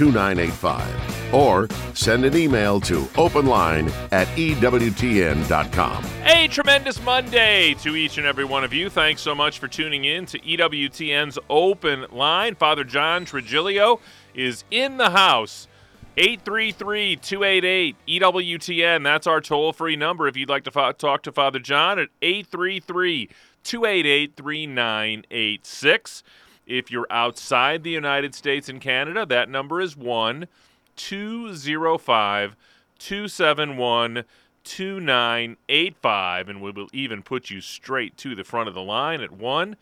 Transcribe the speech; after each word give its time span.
2985 0.00 1.34
or 1.34 1.68
send 1.92 2.24
an 2.24 2.34
email 2.34 2.80
to 2.80 3.02
openline 3.16 3.92
at 4.12 4.26
EWTN.com. 4.28 6.04
A 6.24 6.48
tremendous 6.48 7.02
Monday 7.02 7.74
to 7.74 7.94
each 7.94 8.16
and 8.16 8.26
every 8.26 8.46
one 8.46 8.64
of 8.64 8.72
you. 8.72 8.88
Thanks 8.88 9.20
so 9.20 9.34
much 9.34 9.58
for 9.58 9.68
tuning 9.68 10.06
in 10.06 10.24
to 10.24 10.38
EWTN's 10.38 11.38
Open 11.50 12.06
Line. 12.12 12.54
Father 12.54 12.82
John 12.82 13.26
Trigilio 13.26 14.00
is 14.34 14.64
in 14.70 14.96
the 14.96 15.10
house. 15.10 15.68
833 16.16 17.16
288 17.16 17.96
EWTN. 18.08 19.04
That's 19.04 19.26
our 19.26 19.42
toll 19.42 19.74
free 19.74 19.96
number 19.96 20.26
if 20.26 20.34
you'd 20.34 20.48
like 20.48 20.64
to 20.64 20.70
fo- 20.70 20.92
talk 20.92 21.22
to 21.24 21.32
Father 21.32 21.58
John 21.58 21.98
at 21.98 22.08
833 22.22 23.28
288 23.64 24.34
3986. 24.34 26.22
If 26.70 26.90
you're 26.90 27.06
outside 27.10 27.82
the 27.82 27.90
United 27.90 28.32
States 28.32 28.68
and 28.68 28.80
Canada, 28.80 29.26
that 29.26 29.48
number 29.48 29.80
is 29.80 29.96
1 29.96 30.46
205 30.94 32.56
271 32.98 34.24
2985. 34.62 36.48
And 36.48 36.62
we 36.62 36.70
will 36.70 36.86
even 36.92 37.22
put 37.24 37.50
you 37.50 37.60
straight 37.60 38.16
to 38.18 38.36
the 38.36 38.44
front 38.44 38.68
of 38.68 38.76
the 38.76 38.82
line 38.82 39.20
at 39.20 39.32
1 39.32 39.74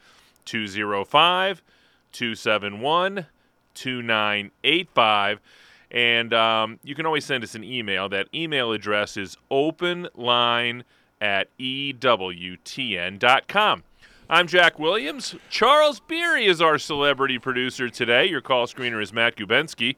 205 0.47 1.63
271 2.13 3.27
2985. 3.75 5.41
And 5.91 6.33
um, 6.33 6.79
you 6.83 6.95
can 6.95 7.05
always 7.05 7.27
send 7.27 7.45
us 7.45 7.55
an 7.55 7.65
email. 7.65 8.09
That 8.09 8.29
email 8.35 8.73
address 8.73 9.19
is 9.19 9.37
openline 9.51 10.85
at 11.21 11.49
EWTN.com. 11.59 11.83
I'm 14.31 14.47
Jack 14.47 14.79
Williams. 14.79 15.37
Charles 15.49 16.01
Beery 16.01 16.45
is 16.45 16.61
our 16.61 16.77
celebrity 16.77 17.39
producer 17.39 17.89
today. 17.89 18.27
Your 18.27 18.43
call 18.43 18.67
screener 18.67 19.03
is 19.03 19.11
Matt 19.11 19.37
Gubensky. 19.37 19.97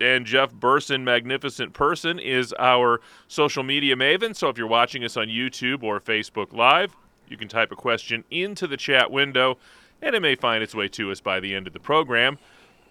And 0.00 0.26
Jeff 0.26 0.52
Burson, 0.52 1.04
Magnificent 1.04 1.72
Person, 1.72 2.18
is 2.18 2.52
our 2.58 3.00
social 3.28 3.62
media 3.62 3.94
maven. 3.94 4.34
So 4.34 4.48
if 4.48 4.58
you're 4.58 4.66
watching 4.66 5.04
us 5.04 5.16
on 5.16 5.28
YouTube 5.28 5.84
or 5.84 6.00
Facebook 6.00 6.52
Live, 6.52 6.96
you 7.28 7.36
can 7.36 7.46
type 7.46 7.70
a 7.70 7.76
question 7.76 8.24
into 8.32 8.66
the 8.66 8.76
chat 8.76 9.12
window, 9.12 9.58
and 10.02 10.16
it 10.16 10.22
may 10.22 10.34
find 10.34 10.64
its 10.64 10.74
way 10.74 10.88
to 10.88 11.12
us 11.12 11.20
by 11.20 11.38
the 11.38 11.54
end 11.54 11.68
of 11.68 11.72
the 11.72 11.78
program. 11.78 12.38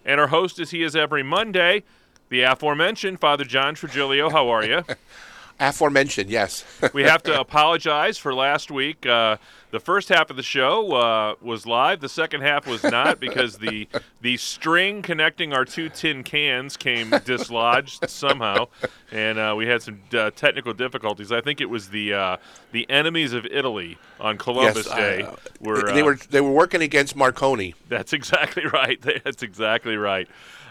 And 0.06 0.22
our 0.22 0.28
host, 0.28 0.58
as 0.58 0.72
he 0.72 0.84
is 0.84 0.96
every 0.96 1.22
Monday, 1.22 1.84
the 2.30 2.44
aforementioned 2.44 3.20
Father 3.20 3.44
John 3.44 3.76
Trigilio. 3.76 4.32
How 4.32 4.48
are 4.48 4.64
you? 4.64 4.86
Aforementioned, 5.60 6.30
yes. 6.30 6.64
we 6.94 7.04
have 7.04 7.24
to 7.24 7.40
apologize 7.40 8.18
for 8.18 8.34
last 8.34 8.72
week. 8.72 9.06
Uh, 9.06 9.38
the 9.72 9.80
first 9.80 10.10
half 10.10 10.30
of 10.30 10.36
the 10.36 10.44
show 10.44 10.92
uh, 10.94 11.36
was 11.42 11.66
live. 11.66 12.02
The 12.02 12.10
second 12.10 12.42
half 12.42 12.68
was 12.68 12.84
not 12.84 13.20
because 13.20 13.58
the 13.58 13.88
the 14.22 14.38
string 14.38 15.02
connecting 15.02 15.54
our 15.54 15.66
two 15.66 15.90
tin 15.90 16.24
cans 16.24 16.76
came 16.78 17.10
dislodged 17.26 18.10
somehow, 18.10 18.68
and 19.12 19.40
uh, 19.40 19.54
we 19.58 19.68
had 19.68 19.82
some 19.82 20.02
uh, 20.14 20.32
technical 20.32 20.74
difficulties. 20.74 21.32
I 21.32 21.42
think 21.42 21.62
it 21.62 21.70
was 21.70 21.90
the 21.90 22.14
uh, 22.14 22.38
the 22.72 22.90
enemies 22.90 23.34
of 23.34 23.46
Italy 23.46 23.98
on 24.20 24.38
Columbus 24.38 24.88
yes, 24.88 24.96
Day. 24.96 25.22
uh, 25.24 25.36
were, 25.62 25.94
they 25.94 26.04
were 26.04 26.18
they 26.30 26.42
were 26.42 26.52
working 26.52 26.82
against 26.82 27.16
Marconi. 27.16 27.74
That's 27.88 28.14
exactly 28.14 28.66
right. 28.66 29.02
That's 29.24 29.44
exactly 29.44 29.96
right. 29.96 30.28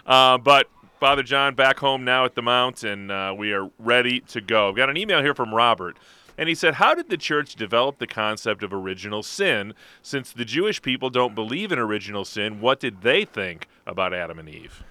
Uh, 0.06 0.38
but 0.38 0.68
Father 1.00 1.22
John 1.22 1.54
back 1.54 1.78
home 1.78 2.04
now 2.04 2.26
at 2.26 2.34
the 2.34 2.42
Mount, 2.42 2.84
and 2.84 3.10
uh, 3.10 3.34
we 3.34 3.54
are 3.54 3.70
ready 3.78 4.20
to 4.20 4.42
go. 4.42 4.68
I've 4.68 4.76
got 4.76 4.90
an 4.90 4.98
email 4.98 5.22
here 5.22 5.34
from 5.34 5.54
Robert, 5.54 5.96
and 6.36 6.46
he 6.46 6.54
said, 6.54 6.74
How 6.74 6.94
did 6.94 7.08
the 7.08 7.16
church 7.16 7.54
develop 7.54 7.96
the 7.96 8.06
concept 8.06 8.62
of 8.62 8.70
original 8.70 9.22
sin? 9.22 9.72
Since 10.02 10.30
the 10.30 10.44
Jewish 10.44 10.82
people 10.82 11.08
don't 11.08 11.34
believe 11.34 11.72
in 11.72 11.78
original 11.78 12.26
sin, 12.26 12.60
what 12.60 12.80
did 12.80 13.00
they 13.00 13.24
think 13.24 13.66
about 13.86 14.12
Adam 14.12 14.38
and 14.38 14.46
Eve? 14.46 14.84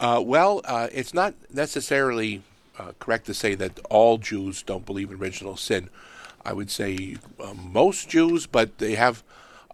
Uh, 0.00 0.22
well, 0.24 0.62
uh, 0.64 0.88
it's 0.90 1.12
not 1.12 1.34
necessarily 1.52 2.42
uh, 2.78 2.92
correct 2.98 3.26
to 3.26 3.34
say 3.34 3.54
that 3.54 3.78
all 3.90 4.16
Jews 4.16 4.62
don't 4.62 4.86
believe 4.86 5.10
in 5.10 5.18
original 5.18 5.58
sin. 5.58 5.90
I 6.46 6.54
would 6.54 6.70
say 6.70 7.18
uh, 7.38 7.52
most 7.52 8.08
Jews, 8.08 8.46
but 8.46 8.78
they 8.78 8.94
have 8.94 9.22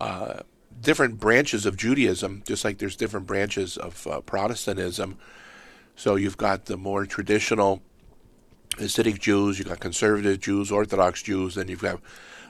uh, 0.00 0.40
different 0.80 1.20
branches 1.20 1.66
of 1.66 1.76
Judaism, 1.76 2.42
just 2.44 2.64
like 2.64 2.78
there's 2.78 2.96
different 2.96 3.26
branches 3.26 3.76
of 3.76 4.06
uh, 4.08 4.20
Protestantism. 4.22 5.18
So 5.96 6.16
you've 6.16 6.36
got 6.36 6.66
the 6.66 6.76
more 6.76 7.06
traditional 7.06 7.82
Hasidic 8.76 9.18
Jews, 9.18 9.58
you've 9.58 9.68
got 9.68 9.80
conservative 9.80 10.40
Jews, 10.40 10.70
Orthodox 10.70 11.22
Jews, 11.22 11.54
then 11.54 11.68
you've 11.68 11.80
got 11.80 12.00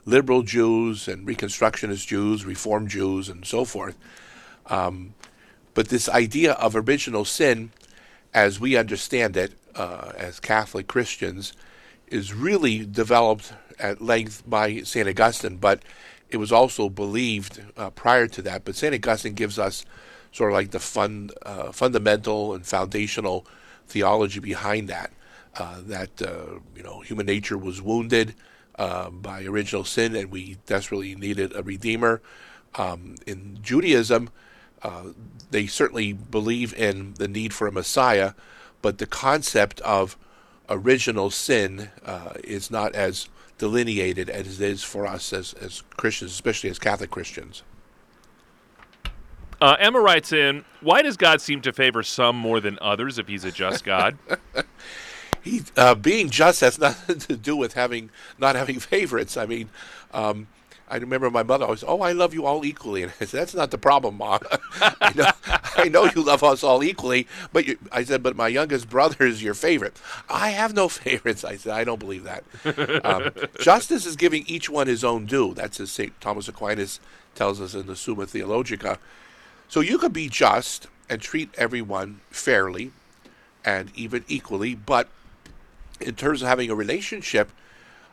liberal 0.04 0.42
Jews 0.42 1.06
and 1.06 1.26
Reconstructionist 1.26 2.08
Jews, 2.08 2.44
Reform 2.44 2.88
Jews, 2.88 3.28
and 3.28 3.46
so 3.46 3.64
forth. 3.64 3.96
Um, 4.66 5.14
but 5.74 5.88
this 5.88 6.08
idea 6.08 6.52
of 6.54 6.74
original 6.74 7.24
sin, 7.24 7.70
as 8.34 8.58
we 8.58 8.76
understand 8.76 9.36
it 9.36 9.52
uh, 9.76 10.12
as 10.16 10.40
Catholic 10.40 10.88
Christians, 10.88 11.52
is 12.08 12.34
really 12.34 12.84
developed 12.84 13.52
at 13.78 14.02
length 14.02 14.42
by 14.44 14.80
St. 14.80 15.08
Augustine, 15.08 15.56
but 15.58 15.82
it 16.30 16.38
was 16.38 16.50
also 16.50 16.88
believed 16.88 17.62
uh, 17.76 17.90
prior 17.90 18.26
to 18.26 18.42
that. 18.42 18.64
But 18.64 18.74
St. 18.74 18.94
Augustine 18.94 19.34
gives 19.34 19.56
us 19.56 19.84
sort 20.36 20.50
of 20.50 20.54
like 20.54 20.70
the 20.70 20.78
fun, 20.78 21.30
uh, 21.46 21.72
fundamental 21.72 22.54
and 22.54 22.66
foundational 22.66 23.46
theology 23.88 24.38
behind 24.38 24.86
that. 24.88 25.10
Uh, 25.56 25.78
that 25.80 26.20
uh, 26.20 26.58
you 26.76 26.82
know, 26.82 27.00
human 27.00 27.24
nature 27.24 27.56
was 27.56 27.80
wounded 27.80 28.34
uh, 28.78 29.08
by 29.08 29.42
original 29.44 29.84
sin, 29.84 30.14
and 30.14 30.30
we 30.30 30.58
desperately 30.66 31.14
needed 31.14 31.56
a 31.56 31.62
redeemer. 31.62 32.20
Um, 32.74 33.14
in 33.26 33.58
Judaism, 33.62 34.28
uh, 34.82 35.04
they 35.50 35.66
certainly 35.66 36.12
believe 36.12 36.74
in 36.74 37.14
the 37.14 37.28
need 37.28 37.54
for 37.54 37.66
a 37.66 37.72
Messiah, 37.72 38.34
but 38.82 38.98
the 38.98 39.06
concept 39.06 39.80
of 39.80 40.18
original 40.68 41.30
sin 41.30 41.90
uh, 42.04 42.34
is 42.44 42.70
not 42.70 42.94
as 42.94 43.30
delineated 43.56 44.28
as 44.28 44.60
it 44.60 44.70
is 44.70 44.84
for 44.84 45.06
us 45.06 45.32
as, 45.32 45.54
as 45.54 45.82
Christians, 45.96 46.32
especially 46.32 46.68
as 46.68 46.78
Catholic 46.78 47.10
Christians. 47.10 47.62
Uh, 49.60 49.76
Emma 49.78 50.00
writes 50.00 50.32
in, 50.32 50.64
Why 50.80 51.02
does 51.02 51.16
God 51.16 51.40
seem 51.40 51.62
to 51.62 51.72
favor 51.72 52.02
some 52.02 52.36
more 52.36 52.60
than 52.60 52.78
others 52.80 53.18
if 53.18 53.28
he's 53.28 53.44
a 53.44 53.50
just 53.50 53.84
God? 53.84 54.18
He, 55.46 55.62
uh, 55.76 55.94
being 55.94 56.28
just 56.28 56.60
has 56.60 56.76
nothing 56.76 57.18
to 57.20 57.36
do 57.36 57.54
with 57.54 57.74
having 57.74 58.10
not 58.36 58.56
having 58.56 58.80
favorites. 58.80 59.36
I 59.36 59.46
mean, 59.46 59.70
um, 60.12 60.48
I 60.88 60.96
remember 60.96 61.30
my 61.30 61.44
mother 61.44 61.64
always, 61.64 61.84
"Oh, 61.86 62.00
I 62.00 62.10
love 62.10 62.34
you 62.34 62.44
all 62.44 62.64
equally," 62.64 63.04
and 63.04 63.12
I 63.20 63.26
said, 63.26 63.42
"That's 63.42 63.54
not 63.54 63.70
the 63.70 63.78
problem, 63.78 64.16
Mom. 64.16 64.40
I, 64.80 65.12
know, 65.14 65.30
I 65.76 65.88
know 65.88 66.04
you 66.06 66.22
love 66.22 66.42
us 66.42 66.64
all 66.64 66.82
equally, 66.82 67.28
but 67.52 67.64
you, 67.64 67.78
I 67.92 68.02
said, 68.02 68.24
but 68.24 68.34
my 68.34 68.48
youngest 68.48 68.88
brother 68.88 69.24
is 69.24 69.40
your 69.40 69.54
favorite. 69.54 70.00
I 70.28 70.48
have 70.50 70.74
no 70.74 70.88
favorites." 70.88 71.44
I 71.44 71.56
said, 71.56 71.72
"I 71.74 71.84
don't 71.84 72.00
believe 72.00 72.24
that. 72.24 72.42
Um, 73.04 73.30
justice 73.60 74.04
is 74.04 74.16
giving 74.16 74.44
each 74.48 74.68
one 74.68 74.88
his 74.88 75.04
own 75.04 75.26
due. 75.26 75.54
That's 75.54 75.78
as 75.78 75.92
Saint 75.92 76.20
Thomas 76.20 76.48
Aquinas 76.48 76.98
tells 77.36 77.60
us 77.60 77.72
in 77.74 77.86
the 77.86 77.94
Summa 77.94 78.26
Theologica. 78.26 78.98
So 79.68 79.80
you 79.80 79.98
could 79.98 80.12
be 80.12 80.28
just 80.28 80.86
and 81.08 81.20
treat 81.20 81.50
everyone 81.56 82.20
fairly 82.30 82.92
and 83.64 83.90
even 83.94 84.24
equally, 84.28 84.74
but 84.74 85.08
in 86.00 86.14
terms 86.14 86.42
of 86.42 86.48
having 86.48 86.70
a 86.70 86.74
relationship, 86.74 87.50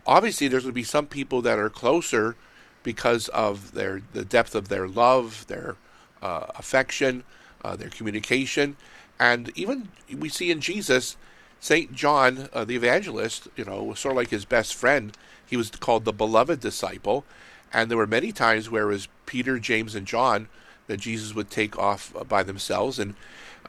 obviously 0.05 0.47
there's 0.47 0.63
going 0.63 0.71
to 0.71 0.75
be 0.75 0.83
some 0.83 1.05
people 1.05 1.41
that 1.41 1.59
are 1.59 1.69
closer 1.69 2.35
because 2.81 3.29
of 3.29 3.73
their 3.73 4.01
the 4.13 4.25
depth 4.25 4.55
of 4.55 4.67
their 4.67 4.87
love, 4.87 5.45
their 5.47 5.75
uh, 6.21 6.47
affection, 6.55 7.23
uh, 7.63 7.75
their 7.75 7.89
communication, 7.89 8.75
and 9.19 9.51
even 9.55 9.89
we 10.11 10.29
see 10.29 10.51
in 10.51 10.59
Jesus, 10.59 11.15
Saint 11.59 11.93
John 11.93 12.49
uh, 12.51 12.65
the 12.65 12.75
evangelist, 12.75 13.47
you 13.55 13.63
know, 13.63 13.83
was 13.83 13.99
sort 13.99 14.13
of 14.13 14.17
like 14.17 14.29
his 14.29 14.45
best 14.45 14.75
friend. 14.75 15.15
He 15.45 15.55
was 15.55 15.69
called 15.69 16.03
the 16.03 16.13
beloved 16.13 16.59
disciple, 16.59 17.25
and 17.71 17.89
there 17.89 17.97
were 17.97 18.07
many 18.07 18.31
times 18.31 18.69
where 18.69 18.83
it 18.89 18.93
was 18.93 19.07
Peter, 19.25 19.59
James, 19.59 19.95
and 19.95 20.07
John 20.07 20.49
that 20.87 20.97
Jesus 20.97 21.33
would 21.33 21.49
take 21.49 21.77
off 21.77 22.15
uh, 22.15 22.23
by 22.23 22.43
themselves, 22.43 22.99
and 22.99 23.15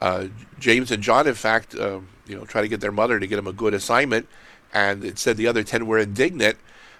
uh, 0.01 0.27
James 0.59 0.91
and 0.91 1.01
John, 1.01 1.27
in 1.27 1.33
fact, 1.33 1.75
uh, 1.75 1.99
you 2.27 2.35
know, 2.35 2.45
try 2.45 2.61
to 2.61 2.67
get 2.67 2.81
their 2.81 2.91
mother 2.91 3.19
to 3.19 3.27
get 3.27 3.39
him 3.39 3.47
a 3.47 3.53
good 3.53 3.73
assignment, 3.73 4.27
and 4.73 5.03
it 5.03 5.17
said 5.17 5.37
the 5.37 5.47
other 5.47 5.63
ten 5.63 5.87
were 5.87 5.99
indignant. 5.99 6.57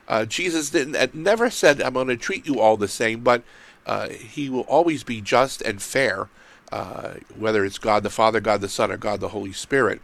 Uh, 0.07 0.25
Jesus 0.25 0.69
didn't 0.69 1.15
never 1.15 1.49
said, 1.49 1.81
"I'm 1.81 1.93
going 1.93 2.07
to 2.07 2.17
treat 2.17 2.47
you 2.47 2.59
all 2.59 2.77
the 2.77 2.87
same," 2.87 3.21
but 3.21 3.43
uh, 3.85 4.09
he 4.09 4.49
will 4.49 4.61
always 4.61 5.03
be 5.03 5.21
just 5.21 5.61
and 5.61 5.81
fair, 5.81 6.29
uh, 6.71 7.15
whether 7.37 7.65
it's 7.65 7.77
God 7.77 8.03
the 8.03 8.09
Father, 8.09 8.39
God 8.39 8.61
the 8.61 8.69
Son, 8.69 8.91
or 8.91 8.97
God 8.97 9.19
the 9.19 9.29
Holy 9.29 9.53
Spirit. 9.53 10.01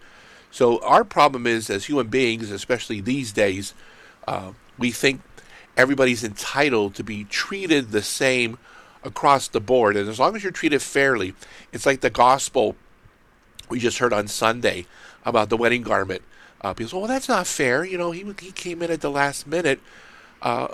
So 0.52 0.80
our 0.84 1.06
problem 1.06 1.48
is, 1.48 1.70
as 1.70 1.86
human 1.86 2.08
beings, 2.08 2.52
especially 2.52 3.00
these 3.00 3.32
days, 3.32 3.74
we 4.78 4.92
think 4.92 5.22
everybody's 5.78 6.24
entitled 6.24 6.96
to 6.96 7.04
be 7.04 7.24
treated 7.24 7.92
the 7.92 8.02
same 8.02 8.58
across 9.04 9.48
the 9.48 9.60
board. 9.60 9.96
And 9.96 10.08
as 10.10 10.20
long 10.20 10.36
as 10.36 10.44
you're 10.44 10.52
treated 10.52 10.82
fairly, 10.82 11.34
it's 11.72 11.86
like 11.86 12.02
the 12.02 12.10
gospel 12.10 12.76
we 13.70 13.80
just 13.80 14.00
heard 14.00 14.14
on 14.14 14.28
Sunday 14.28 14.86
about 15.26 15.50
the 15.50 15.58
wedding 15.58 15.82
garment. 15.82 16.22
Uh, 16.62 16.74
people 16.74 16.90
say, 16.90 16.98
well, 16.98 17.08
that's 17.08 17.30
not 17.30 17.48
fair. 17.48 17.84
You 17.84 17.98
know, 17.98 18.12
he, 18.12 18.24
he 18.40 18.52
came 18.52 18.82
in 18.82 18.92
at 18.92 19.02
the 19.02 19.10
last 19.10 19.48
minute. 19.48 19.80
Uh, 20.42 20.68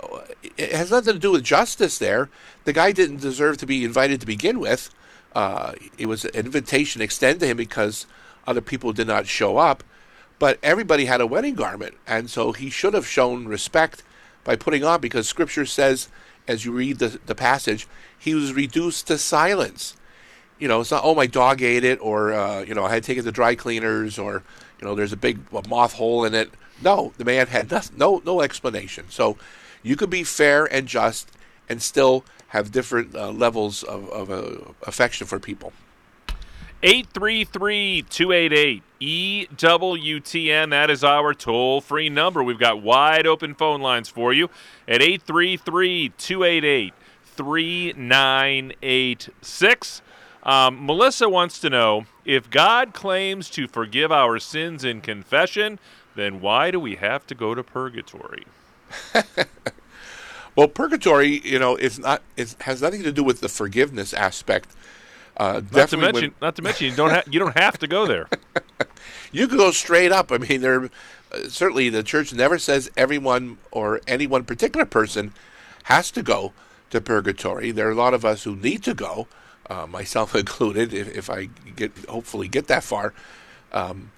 it 0.56 0.72
has 0.72 0.90
nothing 0.90 1.14
to 1.14 1.18
do 1.18 1.32
with 1.32 1.44
justice 1.44 1.98
there. 1.98 2.28
The 2.64 2.72
guy 2.72 2.92
didn't 2.92 3.20
deserve 3.20 3.58
to 3.58 3.66
be 3.66 3.84
invited 3.84 4.20
to 4.20 4.26
begin 4.26 4.60
with. 4.60 4.90
Uh, 5.34 5.74
it 5.96 6.06
was 6.06 6.24
an 6.24 6.34
invitation 6.34 7.00
extended 7.00 7.40
to 7.40 7.46
him 7.46 7.56
because 7.56 8.06
other 8.46 8.60
people 8.60 8.92
did 8.92 9.06
not 9.06 9.26
show 9.26 9.58
up. 9.58 9.84
But 10.38 10.58
everybody 10.62 11.06
had 11.06 11.20
a 11.20 11.26
wedding 11.26 11.54
garment, 11.54 11.96
and 12.06 12.30
so 12.30 12.52
he 12.52 12.70
should 12.70 12.94
have 12.94 13.06
shown 13.06 13.46
respect 13.46 14.04
by 14.44 14.56
putting 14.56 14.84
on 14.84 15.00
because 15.00 15.28
Scripture 15.28 15.66
says, 15.66 16.08
as 16.46 16.64
you 16.64 16.72
read 16.72 16.98
the, 16.98 17.18
the 17.26 17.34
passage, 17.34 17.88
he 18.18 18.34
was 18.34 18.52
reduced 18.52 19.06
to 19.06 19.18
silence. 19.18 19.96
You 20.58 20.68
know, 20.68 20.80
it's 20.80 20.90
not, 20.90 21.02
oh, 21.04 21.14
my 21.14 21.26
dog 21.26 21.62
ate 21.62 21.84
it, 21.84 22.00
or, 22.02 22.32
uh, 22.32 22.62
you 22.62 22.74
know, 22.74 22.84
I 22.84 22.90
had 22.90 23.02
to 23.04 23.06
take 23.06 23.18
it 23.18 23.22
to 23.22 23.32
dry 23.32 23.54
cleaners, 23.54 24.18
or, 24.18 24.42
you 24.80 24.86
know, 24.86 24.94
there's 24.94 25.12
a 25.12 25.16
big 25.16 25.40
moth 25.68 25.94
hole 25.94 26.24
in 26.24 26.34
it. 26.34 26.50
No, 26.82 27.12
the 27.16 27.24
man 27.24 27.46
had 27.46 27.72
no, 27.96 28.22
no 28.24 28.40
explanation. 28.40 29.06
So 29.08 29.36
you 29.82 29.96
could 29.96 30.10
be 30.10 30.24
fair 30.24 30.64
and 30.66 30.86
just 30.86 31.30
and 31.68 31.82
still 31.82 32.24
have 32.48 32.72
different 32.72 33.14
uh, 33.14 33.30
levels 33.30 33.82
of, 33.82 34.08
of 34.10 34.30
uh, 34.30 34.72
affection 34.86 35.26
for 35.26 35.38
people. 35.38 35.72
833 36.82 38.04
288 38.08 38.82
EWTN. 39.00 40.70
That 40.70 40.90
is 40.90 41.02
our 41.02 41.34
toll 41.34 41.80
free 41.80 42.08
number. 42.08 42.42
We've 42.42 42.58
got 42.58 42.82
wide 42.82 43.26
open 43.26 43.54
phone 43.54 43.80
lines 43.80 44.08
for 44.08 44.32
you 44.32 44.48
at 44.86 45.02
833 45.02 46.12
288 46.16 46.94
3986. 47.38 50.02
Um, 50.42 50.84
Melissa 50.86 51.28
wants 51.28 51.58
to 51.60 51.70
know 51.70 52.06
if 52.24 52.50
God 52.50 52.92
claims 52.92 53.48
to 53.50 53.68
forgive 53.68 54.10
our 54.12 54.38
sins 54.38 54.84
in 54.84 55.00
confession, 55.00 55.78
then 56.14 56.40
why 56.40 56.70
do 56.70 56.78
we 56.80 56.96
have 56.96 57.26
to 57.28 57.34
go 57.34 57.54
to 57.54 57.62
purgatory? 57.62 58.44
well, 60.56 60.68
purgatory, 60.68 61.40
you 61.44 61.58
know, 61.58 61.76
it's 61.76 61.98
not 61.98 62.22
it 62.36 62.56
has 62.62 62.82
nothing 62.82 63.02
to 63.04 63.12
do 63.12 63.22
with 63.22 63.40
the 63.40 63.48
forgiveness 63.48 64.12
aspect. 64.12 64.74
Uh, 65.36 65.62
not 65.72 65.88
to 65.90 65.96
mention, 65.96 66.22
when, 66.22 66.34
not 66.42 66.56
to 66.56 66.62
mention, 66.62 66.88
you 66.88 66.96
don't 66.96 67.10
ha- 67.10 67.22
you 67.30 67.38
don't 67.38 67.56
have 67.56 67.78
to 67.78 67.86
go 67.86 68.06
there. 68.06 68.28
you 69.32 69.46
could 69.46 69.58
go 69.58 69.70
straight 69.70 70.10
up. 70.10 70.32
I 70.32 70.38
mean, 70.38 70.60
there 70.60 70.90
uh, 71.30 71.48
certainly 71.48 71.88
the 71.88 72.02
church 72.02 72.34
never 72.34 72.58
says 72.58 72.90
everyone 72.96 73.58
or 73.70 74.00
any 74.08 74.26
one 74.26 74.42
particular 74.44 74.84
person 74.84 75.32
has 75.84 76.10
to 76.10 76.22
go 76.22 76.52
to 76.90 77.00
purgatory. 77.00 77.70
There 77.70 77.88
are 77.88 77.92
a 77.92 77.96
lot 77.96 78.14
of 78.14 78.24
us 78.24 78.44
who 78.44 78.56
need 78.56 78.82
to 78.84 78.94
go, 78.94 79.28
uh, 79.68 79.86
myself 79.86 80.34
included, 80.34 80.92
if, 80.92 81.16
if, 81.16 81.30
I 81.30 81.48
get 81.76 81.92
hopefully 82.08 82.48
get 82.48 82.66
that 82.68 82.84
far. 82.84 83.14
Um, 83.72 84.10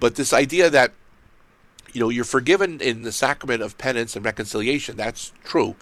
but 0.00 0.16
this 0.16 0.32
idea 0.32 0.70
that 0.70 0.92
you 1.92 2.00
know 2.00 2.08
you're 2.08 2.24
forgiven 2.24 2.80
in 2.80 3.02
the 3.02 3.12
sacrament 3.12 3.62
of 3.62 3.78
penance 3.78 4.14
and 4.16 4.24
reconciliation 4.24 4.96
that's 4.96 5.32
true, 5.44 5.76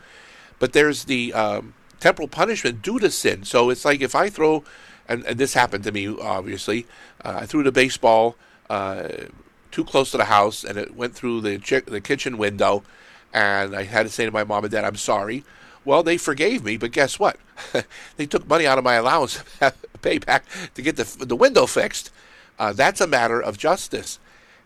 but 0.59 0.73
there's 0.73 1.05
the 1.05 1.33
um, 1.33 1.75
temporal 2.01 2.29
punishment 2.29 2.83
due 2.83 2.99
to 2.99 3.11
sin. 3.11 3.45
So 3.45 3.71
it's 3.71 3.85
like 3.85 4.01
if 4.01 4.15
I 4.15 4.31
throw, 4.31 4.65
and, 5.09 5.25
and 5.25 5.39
this 5.39 5.55
happened 5.55 5.85
to 5.85 5.93
me 5.93 6.09
obviously, 6.09 6.87
uh, 7.25 7.39
I 7.43 7.47
threw 7.47 7.63
the 7.63 7.73
baseball 7.73 8.37
uh, 8.71 9.09
too 9.71 9.85
close 9.85 10.11
to 10.13 10.17
the 10.17 10.25
house 10.25 10.65
and 10.65 10.79
it 10.79 10.95
went 10.95 11.15
through 11.15 11.41
the 11.41 11.59
chi- 11.59 11.81
the 11.81 12.01
kitchen 12.01 12.39
window, 12.39 12.83
and 13.33 13.75
I 13.75 13.85
had 13.85 14.05
to 14.05 14.11
say 14.11 14.25
to 14.25 14.31
my 14.31 14.45
mom 14.45 14.65
and 14.65 14.73
dad, 14.73 14.85
"I'm 14.85 14.97
sorry." 14.97 15.45
Well, 15.87 16.03
they 16.03 16.19
forgave 16.19 16.65
me, 16.65 16.77
but 16.77 16.91
guess 16.91 17.19
what? 17.19 17.39
they 18.17 18.27
took 18.27 18.47
money 18.47 18.67
out 18.67 18.77
of 18.77 18.85
my 18.85 18.95
allowance 18.95 19.43
to 19.61 19.73
pay 20.03 20.19
back 20.19 20.45
to 20.75 20.83
get 20.83 20.97
the 20.97 21.25
the 21.25 21.37
window 21.37 21.65
fixed. 21.65 22.11
Uh, 22.59 22.73
that's 22.75 23.01
a 23.01 23.07
matter 23.07 23.41
of 23.41 23.57
justice, 23.57 24.19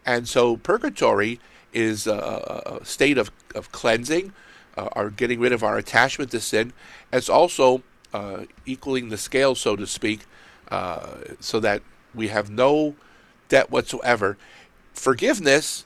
and 0.05 0.27
so 0.27 0.57
purgatory 0.57 1.39
is 1.73 2.07
a, 2.07 2.81
a 2.81 2.85
state 2.85 3.19
of, 3.19 3.31
of 3.55 3.71
cleansing 3.71 4.33
uh, 4.77 4.89
are 4.93 5.11
getting 5.11 5.41
rid 5.41 5.53
of 5.53 5.63
our 5.63 5.77
attachment 5.77 6.31
to 6.31 6.41
sin. 6.41 6.73
It's 7.13 7.29
also 7.29 7.83
uh, 8.13 8.45
equaling 8.67 9.09
the 9.09 9.19
scale, 9.19 9.55
so 9.55 9.77
to 9.77 9.87
speak, 9.87 10.21
uh, 10.71 11.17
so 11.39 11.61
that 11.61 11.83
we 12.15 12.29
have 12.29 12.51
no 12.51 12.95
debt 13.49 13.71
whatsoever. 13.71 14.37
Forgiveness 14.95 15.85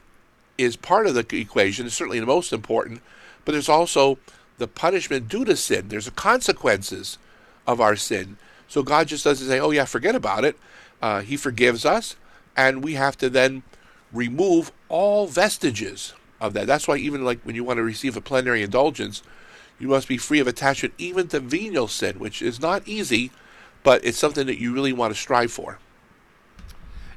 is 0.56 0.76
part 0.76 1.06
of 1.06 1.14
the 1.14 1.26
equation, 1.36 1.86
it's 1.86 1.94
certainly 1.94 2.20
the 2.20 2.26
most 2.26 2.52
important, 2.52 3.02
but 3.44 3.52
there's 3.52 3.69
also 3.69 4.19
the 4.59 4.69
punishment 4.69 5.29
due 5.29 5.45
to 5.45 5.56
sin. 5.56 5.89
There's 5.89 6.05
the 6.05 6.11
consequences 6.11 7.19
of 7.67 7.81
our 7.81 7.97
sin. 7.97 8.37
So 8.69 8.83
God 8.83 9.09
just 9.09 9.25
doesn't 9.25 9.47
say, 9.47 9.61
oh, 9.61 9.71
yeah, 9.71 9.85
forget 9.85 10.15
about 10.15 10.45
it. 10.45 10.56
Uh, 11.03 11.21
he 11.21 11.37
forgives 11.37 11.85
us, 11.85 12.17
and 12.56 12.83
we 12.83 12.95
have 12.95 13.17
to 13.19 13.29
then 13.29 13.62
remove 14.12 14.73
all 14.89 15.27
vestiges 15.27 16.15
of 16.41 16.55
that. 16.55 16.67
That's 16.67 16.89
why 16.89 16.97
even 16.97 17.25
like 17.25 17.41
when 17.43 17.55
you 17.55 17.65
want 17.65 17.79
to 17.79 17.83
receive 17.83 18.17
a 18.17 18.21
plenary 18.21 18.62
indulgence, 18.62 19.23
you 19.79 19.89
must 19.89 20.09
be 20.09 20.19
free 20.19 20.39
of 20.39 20.47
attachment 20.47 20.95
even 20.99 21.29
to 21.29 21.41
venial 21.41 21.89
sin, 21.89 22.19
which 22.19 22.41
is 22.41 22.61
not 22.61 22.87
easy, 22.87 23.33
but 23.83 24.05
it's 24.05 24.19
something 24.19 24.47
that 24.47 24.61
you 24.61 24.73
really 24.73 24.93
want 24.93 25.12
to 25.12 25.21
strive 25.21 25.53
for. 25.53 25.79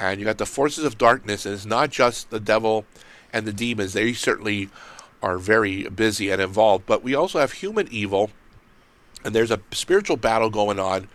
and 0.00 0.19
you 0.19 0.26
got 0.26 0.38
the 0.38 0.47
forces 0.47 0.85
of 0.85 0.99
darkness, 0.99 1.47
and 1.47 1.55
it's 1.55 1.67
not 1.67 1.91
just 1.91 2.31
the 2.31 2.41
devil 2.41 2.85
and 3.32 3.47
the 3.47 3.52
demons. 3.52 3.93
They 3.93 4.12
certainly 4.12 4.70
are 5.23 5.38
very 5.38 5.85
busy 5.85 6.30
and 6.30 6.40
involved, 6.40 6.87
but 6.87 7.02
we 7.02 7.14
also 7.14 7.38
have 7.38 7.52
human 7.52 7.87
evil, 7.90 8.30
and 9.25 9.35
there's 9.35 9.50
a 9.50 9.61
spiritual 9.71 10.16
battle 10.16 10.50
going 10.50 10.78
on 10.78 11.09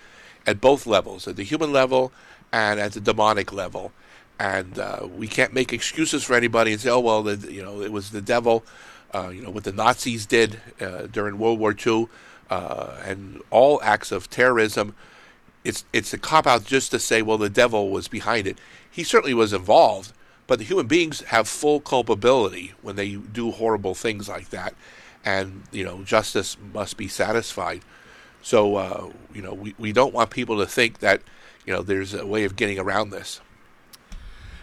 at 0.45 0.61
both 0.61 0.85
levels, 0.85 1.27
at 1.27 1.35
the 1.35 1.43
human 1.43 1.73
level 1.73 2.11
and 2.53 2.79
at 2.79 2.93
the 2.93 3.01
demonic 3.01 3.51
level 3.51 3.91
and 4.39 4.79
uh, 4.79 5.07
we 5.15 5.27
can't 5.27 5.53
make 5.53 5.71
excuses 5.71 6.23
for 6.23 6.35
anybody 6.35 6.71
and 6.71 6.81
say, 6.81 6.89
"Oh 6.89 6.99
well, 6.99 7.23
the, 7.23 7.51
you 7.51 7.63
know, 7.63 7.81
it 7.81 7.91
was 7.91 8.11
the 8.11 8.21
devil." 8.21 8.65
Uh, 9.13 9.29
you 9.29 9.41
know 9.41 9.49
what 9.49 9.63
the 9.63 9.71
Nazis 9.71 10.25
did 10.25 10.59
uh, 10.81 11.07
during 11.11 11.37
World 11.37 11.59
War 11.59 11.73
II, 11.73 12.07
uh, 12.49 12.97
and 13.05 13.41
all 13.49 13.79
acts 13.81 14.11
of 14.11 14.29
terrorism. 14.29 14.95
It's 15.65 15.83
it's 15.91 16.13
a 16.13 16.17
cop 16.17 16.47
out 16.47 16.63
just 16.63 16.91
to 16.91 16.99
say, 16.99 17.21
"Well, 17.21 17.37
the 17.37 17.49
devil 17.49 17.89
was 17.89 18.07
behind 18.07 18.47
it." 18.47 18.59
He 18.89 19.03
certainly 19.03 19.33
was 19.33 19.51
involved, 19.51 20.13
but 20.47 20.59
the 20.59 20.65
human 20.65 20.87
beings 20.87 21.21
have 21.21 21.47
full 21.47 21.81
culpability 21.81 22.73
when 22.81 22.95
they 22.95 23.15
do 23.15 23.51
horrible 23.51 23.95
things 23.95 24.29
like 24.29 24.51
that, 24.51 24.75
and 25.25 25.63
you 25.71 25.83
know 25.83 26.03
justice 26.03 26.55
must 26.73 26.95
be 26.97 27.07
satisfied. 27.07 27.81
So 28.41 28.75
uh, 28.75 29.09
you 29.33 29.41
know 29.41 29.53
we, 29.53 29.75
we 29.79 29.91
don't 29.91 30.13
want 30.13 30.29
people 30.29 30.59
to 30.59 30.67
think 30.67 30.99
that 30.99 31.21
you 31.65 31.73
know 31.73 31.81
there's 31.81 32.13
a 32.13 32.25
way 32.25 32.43
of 32.45 32.55
getting 32.55 32.79
around 32.79 33.09
this. 33.09 33.41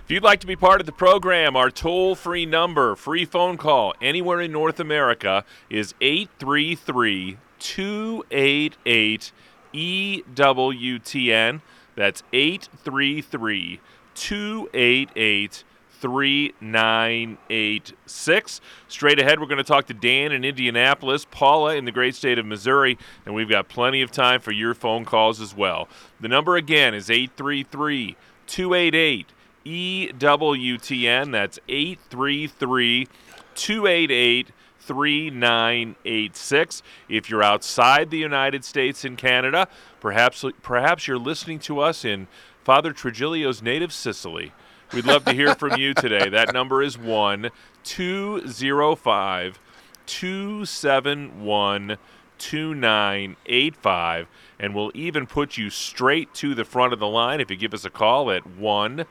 If 0.04 0.11
you'd 0.11 0.23
like 0.23 0.40
to 0.40 0.47
be 0.47 0.56
part 0.56 0.80
of 0.80 0.87
the 0.87 0.92
program, 0.92 1.56
our 1.56 1.71
toll 1.71 2.14
free 2.14 2.47
number, 2.47 2.97
free 2.97 3.25
phone 3.25 3.56
call 3.56 3.94
anywhere 4.00 4.40
in 4.40 4.50
North 4.50 4.80
America 4.80 5.44
is 5.68 5.94
833 6.00 7.38
288 7.59 9.32
EWTN. 9.75 11.61
That's 11.95 12.23
833 12.33 13.81
288 14.14 15.64
3986. 16.02 18.61
Straight 18.88 19.21
ahead, 19.21 19.38
we're 19.38 19.47
going 19.47 19.59
to 19.59 19.64
talk 19.64 19.87
to 19.87 19.95
Dan 19.95 20.33
in 20.33 20.45
Indianapolis, 20.45 21.25
Paula 21.31 21.76
in 21.76 21.85
the 21.85 21.93
great 21.93 22.17
state 22.17 22.41
of 22.41 22.47
Missouri, 22.47 22.99
and 23.25 23.37
we've 23.37 23.49
got 23.49 23.69
plenty 23.69 24.02
of 24.02 24.11
time 24.11 24.41
for 24.41 24.50
your 24.50 24.75
phone 24.75 25.05
calls 25.05 25.41
as 25.41 25.57
well. 25.57 25.87
The 26.21 26.26
number 26.26 26.57
again 26.57 26.93
is 26.93 27.09
833 27.09 28.17
288 28.49 29.29
EWTN. 29.64 31.31
That's 31.31 31.61
833 31.69 33.07
288 33.55 34.49
3986. 34.83 36.83
If 37.09 37.31
you're 37.31 37.43
outside 37.43 38.11
the 38.11 38.19
United 38.19 38.65
States 38.65 39.05
and 39.05 39.17
Canada, 39.17 39.69
perhaps 40.01 40.45
perhaps 40.62 41.07
you're 41.07 41.19
listening 41.19 41.61
to 41.61 41.81
us 41.81 42.05
in 42.05 42.27
Father 42.65 42.93
Trigilio's 42.93 43.62
native 43.62 43.93
Sicily. 43.93 44.53
We'd 44.93 45.07
love 45.07 45.25
to 45.25 45.33
hear 45.33 45.55
from 45.55 45.79
you 45.79 45.95
today. 45.95 46.29
That 46.29 46.53
number 46.53 46.83
is 46.83 46.99
1 46.99 47.51
205 47.85 49.61
271 50.07 51.99
2985. 52.39 54.29
And 54.59 54.75
we'll 54.75 54.91
even 54.95 55.27
put 55.27 55.57
you 55.57 55.71
straight 55.71 56.35
to 56.35 56.55
the 56.55 56.65
front 56.65 56.93
of 56.93 56.99
the 56.99 57.07
line 57.07 57.41
if 57.41 57.51
you 57.51 57.57
give 57.57 57.73
us 57.73 57.85
a 57.85 57.91
call 57.91 58.31
at 58.31 58.47
1 58.47 59.07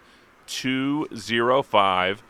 205 0.47 2.23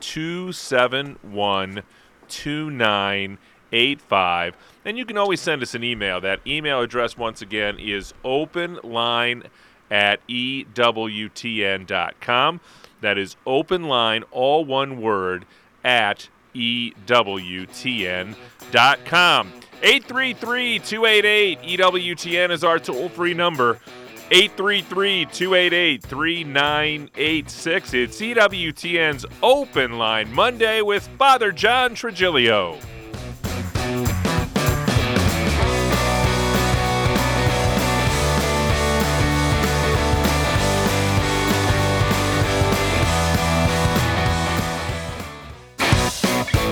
271 0.00 1.82
2985. 2.28 4.56
And 4.84 4.98
you 4.98 5.04
can 5.04 5.18
always 5.18 5.40
send 5.40 5.62
us 5.62 5.74
an 5.74 5.82
email. 5.82 6.20
That 6.20 6.38
email 6.46 6.80
address, 6.80 7.16
once 7.16 7.42
again, 7.42 7.76
is 7.78 8.14
openline 8.24 9.46
at 9.90 10.24
EWTN.com. 10.28 10.70
That 13.00 13.18
is 13.18 13.34
openline, 13.46 14.22
all 14.30 14.64
one 14.64 15.00
word, 15.00 15.44
at 15.84 16.28
EWTN.com. 16.54 18.36
833 19.82 20.78
288 20.78 21.60
EWTN 21.60 22.50
is 22.50 22.64
our 22.64 22.78
toll 22.78 23.10
free 23.10 23.34
number. 23.34 23.78
833 24.30 25.26
288 25.26 26.02
3986. 26.02 27.94
It's 27.94 28.20
EWTN's 28.20 29.24
Open 29.40 29.98
Line 29.98 30.34
Monday 30.34 30.82
with 30.82 31.06
Father 31.16 31.52
John 31.52 31.94
Trigilio. 31.94 32.80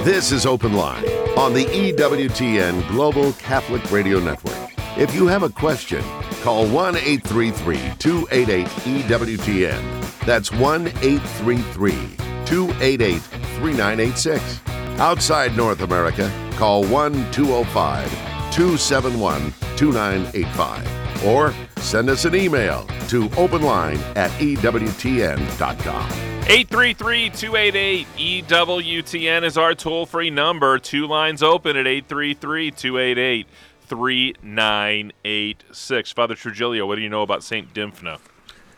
This 0.04 0.32
is 0.32 0.44
Open 0.44 0.73
Line 0.73 1.04
on 1.38 1.54
the 1.54 1.64
EWTN 1.66 2.88
Global 2.88 3.32
Catholic 3.34 3.90
Radio 3.92 4.18
Network. 4.18 4.73
If 4.99 5.14
you 5.14 5.28
have 5.28 5.44
a 5.44 5.49
question, 5.49 6.04
call 6.44 6.66
1 6.66 6.96
833 6.96 7.78
288 7.98 8.66
EWTN. 8.66 10.26
That's 10.26 10.52
1 10.52 10.88
833 10.88 11.92
288 12.44 13.18
3986. 13.22 14.60
Outside 15.00 15.56
North 15.56 15.80
America, 15.80 16.30
call 16.56 16.84
1 16.84 17.32
205 17.32 18.10
271 18.52 19.54
2985. 19.76 21.24
Or 21.24 21.54
send 21.78 22.10
us 22.10 22.26
an 22.26 22.34
email 22.34 22.86
to 23.08 23.30
openline 23.30 23.98
at 24.14 24.30
EWTN.com. 24.32 26.10
833 26.46 27.30
288 27.30 28.06
EWTN 28.18 29.44
is 29.44 29.56
our 29.56 29.74
toll 29.74 30.04
free 30.04 30.28
number. 30.28 30.78
Two 30.78 31.06
lines 31.06 31.42
open 31.42 31.74
at 31.78 31.86
833 31.86 32.70
288 32.70 33.46
3986. 33.87 36.12
Father 36.12 36.35
Trigilio, 36.35 36.87
what 36.87 36.97
do 36.97 37.03
you 37.03 37.09
know 37.09 37.23
about 37.23 37.43
St. 37.45 37.73
Dymphna? 37.75 38.19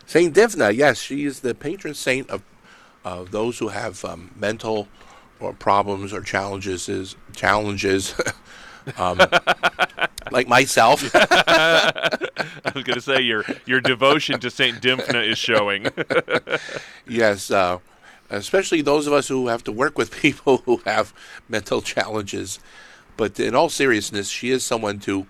Saint 0.06 0.34
Dymphna, 0.34 0.74
yes, 0.74 0.98
she 0.98 1.24
is 1.24 1.40
the 1.40 1.54
patron 1.54 1.94
saint 1.94 2.28
of 2.30 2.42
of 3.04 3.30
those 3.30 3.60
who 3.60 3.68
have 3.68 4.04
um, 4.04 4.32
mental 4.36 4.88
or 5.40 5.52
problems 5.52 6.12
or 6.12 6.20
challenges. 6.20 6.88
Is 6.88 7.16
challenges, 7.34 8.14
um, 8.98 9.20
like 10.30 10.48
myself. 10.48 11.08
I 11.14 12.72
was 12.74 12.84
going 12.84 12.96
to 12.96 13.00
say 13.00 13.20
your 13.20 13.44
your 13.64 13.80
devotion 13.80 14.40
to 14.40 14.50
St. 14.50 14.80
Dymphna 14.80 15.26
is 15.26 15.38
showing. 15.38 15.86
yes, 17.08 17.50
uh, 17.50 17.78
especially 18.30 18.82
those 18.82 19.06
of 19.06 19.12
us 19.12 19.28
who 19.28 19.48
have 19.48 19.64
to 19.64 19.72
work 19.72 19.98
with 19.98 20.10
people 20.10 20.58
who 20.58 20.80
have 20.84 21.12
mental 21.48 21.82
challenges. 21.82 22.58
But 23.16 23.38
in 23.40 23.54
all 23.54 23.68
seriousness, 23.68 24.28
she 24.28 24.50
is 24.50 24.64
someone 24.64 24.98
to 25.00 25.26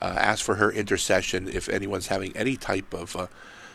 uh, 0.00 0.14
ask 0.18 0.44
for 0.44 0.56
her 0.56 0.70
intercession 0.70 1.48
if 1.48 1.68
anyone's 1.68 2.08
having 2.08 2.36
any 2.36 2.56
type 2.56 2.92
of 2.94 3.16
uh, 3.16 3.26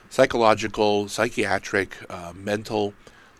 psychological, 0.10 1.08
psychiatric, 1.08 1.96
uh, 2.10 2.34
mental 2.36 2.94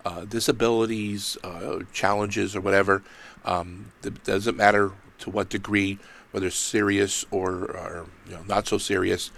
uh, 0.06 0.26
disabilities, 0.26 1.38
uh, 1.44 1.80
challenges, 1.94 2.56
or 2.56 2.62
whatever. 2.62 3.04
Um, 3.46 3.92
it 4.04 4.24
doesn't 4.24 4.58
matter 4.58 4.92
to 5.20 5.30
what 5.30 5.50
degree, 5.50 6.00
whether 6.32 6.50
serious 6.50 7.26
or, 7.32 7.52
or 7.72 8.06
you 8.28 8.34
know, 8.34 8.44
not 8.48 8.68
so 8.68 8.78
serious. 8.78 9.32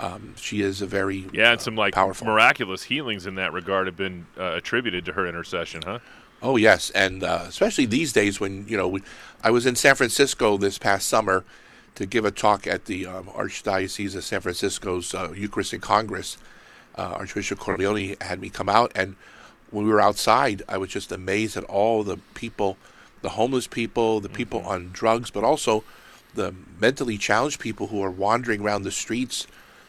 Um, 0.00 0.34
she 0.36 0.62
is 0.62 0.80
a 0.80 0.86
very 0.86 1.26
yeah, 1.32 1.52
and 1.52 1.60
some 1.60 1.74
like 1.74 1.94
powerful. 1.94 2.26
miraculous 2.26 2.84
healings 2.84 3.26
in 3.26 3.34
that 3.34 3.52
regard 3.52 3.86
have 3.86 3.96
been 3.96 4.26
uh, 4.38 4.52
attributed 4.54 5.04
to 5.06 5.12
her 5.12 5.26
intercession, 5.26 5.82
huh? 5.84 5.98
Oh 6.40 6.56
yes, 6.56 6.90
and 6.90 7.24
uh, 7.24 7.44
especially 7.48 7.86
these 7.86 8.12
days 8.12 8.38
when 8.38 8.66
you 8.68 8.76
know 8.76 8.86
we, 8.86 9.02
I 9.42 9.50
was 9.50 9.66
in 9.66 9.76
San 9.76 9.94
Francisco 9.94 10.56
this 10.56 10.78
past 10.78 11.08
summer 11.08 11.44
to 11.94 12.06
give 12.06 12.24
a 12.24 12.30
talk 12.30 12.66
at 12.66 12.84
the 12.86 13.06
um, 13.06 13.24
Archdiocese 13.26 14.14
of 14.16 14.24
San 14.24 14.40
Francisco's 14.40 15.14
uh, 15.14 15.32
Eucharistic 15.36 15.80
Congress. 15.80 16.36
Uh, 16.96 17.14
Archbishop 17.18 17.58
Cordileone 17.58 18.20
had 18.22 18.40
me 18.40 18.50
come 18.50 18.68
out, 18.68 18.90
and 18.94 19.14
when 19.70 19.84
we 19.84 19.90
were 19.92 20.00
outside, 20.00 20.62
I 20.68 20.78
was 20.78 20.90
just 20.90 21.12
amazed 21.12 21.56
at 21.56 21.64
all 21.64 22.02
the 22.02 22.16
people, 22.34 22.76
the 23.22 23.30
homeless 23.30 23.66
people, 23.66 24.20
the 24.20 24.28
people 24.28 24.60
Mm-hmm. 24.60 24.68
on 24.68 24.90
drugs, 24.92 25.30
but 25.30 25.44
also 25.44 25.84
the 26.34 26.54
mentally 26.80 27.16
challenged 27.18 27.60
people 27.60 27.88
who 27.88 28.02
are 28.02 28.10
wandering 28.10 28.60
around 28.62 28.82
the 28.82 28.90
streets 28.90 29.46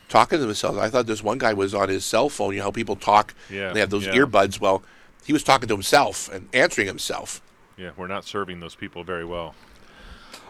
talking 0.10 0.40
to 0.40 0.46
themselves. 0.46 0.78
I 0.78 0.90
thought 0.90 1.06
this 1.08 1.24
one 1.24 1.38
guy 1.38 1.54
was 1.54 1.74
on 1.74 1.90
his 1.90 2.06
cell 2.06 2.30
phone. 2.30 2.54
You 2.54 2.60
know 2.60 2.66
how 2.66 2.72
people 2.72 2.96
talk, 2.96 3.34
Yeah, 3.50 3.74
they 3.74 3.80
have 3.80 3.90
those 3.90 4.06
yeah. 4.08 4.14
earbuds. 4.16 4.60
Well, 4.60 4.84
he 5.26 5.34
was 5.34 5.44
talking 5.44 5.68
to 5.68 5.76
himself 5.76 6.30
and 6.32 6.50
answering 6.54 6.88
himself. 6.88 7.42
Yeah, 7.80 7.92
we're 7.96 8.08
not 8.08 8.26
serving 8.26 8.60
those 8.60 8.76
people 8.76 9.06
very 9.06 9.24
well. 9.24 9.56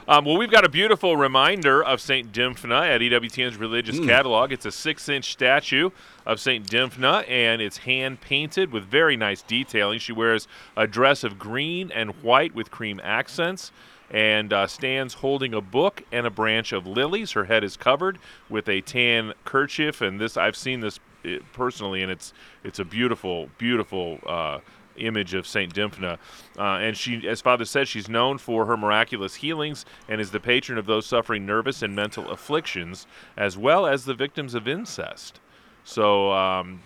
Um, 0.07 0.25
well, 0.25 0.35
we've 0.35 0.49
got 0.49 0.65
a 0.65 0.69
beautiful 0.69 1.15
reminder 1.15 1.83
of 1.83 2.01
St. 2.01 2.31
Dymphna 2.31 2.95
at 2.95 3.01
EWTN's 3.01 3.57
religious 3.57 3.99
catalog. 3.99 4.51
It's 4.51 4.65
a 4.65 4.71
six 4.71 5.07
inch 5.07 5.31
statue 5.31 5.91
of 6.25 6.39
St. 6.39 6.65
Dymphna, 6.65 7.29
and 7.29 7.61
it's 7.61 7.77
hand 7.77 8.19
painted 8.19 8.71
with 8.71 8.85
very 8.85 9.15
nice 9.15 9.43
detailing. 9.43 9.99
She 9.99 10.11
wears 10.11 10.47
a 10.75 10.87
dress 10.87 11.23
of 11.23 11.37
green 11.37 11.91
and 11.91 12.09
white 12.23 12.55
with 12.55 12.71
cream 12.71 12.99
accents 13.03 13.71
and 14.09 14.51
uh, 14.51 14.65
stands 14.65 15.13
holding 15.15 15.53
a 15.53 15.61
book 15.61 16.01
and 16.11 16.25
a 16.25 16.31
branch 16.31 16.71
of 16.71 16.87
lilies. 16.87 17.33
Her 17.33 17.43
head 17.43 17.63
is 17.63 17.77
covered 17.77 18.17
with 18.49 18.67
a 18.67 18.81
tan 18.81 19.33
kerchief, 19.45 20.01
and 20.01 20.19
this 20.19 20.35
I've 20.35 20.55
seen 20.55 20.79
this 20.79 20.99
uh, 21.23 21.35
personally, 21.53 22.01
and 22.01 22.11
it's 22.11 22.33
it's 22.63 22.79
a 22.79 22.85
beautiful, 22.85 23.49
beautiful 23.59 24.17
uh, 24.25 24.59
image 24.99 25.33
of 25.33 25.47
Saint 25.47 25.73
Dymphna, 25.73 26.17
uh, 26.57 26.61
and 26.61 26.95
she, 26.95 27.27
as 27.27 27.41
Father 27.41 27.65
said, 27.65 27.87
she's 27.87 28.09
known 28.09 28.37
for 28.37 28.65
her 28.65 28.77
miraculous 28.77 29.35
healings 29.35 29.85
and 30.07 30.19
is 30.21 30.31
the 30.31 30.39
patron 30.39 30.77
of 30.77 30.85
those 30.85 31.05
suffering 31.05 31.45
nervous 31.45 31.81
and 31.81 31.95
mental 31.95 32.29
afflictions, 32.29 33.07
as 33.37 33.57
well 33.57 33.85
as 33.85 34.05
the 34.05 34.13
victims 34.13 34.53
of 34.53 34.67
incest. 34.67 35.39
So. 35.83 36.31
Um, 36.31 36.81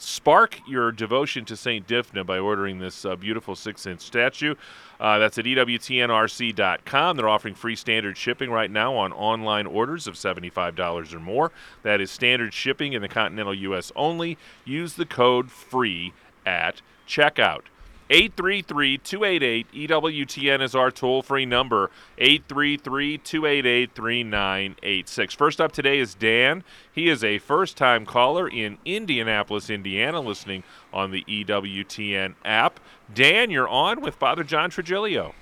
Spark 0.00 0.60
your 0.68 0.92
devotion 0.92 1.44
to 1.46 1.56
St. 1.56 1.84
Dymphna 1.84 2.24
by 2.24 2.38
ordering 2.38 2.78
this 2.78 3.04
uh, 3.04 3.16
beautiful 3.16 3.56
six 3.56 3.84
inch 3.84 4.00
statue. 4.00 4.54
Uh, 5.00 5.18
that's 5.18 5.38
at 5.38 5.44
EWTNRC.com. 5.44 7.16
They're 7.16 7.28
offering 7.28 7.54
free 7.56 7.74
standard 7.74 8.16
shipping 8.16 8.48
right 8.50 8.70
now 8.70 8.94
on 8.94 9.12
online 9.12 9.66
orders 9.66 10.06
of 10.06 10.14
$75 10.14 11.12
or 11.12 11.18
more. 11.18 11.50
That 11.82 12.00
is 12.00 12.12
standard 12.12 12.54
shipping 12.54 12.92
in 12.92 13.02
the 13.02 13.08
continental 13.08 13.54
U.S. 13.54 13.90
only. 13.96 14.38
Use 14.64 14.94
the 14.94 15.06
code 15.06 15.50
FREE 15.50 16.12
at 16.46 16.80
checkout. 17.08 17.62
833 18.10 18.98
288 18.98 19.72
EWTN 19.88 20.62
is 20.62 20.74
our 20.74 20.90
toll 20.90 21.22
free 21.22 21.44
number. 21.44 21.90
833 22.16 23.18
288 23.18 23.94
3986. 23.94 25.34
First 25.34 25.60
up 25.60 25.72
today 25.72 25.98
is 25.98 26.14
Dan. 26.14 26.64
He 26.90 27.08
is 27.08 27.22
a 27.22 27.38
first 27.38 27.76
time 27.76 28.06
caller 28.06 28.48
in 28.48 28.78
Indianapolis, 28.86 29.68
Indiana, 29.68 30.20
listening 30.20 30.62
on 30.92 31.10
the 31.10 31.22
EWTN 31.28 32.34
app. 32.44 32.80
Dan, 33.12 33.50
you're 33.50 33.68
on 33.68 34.00
with 34.00 34.14
Father 34.14 34.44
John 34.44 34.70
Trigilio. 34.70 35.34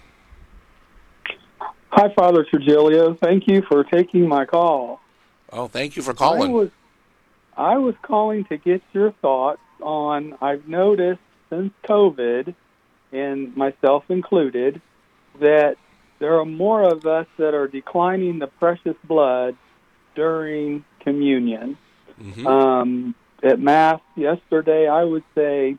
Hi, 1.91 2.13
Father 2.15 2.45
Trigilio. 2.45 3.19
Thank 3.21 3.47
you 3.47 3.63
for 3.63 3.85
taking 3.85 4.29
my 4.29 4.45
call. 4.45 5.01
Oh, 5.53 5.69
thank 5.69 5.97
you 5.97 6.03
for 6.03 6.11
I 6.11 6.15
calling. 6.15 6.51
was, 6.51 6.71
I 7.57 7.79
was 7.79 7.95
calling 8.03 8.45
to 8.47 8.57
get 8.57 8.83
your 8.93 9.13
thoughts 9.23 9.61
on. 9.81 10.37
I've 10.43 10.67
noticed 10.67 11.21
since 11.51 11.73
COVID, 11.89 12.55
and 13.13 13.57
myself 13.57 14.05
included, 14.09 14.81
that 15.41 15.77
there 16.19 16.39
are 16.39 16.45
more 16.45 16.83
of 16.83 17.07
us 17.07 17.27
that 17.39 17.55
are 17.55 17.69
declining 17.69 18.39
the 18.39 18.47
precious 18.47 18.97
blood 19.05 19.57
during 20.15 20.85
communion. 21.01 21.77
Mhm. 22.21 22.47
Um, 22.47 23.15
at 23.43 23.61
Mass 23.61 24.01
yesterday, 24.17 24.89
I 24.89 25.05
would 25.05 25.25
say 25.35 25.77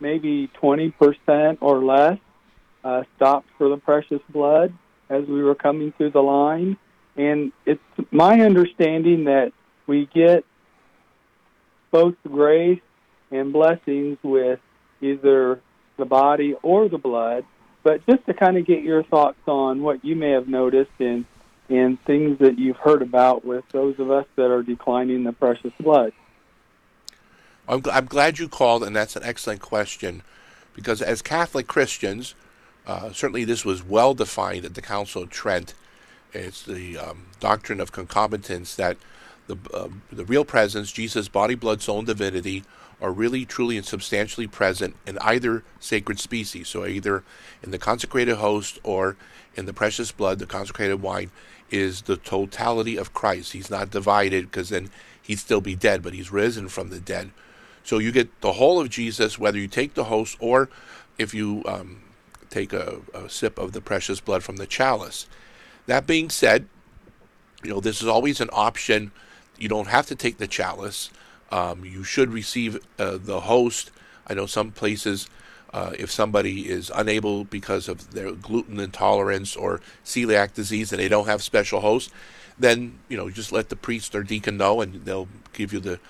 maybe 0.00 0.48
20% 0.60 1.58
or 1.60 1.78
less 1.84 2.18
uh, 2.84 3.02
stopped 3.16 3.48
for 3.56 3.68
the 3.68 3.76
precious 3.76 4.20
blood 4.28 4.72
as 5.08 5.24
we 5.26 5.42
were 5.42 5.54
coming 5.54 5.92
through 5.92 6.10
the 6.10 6.22
line. 6.22 6.76
And 7.16 7.52
it's 7.66 7.82
my 8.10 8.40
understanding 8.40 9.24
that 9.24 9.52
we 9.86 10.06
get 10.06 10.44
both 11.90 12.14
grace 12.26 12.80
and 13.30 13.52
blessings 13.52 14.18
with 14.22 14.60
either 15.00 15.60
the 15.96 16.04
body 16.04 16.54
or 16.62 16.88
the 16.88 16.98
blood. 16.98 17.44
But 17.82 18.04
just 18.06 18.26
to 18.26 18.34
kind 18.34 18.56
of 18.56 18.66
get 18.66 18.82
your 18.82 19.02
thoughts 19.02 19.38
on 19.46 19.82
what 19.82 20.04
you 20.04 20.16
may 20.16 20.30
have 20.30 20.48
noticed 20.48 20.90
and 20.98 21.24
and 21.70 22.02
things 22.04 22.38
that 22.38 22.58
you've 22.58 22.78
heard 22.78 23.02
about 23.02 23.44
with 23.44 23.64
those 23.72 23.98
of 23.98 24.10
us 24.10 24.26
that 24.36 24.50
are 24.50 24.62
declining 24.62 25.24
the 25.24 25.32
precious 25.32 25.72
blood. 25.78 26.12
I'm, 27.68 27.82
I'm 27.92 28.06
glad 28.06 28.38
you 28.38 28.48
called, 28.48 28.82
and 28.82 28.96
that's 28.96 29.16
an 29.16 29.22
excellent 29.22 29.60
question, 29.60 30.22
because 30.74 31.02
as 31.02 31.20
Catholic 31.20 31.66
Christians, 31.66 32.34
uh, 32.86 33.12
certainly 33.12 33.44
this 33.44 33.66
was 33.66 33.84
well 33.84 34.14
defined 34.14 34.64
at 34.64 34.74
the 34.74 34.80
Council 34.80 35.24
of 35.24 35.28
Trent. 35.28 35.74
It's 36.32 36.62
the 36.62 36.96
um, 36.96 37.26
doctrine 37.38 37.80
of 37.80 37.92
concomitance 37.92 38.74
that 38.76 38.96
the 39.46 39.58
uh, 39.74 39.88
the 40.10 40.24
real 40.24 40.44
presence, 40.44 40.90
Jesus' 40.90 41.28
body, 41.28 41.54
blood, 41.54 41.82
soul, 41.82 41.98
and 41.98 42.06
divinity, 42.06 42.64
are 43.00 43.12
really, 43.12 43.44
truly, 43.44 43.76
and 43.76 43.86
substantially 43.86 44.46
present 44.46 44.96
in 45.06 45.18
either 45.18 45.62
sacred 45.80 46.18
species. 46.18 46.68
So 46.68 46.84
either 46.84 47.22
in 47.62 47.70
the 47.70 47.78
consecrated 47.78 48.36
host 48.36 48.78
or 48.82 49.16
in 49.54 49.66
the 49.66 49.72
precious 49.72 50.10
blood, 50.12 50.38
the 50.38 50.46
consecrated 50.46 51.00
wine, 51.02 51.30
is 51.70 52.02
the 52.02 52.16
totality 52.16 52.96
of 52.96 53.12
Christ. 53.12 53.52
He's 53.52 53.70
not 53.70 53.90
divided 53.90 54.46
because 54.46 54.70
then 54.70 54.90
he'd 55.22 55.38
still 55.38 55.60
be 55.60 55.74
dead, 55.74 56.02
but 56.02 56.14
he's 56.14 56.32
risen 56.32 56.68
from 56.68 56.90
the 56.90 57.00
dead. 57.00 57.30
So 57.84 57.98
you 57.98 58.12
get 58.12 58.40
the 58.40 58.54
whole 58.54 58.80
of 58.80 58.90
Jesus, 58.90 59.38
whether 59.38 59.58
you 59.58 59.68
take 59.68 59.94
the 59.94 60.04
host 60.04 60.36
or 60.40 60.68
if 61.18 61.34
you 61.34 61.62
um, 61.66 62.02
take 62.50 62.72
a, 62.72 62.98
a 63.14 63.28
sip 63.28 63.58
of 63.58 63.72
the 63.72 63.80
precious 63.80 64.20
blood 64.20 64.42
from 64.42 64.56
the 64.56 64.66
chalice. 64.66 65.26
That 65.86 66.06
being 66.06 66.30
said, 66.30 66.66
you 67.62 67.70
know, 67.70 67.80
this 67.80 68.02
is 68.02 68.08
always 68.08 68.40
an 68.40 68.50
option. 68.52 69.10
You 69.58 69.68
don't 69.68 69.88
have 69.88 70.06
to 70.06 70.14
take 70.14 70.38
the 70.38 70.46
chalice. 70.46 71.10
Um, 71.50 71.84
you 71.84 72.04
should 72.04 72.32
receive 72.32 72.78
uh, 72.98 73.18
the 73.18 73.40
host. 73.40 73.90
I 74.26 74.34
know 74.34 74.46
some 74.46 74.70
places, 74.70 75.28
uh, 75.72 75.92
if 75.98 76.10
somebody 76.10 76.68
is 76.68 76.90
unable 76.94 77.44
because 77.44 77.88
of 77.88 78.12
their 78.12 78.32
gluten 78.32 78.78
intolerance 78.80 79.56
or 79.56 79.80
celiac 80.04 80.54
disease 80.54 80.92
and 80.92 81.00
they 81.00 81.08
don't 81.08 81.26
have 81.26 81.42
special 81.42 81.80
host, 81.80 82.10
then 82.58 82.98
you 83.08 83.16
know 83.16 83.30
just 83.30 83.52
let 83.52 83.68
the 83.68 83.76
priest 83.76 84.14
or 84.14 84.22
deacon 84.22 84.56
know 84.56 84.80
and 84.80 85.04
they'll 85.04 85.28
give 85.52 85.72
you 85.72 85.80
the 85.80 86.00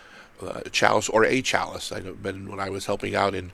uh, 0.42 0.62
chalice 0.73 1.09
or 1.09 1.25
a 1.25 1.42
chalice. 1.42 1.92
I 1.92 2.00
know 2.00 2.12
when 2.12 2.61
I 2.61 2.71
was 2.71 2.87
helping 2.87 3.14
out 3.14 3.35
in 3.35 3.52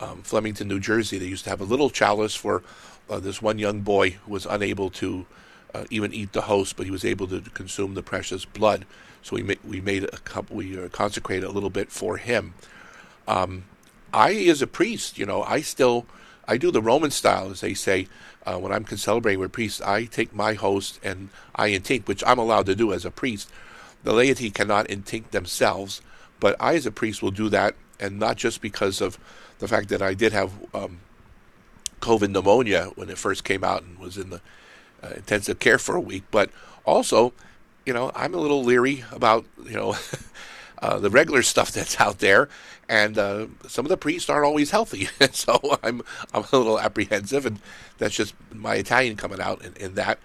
um, 0.00 0.22
Flemington, 0.22 0.68
New 0.68 0.80
Jersey, 0.80 1.18
they 1.18 1.26
used 1.26 1.44
to 1.44 1.50
have 1.50 1.60
a 1.60 1.64
little 1.64 1.90
chalice 1.90 2.34
for 2.34 2.62
uh, 3.10 3.18
this 3.18 3.42
one 3.42 3.58
young 3.58 3.80
boy 3.80 4.10
who 4.10 4.32
was 4.32 4.46
unable 4.46 4.90
to 4.90 5.26
uh, 5.74 5.84
even 5.90 6.12
eat 6.12 6.32
the 6.32 6.42
host, 6.42 6.76
but 6.76 6.86
he 6.86 6.92
was 6.92 7.04
able 7.04 7.26
to 7.26 7.40
consume 7.40 7.94
the 7.94 8.02
precious 8.02 8.44
blood. 8.44 8.84
So 9.22 9.36
we 9.36 9.42
ma- 9.42 9.54
we 9.66 9.80
made 9.80 10.04
a 10.04 10.18
couple, 10.18 10.56
we 10.56 10.78
uh, 10.78 10.88
consecrated 10.88 11.44
a 11.44 11.50
little 11.50 11.70
bit 11.70 11.90
for 11.90 12.16
him. 12.16 12.54
Um, 13.26 13.64
I, 14.12 14.32
as 14.32 14.62
a 14.62 14.66
priest, 14.66 15.18
you 15.18 15.26
know, 15.26 15.42
I 15.42 15.60
still 15.60 16.06
I 16.46 16.56
do 16.56 16.70
the 16.70 16.80
Roman 16.80 17.10
style, 17.10 17.50
as 17.50 17.60
they 17.60 17.74
say. 17.74 18.08
Uh, 18.46 18.58
when 18.58 18.72
I'm 18.72 18.86
celebrating 18.86 19.40
with 19.40 19.52
priests, 19.52 19.82
I 19.82 20.04
take 20.04 20.34
my 20.34 20.54
host 20.54 20.98
and 21.02 21.28
I 21.54 21.66
intinct, 21.66 22.08
which 22.08 22.24
I'm 22.26 22.38
allowed 22.38 22.64
to 22.66 22.74
do 22.74 22.94
as 22.94 23.04
a 23.04 23.10
priest. 23.10 23.50
The 24.04 24.14
laity 24.14 24.50
cannot 24.50 24.88
intinct 24.88 25.32
themselves, 25.32 26.00
but 26.40 26.56
I, 26.58 26.74
as 26.74 26.86
a 26.86 26.90
priest, 26.90 27.22
will 27.22 27.30
do 27.30 27.50
that, 27.50 27.74
and 28.00 28.18
not 28.18 28.38
just 28.38 28.62
because 28.62 29.02
of 29.02 29.18
the 29.58 29.68
fact 29.68 29.90
that 29.90 30.00
I 30.00 30.14
did 30.14 30.32
have 30.32 30.52
um, 30.72 31.00
COVID 32.00 32.30
pneumonia 32.30 32.92
when 32.94 33.10
it 33.10 33.18
first 33.18 33.44
came 33.44 33.62
out 33.62 33.82
and 33.82 33.98
was 33.98 34.16
in 34.16 34.30
the 34.30 34.40
uh, 35.02 35.10
intensive 35.16 35.58
care 35.58 35.78
for 35.78 35.96
a 35.96 36.00
week, 36.00 36.24
but 36.30 36.50
also, 36.86 37.34
you 37.88 37.94
know, 37.94 38.12
I'm 38.14 38.34
a 38.34 38.36
little 38.36 38.62
leery 38.62 39.02
about 39.12 39.46
you 39.64 39.72
know 39.72 39.96
uh, 40.82 40.98
the 40.98 41.08
regular 41.08 41.42
stuff 41.42 41.72
that's 41.72 41.98
out 41.98 42.18
there, 42.18 42.50
and 42.86 43.16
uh, 43.16 43.46
some 43.66 43.86
of 43.86 43.88
the 43.88 43.96
priests 43.96 44.28
aren't 44.28 44.44
always 44.44 44.70
healthy, 44.70 45.08
so 45.32 45.58
I'm 45.82 46.02
I'm 46.34 46.44
a 46.52 46.56
little 46.56 46.78
apprehensive, 46.78 47.46
and 47.46 47.60
that's 47.96 48.14
just 48.14 48.34
my 48.52 48.74
Italian 48.74 49.16
coming 49.16 49.40
out 49.40 49.64
in, 49.64 49.72
in 49.76 49.94
that. 49.94 50.18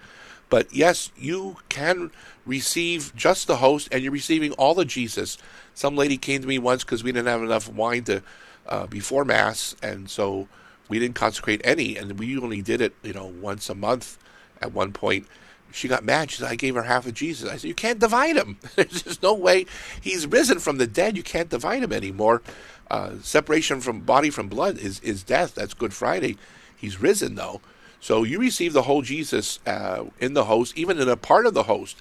But 0.50 0.74
yes, 0.74 1.10
you 1.16 1.56
can 1.70 2.10
receive 2.44 3.16
just 3.16 3.46
the 3.46 3.56
host, 3.56 3.88
and 3.90 4.02
you're 4.02 4.12
receiving 4.12 4.52
all 4.52 4.74
the 4.74 4.84
Jesus. 4.84 5.38
Some 5.72 5.96
lady 5.96 6.18
came 6.18 6.42
to 6.42 6.46
me 6.46 6.58
once 6.58 6.84
because 6.84 7.02
we 7.02 7.12
didn't 7.12 7.28
have 7.28 7.42
enough 7.42 7.66
wine 7.66 8.04
to 8.04 8.22
uh, 8.68 8.86
before 8.88 9.24
Mass, 9.24 9.74
and 9.82 10.10
so 10.10 10.48
we 10.90 10.98
didn't 10.98 11.14
consecrate 11.14 11.62
any, 11.64 11.96
and 11.96 12.18
we 12.18 12.36
only 12.38 12.60
did 12.60 12.82
it, 12.82 12.92
you 13.02 13.14
know, 13.14 13.24
once 13.24 13.70
a 13.70 13.74
month. 13.74 14.18
At 14.60 14.72
one 14.72 14.92
point, 14.92 15.26
she 15.74 15.88
got 15.88 16.04
mad. 16.04 16.30
She 16.30 16.38
said, 16.38 16.50
"I 16.50 16.54
gave 16.56 16.74
her 16.74 16.84
half 16.84 17.06
of 17.06 17.14
Jesus." 17.14 17.50
I 17.50 17.56
said, 17.56 17.68
"You 17.68 17.74
can't 17.74 17.98
divide 17.98 18.36
him. 18.36 18.58
There's 18.76 19.02
just 19.02 19.22
no 19.22 19.34
way. 19.34 19.66
He's 20.00 20.26
risen 20.26 20.58
from 20.58 20.78
the 20.78 20.86
dead. 20.86 21.16
You 21.16 21.22
can't 21.22 21.48
divide 21.50 21.82
him 21.82 21.92
anymore. 21.92 22.42
Uh, 22.90 23.12
separation 23.22 23.80
from 23.80 24.00
body 24.00 24.30
from 24.30 24.48
blood 24.48 24.78
is 24.78 25.00
is 25.00 25.22
death. 25.22 25.54
That's 25.54 25.74
Good 25.74 25.92
Friday. 25.92 26.36
He's 26.76 27.00
risen 27.00 27.34
though." 27.34 27.60
So 28.00 28.22
you 28.22 28.38
receive 28.38 28.74
the 28.74 28.82
whole 28.82 29.00
Jesus 29.00 29.60
uh, 29.66 30.04
in 30.20 30.34
the 30.34 30.44
host, 30.44 30.76
even 30.76 31.00
in 31.00 31.08
a 31.08 31.16
part 31.16 31.46
of 31.46 31.54
the 31.54 31.62
host. 31.62 31.96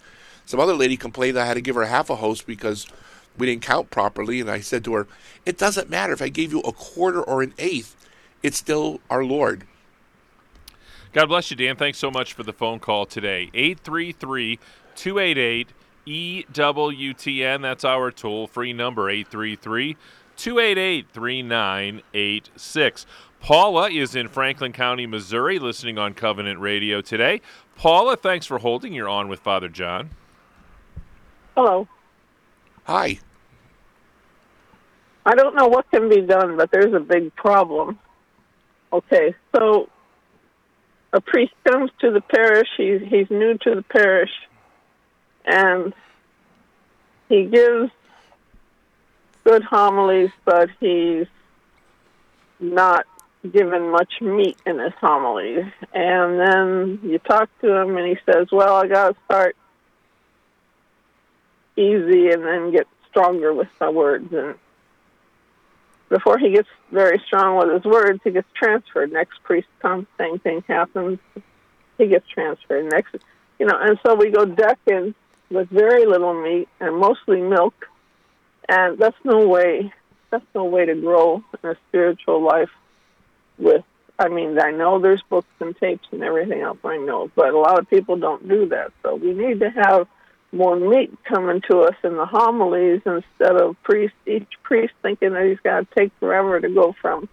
Some 0.46 0.60
other 0.60 0.74
lady 0.76 0.98
complained 0.98 1.40
I 1.40 1.46
had 1.46 1.54
to 1.54 1.62
give 1.62 1.76
her 1.76 1.86
half 1.86 2.10
a 2.10 2.18
host 2.18 2.46
because 2.46 2.88
we 3.38 3.48
didn't 3.48 3.62
count 3.62 3.90
properly. 3.90 4.42
And 4.42 4.52
I 4.52 4.60
said 4.60 4.84
to 4.84 4.94
her, 4.96 5.08
It 5.46 5.58
doesn't 5.58 5.90
matter 5.90 6.12
if 6.12 6.22
I 6.22 6.30
gave 6.30 6.52
you 6.52 6.60
a 6.60 6.74
quarter 6.74 7.24
or 7.24 7.42
an 7.42 7.54
eighth, 7.58 7.96
it's 8.42 8.58
still 8.58 9.00
our 9.10 9.24
Lord. 9.24 9.66
God 11.14 11.28
bless 11.28 11.52
you, 11.52 11.58
Dan. 11.58 11.76
Thanks 11.76 12.00
so 12.00 12.10
much 12.10 12.34
for 12.34 12.42
the 12.42 12.54
phone 12.54 12.80
call 12.80 13.06
today. 13.06 13.52
833 13.54 14.58
288 14.96 15.68
EWTN. 16.08 17.62
That's 17.62 17.86
our 17.86 18.12
toll 18.12 18.48
free 18.48 18.74
number, 18.74 19.10
833 19.12 19.96
288 20.36 21.08
3986. 21.14 23.06
Paula 23.40 23.92
is 23.92 24.16
in 24.16 24.28
Franklin 24.28 24.74
County, 24.74 25.06
Missouri, 25.06 25.60
listening 25.60 26.00
on 26.00 26.16
Covenant 26.16 26.60
Radio 26.60 27.02
today. 27.02 27.42
Paula, 27.76 28.16
thanks 28.16 28.48
for 28.48 28.58
holding. 28.58 28.94
You're 28.94 29.10
on 29.10 29.28
with 29.28 29.40
Father 29.40 29.70
John. 29.70 30.10
Hello. 31.56 31.88
Hi. 32.86 33.20
I 35.26 35.36
don't 35.36 35.56
know 35.56 35.68
what 35.68 35.90
can 35.92 36.10
be 36.10 36.22
done, 36.22 36.58
but 36.58 36.72
there's 36.72 36.94
a 36.94 37.00
big 37.00 37.36
problem. 37.36 38.00
Okay, 38.92 39.36
so 39.56 39.90
a 41.14 41.22
priest 41.22 41.54
comes 41.64 41.92
to 42.00 42.12
the 42.12 42.22
parish. 42.22 42.68
He's 42.76 43.02
he's 43.02 43.30
new 43.30 43.58
to 43.60 43.76
the 43.76 43.84
parish, 43.84 44.32
and 45.46 45.94
he 47.30 47.46
gives 47.46 47.92
good 49.44 49.64
homilies, 49.64 50.32
but 50.44 50.70
he's 50.80 51.28
not 52.60 53.06
given 53.50 53.92
much 53.92 54.22
meat 54.22 54.58
in 54.66 54.80
his 54.80 54.94
homilies. 55.00 55.66
And 55.94 56.40
then 56.40 57.00
you 57.04 57.20
talk 57.20 57.50
to 57.62 57.72
him, 57.72 57.96
and 57.96 58.08
he 58.08 58.18
says, 58.26 58.48
"Well, 58.52 58.76
I 58.76 58.88
got 58.88 59.10
to 59.10 59.16
start 59.26 59.56
easy 61.76 62.30
and 62.30 62.44
then 62.44 62.72
get 62.72 62.88
stronger 63.10 63.54
with 63.54 63.70
my 63.80 63.90
words." 63.90 64.34
And 64.34 64.56
before 66.14 66.38
he 66.38 66.52
gets 66.52 66.68
very 66.92 67.20
strong 67.26 67.58
with 67.58 67.74
his 67.74 67.92
words, 67.92 68.20
he 68.24 68.30
gets 68.30 68.48
transferred. 68.54 69.12
Next 69.12 69.42
priest 69.44 69.68
comes, 69.82 70.06
same 70.20 70.38
thing 70.38 70.64
happens. 70.68 71.18
He 71.98 72.06
gets 72.06 72.28
transferred. 72.28 72.86
Next, 72.92 73.16
you 73.58 73.66
know, 73.66 73.76
and 73.82 73.98
so 74.06 74.14
we 74.14 74.30
go 74.30 74.46
decades 74.46 75.16
with 75.50 75.70
very 75.70 76.06
little 76.06 76.40
meat 76.40 76.70
and 76.80 76.96
mostly 76.98 77.42
milk, 77.42 77.74
and 78.70 79.00
that's 79.00 79.18
no 79.24 79.48
way. 79.48 79.92
That's 80.30 80.46
no 80.54 80.66
way 80.66 80.86
to 80.86 80.94
grow 80.94 81.44
in 81.64 81.70
a 81.72 81.76
spiritual 81.90 82.44
life. 82.44 82.70
With, 83.58 83.84
I 84.20 84.28
mean, 84.28 84.60
I 84.60 84.70
know 84.70 85.00
there's 85.00 85.24
books 85.28 85.48
and 85.60 85.76
tapes 85.78 86.08
and 86.12 86.24
everything 86.24 86.62
else. 86.62 86.78
I 86.84 86.98
know, 86.98 87.32
but 87.36 87.56
a 87.56 87.58
lot 87.58 87.80
of 87.80 87.90
people 87.90 88.18
don't 88.18 88.48
do 88.48 88.68
that. 88.68 88.92
So 89.02 89.16
we 89.16 89.34
need 89.34 89.62
to 89.62 89.72
have 89.72 90.08
more 90.54 90.76
meat 90.76 91.12
coming 91.24 91.62
to 91.70 91.80
us 91.80 91.96
in 92.04 92.16
the 92.16 92.26
homilies 92.26 93.02
instead 93.06 93.60
of 93.60 93.76
priest 93.84 94.14
each 94.28 94.48
priest 94.62 94.94
thinking 95.02 95.34
that 95.34 95.46
he's 95.46 95.60
got 95.64 95.80
to 95.80 95.96
take 96.00 96.12
forever 96.20 96.60
to 96.60 96.70
go 96.70 96.96
from 97.02 97.28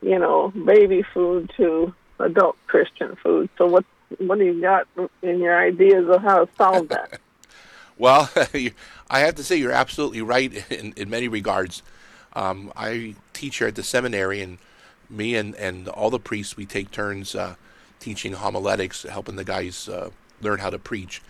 you 0.00 0.18
know 0.18 0.48
baby 0.48 1.04
food 1.12 1.52
to 1.56 1.94
adult 2.18 2.56
christian 2.66 3.16
food. 3.22 3.48
So 3.58 3.66
what 3.66 3.84
what 4.18 4.38
do 4.38 4.44
you 4.44 4.60
got 4.60 4.88
in 5.22 5.40
your 5.40 5.58
ideas 5.58 6.08
of 6.08 6.22
how 6.22 6.44
to 6.44 6.52
solve 6.56 6.88
that? 6.88 7.20
Well 7.96 8.28
i 9.08 9.20
have 9.20 9.36
to 9.36 9.44
say 9.44 9.54
you're 9.54 9.70
absolutely 9.70 10.20
right 10.20 10.52
in, 10.68 10.94
in 10.96 11.08
many 11.08 11.28
regards. 11.28 11.82
Um, 12.32 12.72
i 12.74 13.14
teach 13.32 13.58
here 13.58 13.68
at 13.68 13.76
the 13.76 13.84
seminary 13.84 14.40
and 14.40 14.58
me 15.08 15.36
and, 15.36 15.54
and 15.54 15.86
all 15.86 16.10
the 16.10 16.18
priests 16.18 16.56
we 16.56 16.66
take 16.66 16.90
turns 16.90 17.36
uh, 17.36 17.54
teaching 18.00 18.32
homiletics 18.32 19.04
helping 19.04 19.36
the 19.36 19.44
guys 19.44 19.88
uh, 19.88 20.10
learn 20.40 20.58
how 20.58 20.70
to 20.70 20.78
preach 20.78 21.22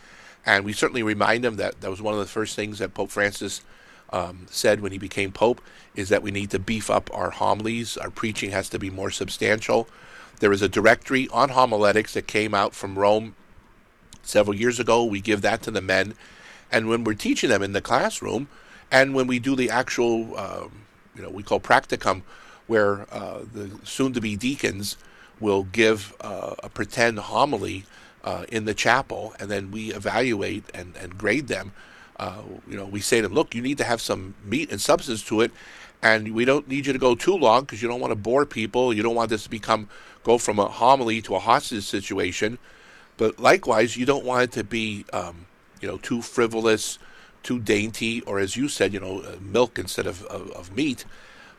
and 0.47 0.65
we 0.65 0.73
certainly 0.73 1.03
remind 1.03 1.45
them 1.45 1.57
that 1.57 1.81
that 1.81 1.91
was 1.91 2.03
one 2.03 2.15
of 2.15 2.21
the 2.21 2.27
first 2.27 2.57
things 2.57 2.79
that 2.79 2.95
Pope 2.95 3.11
Francis 3.11 3.63
um, 4.11 4.47
said 4.51 4.81
when 4.81 4.93
he 4.93 4.99
became 4.99 5.33
Pope 5.33 5.61
is 5.97 6.09
that 6.09 6.23
we 6.23 6.31
need 6.31 6.51
to 6.51 6.59
beef 6.59 6.91
up 6.91 7.11
our 7.13 7.31
homilies. 7.31 7.97
Our 7.97 8.11
preaching 8.11 8.51
has 8.51 8.69
to 8.71 8.79
be 8.79 8.91
more 8.91 9.11
substantial. 9.11 9.89
There 10.41 10.53
is 10.53 10.63
a 10.63 10.69
directory 10.69 11.29
on 11.33 11.51
homiletics 11.51 12.15
that 12.15 12.27
came 12.27 12.55
out 12.55 12.75
from 12.75 12.99
Rome 12.99 13.35
several 14.23 14.57
years 14.57 14.79
ago. 14.79 15.05
We 15.05 15.21
give 15.21 15.43
that 15.43 15.63
to 15.63 15.71
the 15.71 15.81
men. 15.81 16.15
And 16.71 16.89
when 16.89 17.05
we're 17.05 17.15
teaching 17.15 17.51
them 17.51 17.63
in 17.63 17.73
the 17.73 17.81
classroom, 17.81 18.49
and 18.91 19.15
when 19.15 19.27
we 19.27 19.39
do 19.39 19.57
the 19.57 19.71
actual, 19.71 20.37
um, 20.39 20.83
you 21.15 21.23
know, 21.23 21.31
we 21.31 21.43
call 21.43 21.61
practicum, 21.61 22.23
where 22.67 23.07
uh, 23.13 23.41
the 23.53 23.71
soon-to-be 23.85 24.37
deacons 24.37 24.97
will 25.41 25.65
give 25.65 26.15
uh, 26.21 26.55
a 26.63 26.69
pretend 26.69 27.19
homily 27.19 27.85
uh, 28.25 28.45
in 28.49 28.65
the 28.65 28.75
chapel, 28.75 29.35
and 29.39 29.51
then 29.51 29.71
we 29.71 29.93
evaluate 29.93 30.65
and, 30.75 30.97
and 30.97 31.17
grade 31.17 31.47
them. 31.47 31.73
Uh, 32.19 32.43
you 32.69 32.77
know, 32.77 32.87
we 32.87 33.01
say 33.01 33.21
to 33.21 33.29
them, 33.29 33.35
look, 33.35 33.55
you 33.55 33.63
need 33.63 33.79
to 33.79 33.85
have 33.85 34.01
some 34.01 34.35
meat 34.45 34.71
and 34.71 34.81
substance 34.81 35.23
to 35.25 35.43
it, 35.43 35.53
and 36.03 36.35
we 36.35 36.45
don't 36.45 36.67
need 36.67 36.87
you 36.87 36.93
to 36.93 36.99
go 36.99 37.15
too 37.15 37.37
long 37.37 37.63
because 37.63 37.83
you 37.83 37.89
don't 37.89 38.01
want 38.01 38.11
to 38.13 38.17
bore 38.17 38.47
people. 38.47 38.93
You 38.93 39.03
don't 39.03 39.15
want 39.15 39.31
this 39.31 39.45
to 39.45 39.51
become 39.51 39.89
go 40.23 40.39
from 40.39 40.59
a 40.59 40.67
homily 40.67 41.21
to 41.23 41.35
a 41.35 41.39
hostage 41.39 41.85
situation. 41.85 42.59
But 43.17 43.39
likewise, 43.39 43.97
you 43.97 44.07
don't 44.07 44.25
want 44.25 44.45
it 44.45 44.53
to 44.53 44.65
be, 44.65 45.05
um, 45.13 45.47
you 45.81 45.87
know, 45.87 45.99
too 45.99 46.23
frivolous, 46.23 46.99
too 47.43 47.59
dainty, 47.59 48.23
or 48.23 48.39
as 48.39 48.57
you 48.57 48.69
said, 48.69 48.93
you 48.93 49.01
know, 49.01 49.21
uh, 49.21 49.37
milk 49.41 49.79
instead 49.79 50.07
of, 50.07 50.25
of, 50.25 50.51
of 50.53 50.75
meat. 50.75 51.05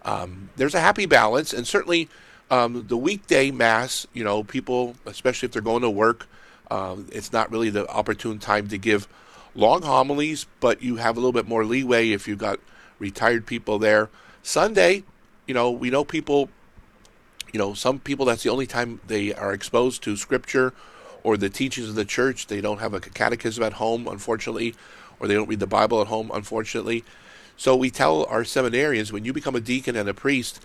Um, 0.03 0.49
there's 0.55 0.75
a 0.75 0.79
happy 0.79 1.05
balance, 1.05 1.53
and 1.53 1.65
certainly 1.67 2.09
um, 2.51 2.85
the 2.87 2.97
weekday 2.97 3.51
mass, 3.51 4.05
you 4.13 4.23
know, 4.23 4.43
people, 4.43 4.95
especially 5.05 5.47
if 5.47 5.53
they're 5.53 5.61
going 5.61 5.81
to 5.81 5.89
work, 5.89 6.27
um, 6.71 7.07
it's 7.11 7.31
not 7.31 7.51
really 7.51 7.69
the 7.69 7.87
opportune 7.87 8.39
time 8.39 8.67
to 8.69 8.77
give 8.77 9.07
long 9.55 9.81
homilies, 9.81 10.45
but 10.59 10.81
you 10.81 10.97
have 10.97 11.17
a 11.17 11.19
little 11.19 11.31
bit 11.31 11.47
more 11.47 11.65
leeway 11.65 12.11
if 12.11 12.27
you've 12.27 12.39
got 12.39 12.59
retired 12.99 13.45
people 13.45 13.79
there. 13.79 14.09
Sunday, 14.43 15.03
you 15.47 15.53
know, 15.53 15.71
we 15.71 15.89
know 15.89 16.03
people, 16.03 16.49
you 17.51 17.57
know, 17.57 17.73
some 17.73 17.99
people 17.99 18.25
that's 18.25 18.43
the 18.43 18.49
only 18.49 18.67
time 18.67 18.99
they 19.07 19.33
are 19.33 19.53
exposed 19.53 20.03
to 20.03 20.17
scripture 20.17 20.73
or 21.23 21.37
the 21.37 21.49
teachings 21.49 21.89
of 21.89 21.95
the 21.95 22.05
church. 22.05 22.47
They 22.47 22.61
don't 22.61 22.79
have 22.79 22.93
a 22.93 22.99
catechism 22.99 23.63
at 23.63 23.73
home, 23.73 24.07
unfortunately, 24.07 24.75
or 25.19 25.27
they 25.27 25.33
don't 25.33 25.47
read 25.47 25.59
the 25.59 25.67
Bible 25.67 26.01
at 26.01 26.07
home, 26.07 26.29
unfortunately. 26.33 27.03
So 27.57 27.75
we 27.75 27.89
tell 27.89 28.25
our 28.25 28.43
seminarians 28.43 29.11
when 29.11 29.25
you 29.25 29.33
become 29.33 29.55
a 29.55 29.61
deacon 29.61 29.95
and 29.95 30.09
a 30.09 30.13
priest, 30.13 30.61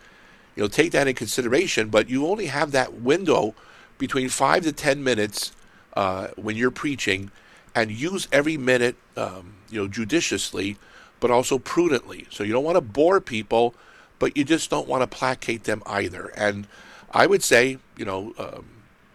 you 0.57 0.63
know, 0.63 0.69
take 0.69 0.91
that 0.93 1.07
in 1.07 1.15
consideration, 1.15 1.89
but 1.89 2.11
you 2.11 2.27
only 2.27 2.47
have 2.47 2.73
that 2.73 2.95
window 2.95 3.55
between 3.97 4.29
five 4.29 4.65
to 4.65 4.73
ten 4.73 5.05
minutes 5.05 5.53
uh, 5.95 6.29
when 6.37 6.57
you're 6.57 6.71
preaching, 6.71 7.31
and 7.75 7.91
use 7.91 8.27
every 8.33 8.57
minute, 8.57 8.97
um, 9.17 9.55
you 9.71 9.81
know, 9.81 9.89
judiciously, 9.89 10.77
but 11.21 11.31
also 11.31 11.59
prudently. 11.59 12.27
So 12.31 12.43
you 12.43 12.53
don't 12.53 12.65
want 12.65 12.77
to 12.77 12.81
bore 12.81 13.21
people, 13.21 13.75
but 14.19 14.37
you 14.37 14.45
just 14.45 14.71
don't 14.71 14.89
want 14.89 15.03
to 15.03 15.07
placate 15.07 15.65
them 15.65 15.83
either. 15.87 16.33
And 16.37 16.67
I 17.13 17.27
would 17.27 17.43
say, 17.43 17.79
you 17.97 18.05
know, 18.05 18.35
um, 18.39 18.65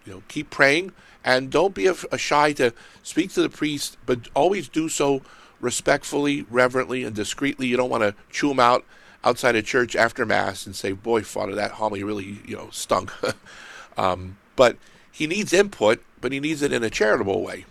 you 0.05 0.13
know, 0.13 0.23
keep 0.27 0.49
praying 0.49 0.93
and 1.23 1.49
don't 1.49 1.73
be 1.73 1.87
a, 1.87 1.95
a 2.11 2.17
shy 2.17 2.53
to 2.53 2.71
speak 3.03 3.31
to 3.33 3.41
the 3.41 3.49
priest, 3.49 3.97
but 4.05 4.29
always 4.35 4.69
do 4.69 4.87
so 4.87 5.21
respectfully, 5.59 6.45
reverently, 6.49 7.03
and 7.03 7.15
discreetly. 7.15 7.67
You 7.67 7.77
don't 7.77 7.89
want 7.89 8.03
to 8.03 8.15
chew 8.29 8.49
them 8.49 8.59
out 8.59 8.85
outside 9.23 9.55
of 9.55 9.65
church 9.65 9.95
after 9.95 10.25
mass 10.25 10.65
and 10.65 10.75
say, 10.75 10.91
"Boy, 10.91 11.23
Father, 11.23 11.55
that 11.55 11.71
homily 11.71 12.03
really, 12.03 12.39
you 12.45 12.55
know, 12.55 12.69
stunk." 12.71 13.11
um, 13.97 14.37
but 14.55 14.77
he 15.15 15.27
needs 15.27 15.53
input, 15.53 16.03
but 16.19 16.33
he 16.33 16.41
needs 16.41 16.61
it 16.61 16.73
in 16.73 16.83
a 16.83 16.89
charitable 16.89 17.41
way. 17.41 17.63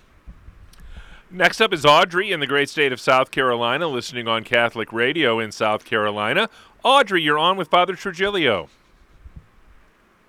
Next 1.31 1.61
up 1.61 1.75
is 1.75 1.85
Audrey 1.85 2.33
in 2.33 2.41
the 2.41 2.47
great 2.47 2.71
state 2.71 2.91
of 2.91 2.99
South 2.99 3.31
Carolina, 3.31 3.87
listening 3.87 4.27
on 4.27 4.45
Catholic 4.45 4.95
radio 4.95 5.39
in 5.39 5.53
South 5.53 5.85
Carolina. 5.85 6.49
Audrey, 6.83 7.21
you're 7.21 7.39
on 7.39 7.59
with 7.59 7.69
Father 7.69 7.97
Trigilio. 7.97 8.71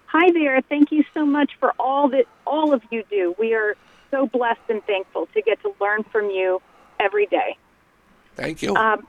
Hi 0.08 0.30
there. 0.32 0.60
Thank 0.68 0.92
you 0.92 1.06
so 1.14 1.26
much 1.26 1.52
for 1.58 1.74
all 1.80 2.10
that 2.10 2.26
all 2.46 2.74
of 2.74 2.82
you 2.92 3.06
do. 3.10 3.34
We 3.40 3.54
are 3.54 3.78
so 4.12 4.28
blessed 4.28 4.60
and 4.68 4.84
thankful 4.84 5.28
to 5.28 5.42
get 5.42 5.62
to 5.62 5.74
learn 5.80 6.04
from 6.04 6.30
you 6.30 6.62
every 7.00 7.28
day. 7.28 7.56
Thank 8.36 8.62
you. 8.62 8.76
Um, 8.76 9.08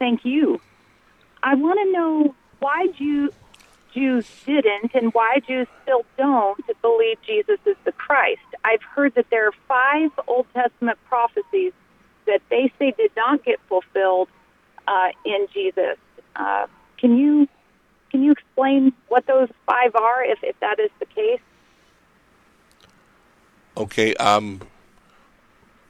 thank 0.00 0.24
you. 0.24 0.60
I 1.44 1.54
want 1.54 1.78
to 1.78 1.92
know 1.92 2.34
why 2.58 2.88
Jew, 2.98 3.30
Jews 3.94 4.26
didn't 4.46 4.94
and 4.94 5.12
why 5.12 5.40
Jews 5.46 5.66
still 5.82 6.04
don't 6.16 6.60
believe 6.82 7.18
Jesus 7.26 7.58
is 7.66 7.76
the 7.84 7.92
Christ. 7.92 8.40
I've 8.64 8.82
heard 8.82 9.14
that 9.14 9.26
there 9.30 9.48
are 9.48 9.52
five 9.66 10.10
Old 10.26 10.46
Testament 10.54 10.98
prophecies 11.08 11.72
that 12.26 12.40
they 12.50 12.72
say 12.78 12.92
did 12.96 13.10
not 13.16 13.44
get 13.44 13.58
fulfilled 13.68 14.28
uh, 14.86 15.08
in 15.24 15.46
Jesus. 15.52 15.96
Uh, 16.36 16.66
can 16.98 17.16
you 17.16 17.48
can 18.10 18.22
you 18.22 18.32
explain 18.32 18.92
what 19.08 19.26
those 19.26 19.48
five 19.66 19.94
are, 19.94 20.24
if, 20.24 20.38
if 20.42 20.58
that 20.60 20.80
is 20.80 20.90
the 20.98 21.06
case? 21.06 21.40
Okay. 23.76 24.14
Um, 24.16 24.60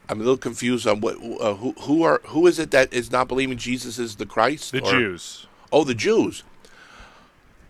I'm 0.08 0.18
a 0.18 0.22
little 0.22 0.36
confused 0.36 0.86
on 0.86 1.00
what 1.00 1.16
uh, 1.16 1.54
who 1.54 1.72
who 1.80 2.02
are 2.02 2.20
who 2.26 2.46
is 2.46 2.58
it 2.58 2.70
that 2.72 2.92
is 2.92 3.10
not 3.10 3.28
believing 3.28 3.56
Jesus 3.56 3.98
is 3.98 4.16
the 4.16 4.26
Christ? 4.26 4.72
The 4.72 4.82
or- 4.82 4.90
Jews. 4.90 5.46
Oh, 5.72 5.84
the 5.84 5.94
Jews. 5.94 6.42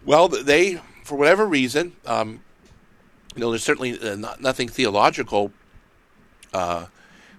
Well, 0.04 0.28
they, 0.28 0.80
for 1.04 1.18
whatever 1.18 1.46
reason, 1.46 1.96
um, 2.06 2.40
you 3.34 3.40
know, 3.40 3.50
there's 3.50 3.62
certainly 3.62 3.98
uh, 4.00 4.16
not, 4.16 4.40
nothing 4.40 4.68
theological, 4.68 5.52
uh, 6.52 6.86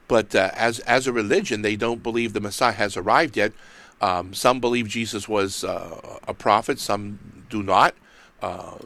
but 0.07 0.35
uh, 0.35 0.51
as 0.55 0.79
as 0.79 1.07
a 1.07 1.13
religion, 1.13 1.61
they 1.63 1.75
don't 1.75 2.03
believe 2.03 2.33
the 2.33 2.39
Messiah 2.39 2.73
has 2.73 2.95
arrived 2.95 3.35
yet. 3.35 3.51
Um, 3.99 4.33
some 4.33 4.59
believe 4.59 4.87
Jesus 4.87 5.27
was 5.27 5.63
uh, 5.63 6.19
a 6.27 6.33
prophet, 6.33 6.79
some 6.79 7.45
do 7.49 7.61
not. 7.63 7.95
Uh, 8.41 8.77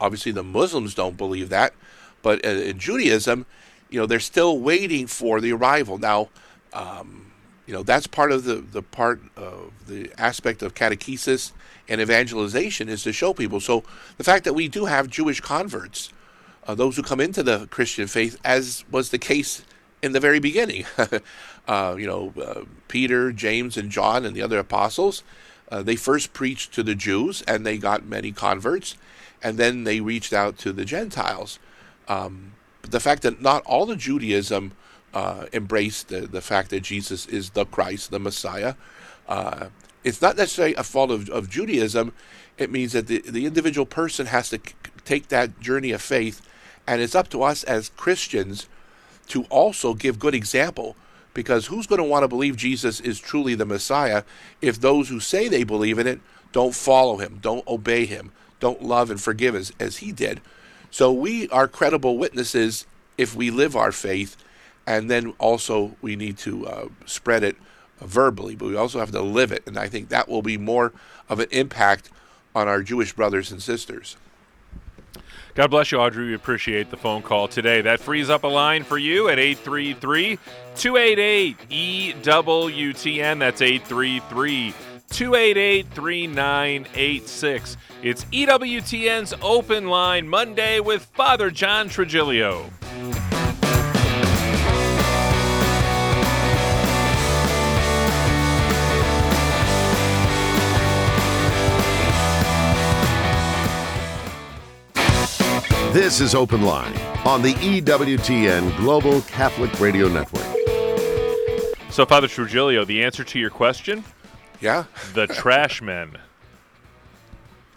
obviously, 0.00 0.32
the 0.32 0.42
Muslims 0.42 0.94
don't 0.94 1.16
believe 1.16 1.48
that, 1.48 1.74
but 2.22 2.44
uh, 2.44 2.48
in 2.48 2.78
Judaism, 2.78 3.46
you 3.90 3.98
know, 4.00 4.06
they're 4.06 4.20
still 4.20 4.58
waiting 4.58 5.06
for 5.06 5.40
the 5.40 5.52
arrival. 5.52 5.98
Now, 5.98 6.28
um, 6.72 7.32
you 7.66 7.74
know, 7.74 7.82
that's 7.82 8.06
part 8.06 8.32
of 8.32 8.44
the, 8.44 8.56
the 8.56 8.82
part 8.82 9.20
of 9.36 9.72
the 9.86 10.10
aspect 10.18 10.62
of 10.62 10.74
catechesis 10.74 11.52
and 11.88 12.00
evangelization 12.00 12.88
is 12.88 13.02
to 13.02 13.12
show 13.12 13.32
people. 13.32 13.60
So 13.60 13.84
the 14.16 14.24
fact 14.24 14.44
that 14.44 14.54
we 14.54 14.68
do 14.68 14.84
have 14.84 15.08
Jewish 15.08 15.40
converts, 15.40 16.12
uh, 16.66 16.74
those 16.74 16.96
who 16.96 17.02
come 17.02 17.20
into 17.20 17.42
the 17.42 17.66
Christian 17.68 18.06
faith, 18.06 18.38
as 18.44 18.84
was 18.90 19.10
the 19.10 19.18
case 19.18 19.64
in 20.02 20.12
the 20.12 20.20
very 20.20 20.38
beginning, 20.38 20.84
uh, 21.68 21.96
you 21.98 22.06
know, 22.06 22.32
uh, 22.40 22.64
Peter, 22.88 23.32
James, 23.32 23.76
and 23.76 23.90
John, 23.90 24.24
and 24.24 24.36
the 24.36 24.42
other 24.42 24.58
apostles, 24.58 25.22
uh, 25.70 25.82
they 25.82 25.96
first 25.96 26.32
preached 26.32 26.72
to 26.74 26.82
the 26.82 26.94
Jews 26.94 27.42
and 27.42 27.64
they 27.64 27.78
got 27.78 28.04
many 28.04 28.32
converts, 28.32 28.96
and 29.42 29.58
then 29.58 29.84
they 29.84 30.00
reached 30.00 30.32
out 30.32 30.58
to 30.58 30.72
the 30.72 30.84
Gentiles. 30.84 31.58
Um, 32.06 32.52
the 32.82 33.00
fact 33.00 33.22
that 33.22 33.42
not 33.42 33.64
all 33.64 33.90
of 33.90 33.98
Judaism 33.98 34.72
uh, 35.12 35.46
embraced 35.52 36.08
the, 36.08 36.20
the 36.20 36.40
fact 36.40 36.70
that 36.70 36.80
Jesus 36.80 37.26
is 37.26 37.50
the 37.50 37.64
Christ, 37.64 38.10
the 38.10 38.18
Messiah, 38.18 38.74
uh, 39.28 39.68
it's 40.04 40.22
not 40.22 40.36
necessarily 40.36 40.74
a 40.74 40.84
fault 40.84 41.10
of, 41.10 41.28
of 41.30 41.50
Judaism. 41.50 42.12
It 42.56 42.70
means 42.70 42.92
that 42.92 43.06
the, 43.06 43.20
the 43.20 43.46
individual 43.46 43.86
person 43.86 44.26
has 44.26 44.50
to 44.50 44.56
c- 44.56 44.74
take 45.04 45.28
that 45.28 45.60
journey 45.60 45.92
of 45.92 46.02
faith, 46.02 46.42
and 46.86 47.00
it's 47.00 47.14
up 47.14 47.28
to 47.30 47.42
us 47.42 47.64
as 47.64 47.90
Christians 47.90 48.68
to 49.28 49.44
also 49.44 49.94
give 49.94 50.18
good 50.18 50.34
example. 50.34 50.96
Because 51.34 51.66
who's 51.66 51.86
going 51.86 52.00
to 52.00 52.08
want 52.08 52.24
to 52.24 52.28
believe 52.28 52.56
Jesus 52.56 53.00
is 53.00 53.20
truly 53.20 53.54
the 53.54 53.66
Messiah 53.66 54.24
if 54.60 54.80
those 54.80 55.08
who 55.08 55.20
say 55.20 55.46
they 55.46 55.62
believe 55.62 55.98
in 55.98 56.06
it 56.06 56.20
don't 56.52 56.74
follow 56.74 57.18
him, 57.18 57.38
don't 57.40 57.66
obey 57.68 58.06
him, 58.06 58.32
don't 58.58 58.82
love 58.82 59.10
and 59.10 59.20
forgive 59.20 59.54
as, 59.54 59.72
as 59.78 59.98
he 59.98 60.10
did? 60.10 60.40
So 60.90 61.12
we 61.12 61.48
are 61.50 61.68
credible 61.68 62.18
witnesses 62.18 62.86
if 63.18 63.36
we 63.36 63.50
live 63.50 63.76
our 63.76 63.92
faith, 63.92 64.36
and 64.86 65.10
then 65.10 65.34
also 65.38 65.96
we 66.00 66.16
need 66.16 66.38
to 66.38 66.66
uh, 66.66 66.88
spread 67.04 67.44
it 67.44 67.56
verbally, 68.00 68.54
but 68.54 68.68
we 68.68 68.76
also 68.76 68.98
have 68.98 69.10
to 69.12 69.22
live 69.22 69.52
it. 69.52 69.66
And 69.66 69.78
I 69.78 69.88
think 69.88 70.08
that 70.08 70.28
will 70.28 70.42
be 70.42 70.56
more 70.58 70.92
of 71.28 71.40
an 71.40 71.48
impact 71.50 72.10
on 72.54 72.68
our 72.68 72.82
Jewish 72.82 73.12
brothers 73.12 73.52
and 73.52 73.62
sisters. 73.62 74.16
God 75.54 75.70
bless 75.72 75.90
you, 75.90 75.98
Audrey. 75.98 76.26
We 76.26 76.34
appreciate 76.34 76.90
the 76.90 76.96
phone 76.96 77.22
call 77.22 77.48
today. 77.48 77.80
That 77.80 77.98
frees 77.98 78.30
up 78.30 78.44
a 78.44 78.48
line 78.48 78.84
for 78.84 78.96
you 78.96 79.28
at 79.28 79.40
833 79.40 80.38
288 80.76 81.56
EWTN. 82.22 83.38
That's 83.40 83.60
833 83.60 84.74
288 85.10 85.86
3986. 85.88 87.76
It's 88.02 88.24
EWTN's 88.26 89.34
Open 89.42 89.88
Line 89.88 90.28
Monday 90.28 90.78
with 90.78 91.04
Father 91.06 91.50
John 91.50 91.88
Trigilio. 91.88 92.70
This 105.92 106.20
is 106.20 106.34
Open 106.34 106.62
Line 106.62 106.94
on 107.24 107.40
the 107.42 107.54
EWTN 107.54 108.76
Global 108.76 109.22
Catholic 109.22 109.80
Radio 109.80 110.06
Network. 110.08 110.44
So, 111.90 112.04
Father 112.04 112.28
Trigilio, 112.28 112.86
the 112.86 113.02
answer 113.02 113.24
to 113.24 113.38
your 113.38 113.50
question 113.50 114.04
Yeah? 114.60 114.84
the 115.14 115.26
trash 115.26 115.80
men. 115.80 116.18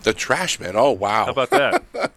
The 0.03 0.13
trash 0.13 0.59
man. 0.59 0.75
Oh, 0.75 0.91
wow. 0.91 1.25
How 1.25 1.31
about 1.31 1.49
that? 1.51 1.83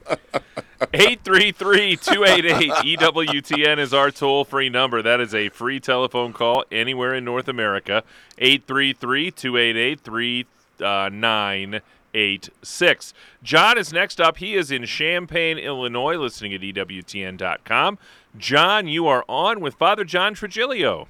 833 0.93 1.97
288 1.97 2.99
EWTN 2.99 3.79
is 3.79 3.95
our 3.95 4.11
toll 4.11 4.45
free 4.45 4.69
number. 4.69 5.01
That 5.01 5.21
is 5.21 5.35
a 5.35 5.49
free 5.51 5.81
telephone 5.81 6.33
call 6.33 6.65
anywhere 6.73 7.15
in 7.15 7.25
North 7.25 7.47
America. 7.49 8.03
833 8.39 9.31
288 9.31 10.01
3986. 10.01 11.81
Uh, 11.81 11.85
866. 12.15 13.13
John 13.43 13.77
is 13.77 13.93
next 13.93 14.21
up. 14.21 14.39
He 14.39 14.55
is 14.55 14.71
in 14.71 14.87
Champaign, 14.87 15.59
Illinois, 15.59 16.17
listening 16.17 16.55
at 16.55 16.61
EWTN.com. 16.61 17.99
John, 18.37 18.89
you 18.89 19.07
are 19.07 19.25
on 19.29 19.61
with 19.61 19.75
Father 19.75 20.05
John 20.05 20.35
Trigilio. 20.35 21.07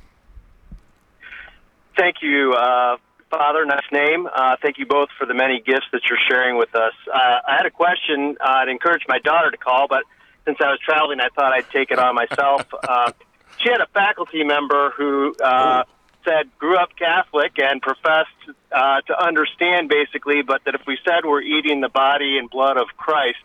Thank 1.97 2.17
you, 2.23 2.55
uh, 2.55 2.97
Father. 3.31 3.65
Nice 3.65 3.85
name. 3.93 4.29
Uh, 4.33 4.57
thank 4.61 4.79
you 4.79 4.87
both 4.87 5.09
for 5.19 5.27
the 5.27 5.35
many 5.35 5.61
gifts 5.61 5.87
that 5.93 6.03
you're 6.09 6.19
sharing 6.29 6.57
with 6.57 6.75
us. 6.75 6.93
Uh, 7.13 7.39
I 7.47 7.57
had 7.57 7.67
a 7.67 7.71
question. 7.71 8.37
Uh, 8.41 8.49
I'd 8.49 8.69
encourage 8.69 9.03
my 9.07 9.19
daughter 9.21 9.51
to 9.51 9.57
call, 9.57 9.87
but 9.89 10.03
since 10.45 10.59
I 10.61 10.71
was 10.71 10.79
traveling, 10.85 11.21
I 11.21 11.29
thought 11.35 11.53
I'd 11.53 11.69
take 11.71 11.91
it 11.91 11.99
on 11.99 12.15
myself. 12.15 12.67
uh, 12.89 13.13
she 13.59 13.71
had 13.71 13.81
a 13.81 13.87
faculty 13.87 14.43
member 14.43 14.91
who 14.97 15.35
uh, 15.43 15.85
said 16.25 16.51
grew 16.59 16.77
up 16.77 16.91
Catholic 16.97 17.53
and 17.59 17.81
professed 17.81 18.31
uh, 18.73 19.01
to 19.03 19.25
understand 19.25 19.89
basically, 19.89 20.43
but 20.43 20.63
that 20.65 20.75
if 20.75 20.83
we 20.87 20.99
said 21.05 21.25
we're 21.25 21.43
eating 21.43 21.81
the 21.81 21.89
body 21.89 22.39
and 22.39 22.51
blood 22.51 22.77
of 22.77 22.89
Christ, 22.97 23.39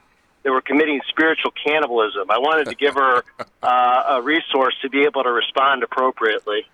they 0.44 0.50
were 0.50 0.62
committing 0.62 1.02
spiritual 1.10 1.52
cannibalism. 1.52 2.32
I 2.32 2.40
wanted 2.40 2.68
to 2.68 2.76
give 2.76 2.96
her 2.96 3.24
uh, 3.64 4.04
a 4.10 4.22
resource 4.22 4.76
to 4.82 4.90
be 4.90 5.04
able 5.04 5.24
to 5.24 5.32
respond 5.32 5.84
appropriately. 5.84 6.66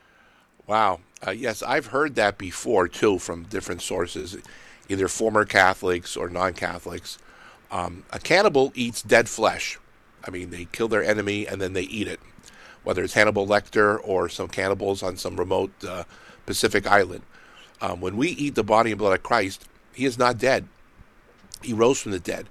Wow. 0.68 1.00
Uh, 1.26 1.32
yes, 1.32 1.64
I've 1.64 1.88
heard 1.88 2.16
that 2.16 2.38
before 2.38 2.88
too 2.88 3.20
from 3.20 3.44
different 3.44 3.82
sources, 3.82 4.38
either 4.90 5.08
former 5.08 5.46
Catholics 5.46 6.16
or 6.16 6.30
non-Catholics. 6.30 7.18
Um, 7.72 8.04
a 8.12 8.20
cannibal 8.20 8.72
eats 8.76 9.02
dead 9.02 9.28
flesh. 9.28 9.80
I 10.26 10.32
mean, 10.32 10.50
they 10.50 10.66
kill 10.66 10.88
their 10.88 11.04
enemy 11.04 11.48
and 11.48 11.62
then 11.62 11.74
they 11.74 11.84
eat 11.84 12.08
it, 12.08 12.20
whether 12.86 13.04
it's 13.04 13.16
Hannibal 13.16 13.46
Lecter 13.46 14.00
or 14.04 14.30
some 14.30 14.48
cannibals 14.48 15.04
on 15.04 15.18
some 15.18 15.36
remote 15.36 15.72
uh, 15.84 16.06
Pacific 16.46 16.88
island. 16.88 17.24
Um, 17.82 18.00
when 18.00 18.16
we 18.16 18.30
eat 18.30 18.56
the 18.56 18.64
body 18.64 18.92
and 18.92 19.00
blood 19.00 19.18
of 19.18 19.24
Christ, 19.24 19.66
he 19.94 20.06
is 20.06 20.18
not 20.18 20.38
dead. 20.38 20.68
He 21.62 21.74
rose 21.74 22.00
from 22.00 22.12
the 22.12 22.20
dead. 22.20 22.48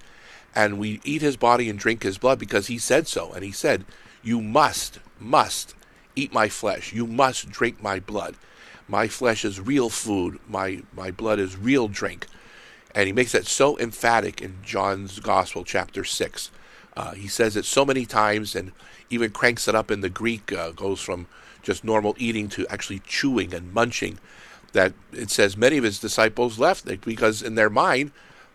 And 0.55 0.79
we 0.79 1.01
eat 1.05 1.23
his 1.23 1.37
body 1.37 1.71
and 1.71 1.79
drink 1.79 2.03
his 2.03 2.19
blood 2.19 2.39
because 2.39 2.67
he 2.67 2.79
said 2.79 3.07
so. 3.07 3.33
And 3.33 3.45
he 3.45 3.53
said, 3.53 3.85
You 4.23 4.41
must, 4.41 4.99
must 5.19 5.75
eat 6.15 6.33
my 6.33 6.49
flesh. 6.49 6.93
You 6.93 7.07
must 7.07 7.51
drink 7.51 7.83
my 7.83 8.01
blood. 8.01 8.37
My 8.87 9.09
flesh 9.09 9.45
is 9.45 9.61
real 9.61 9.89
food. 9.89 10.39
My, 10.49 10.83
my 10.95 11.11
blood 11.11 11.39
is 11.39 11.57
real 11.57 11.89
drink. 11.89 12.27
And 12.95 13.07
he 13.07 13.13
makes 13.13 13.33
that 13.33 13.47
so 13.47 13.79
emphatic 13.79 14.41
in 14.41 14.59
John's 14.63 15.19
Gospel, 15.21 15.65
chapter 15.65 16.05
6. 16.05 16.51
Uh, 16.97 17.13
he 17.13 17.29
says 17.29 17.57
it 17.57 17.65
so 17.65 17.85
many 17.85 18.07
times 18.07 18.55
and 18.55 18.73
even 19.11 19.31
cranks 19.31 19.69
it 19.69 19.75
up 19.75 19.91
in 19.91 20.01
the 20.01 20.09
Greek, 20.09 20.53
uh, 20.53 20.71
goes 20.71 21.01
from 21.01 21.27
just 21.63 21.85
normal 21.85 22.15
eating 22.19 22.49
to 22.49 22.67
actually 22.69 23.01
chewing 23.01 23.53
and 23.55 23.73
munching. 23.73 24.19
That 24.73 24.93
it 25.13 25.31
says 25.31 25.57
many 25.57 25.79
of 25.79 25.85
his 25.85 26.01
disciples 26.01 26.59
left 26.59 26.85
because 27.05 27.43
in 27.43 27.55
their 27.55 27.71
mind, 27.71 28.13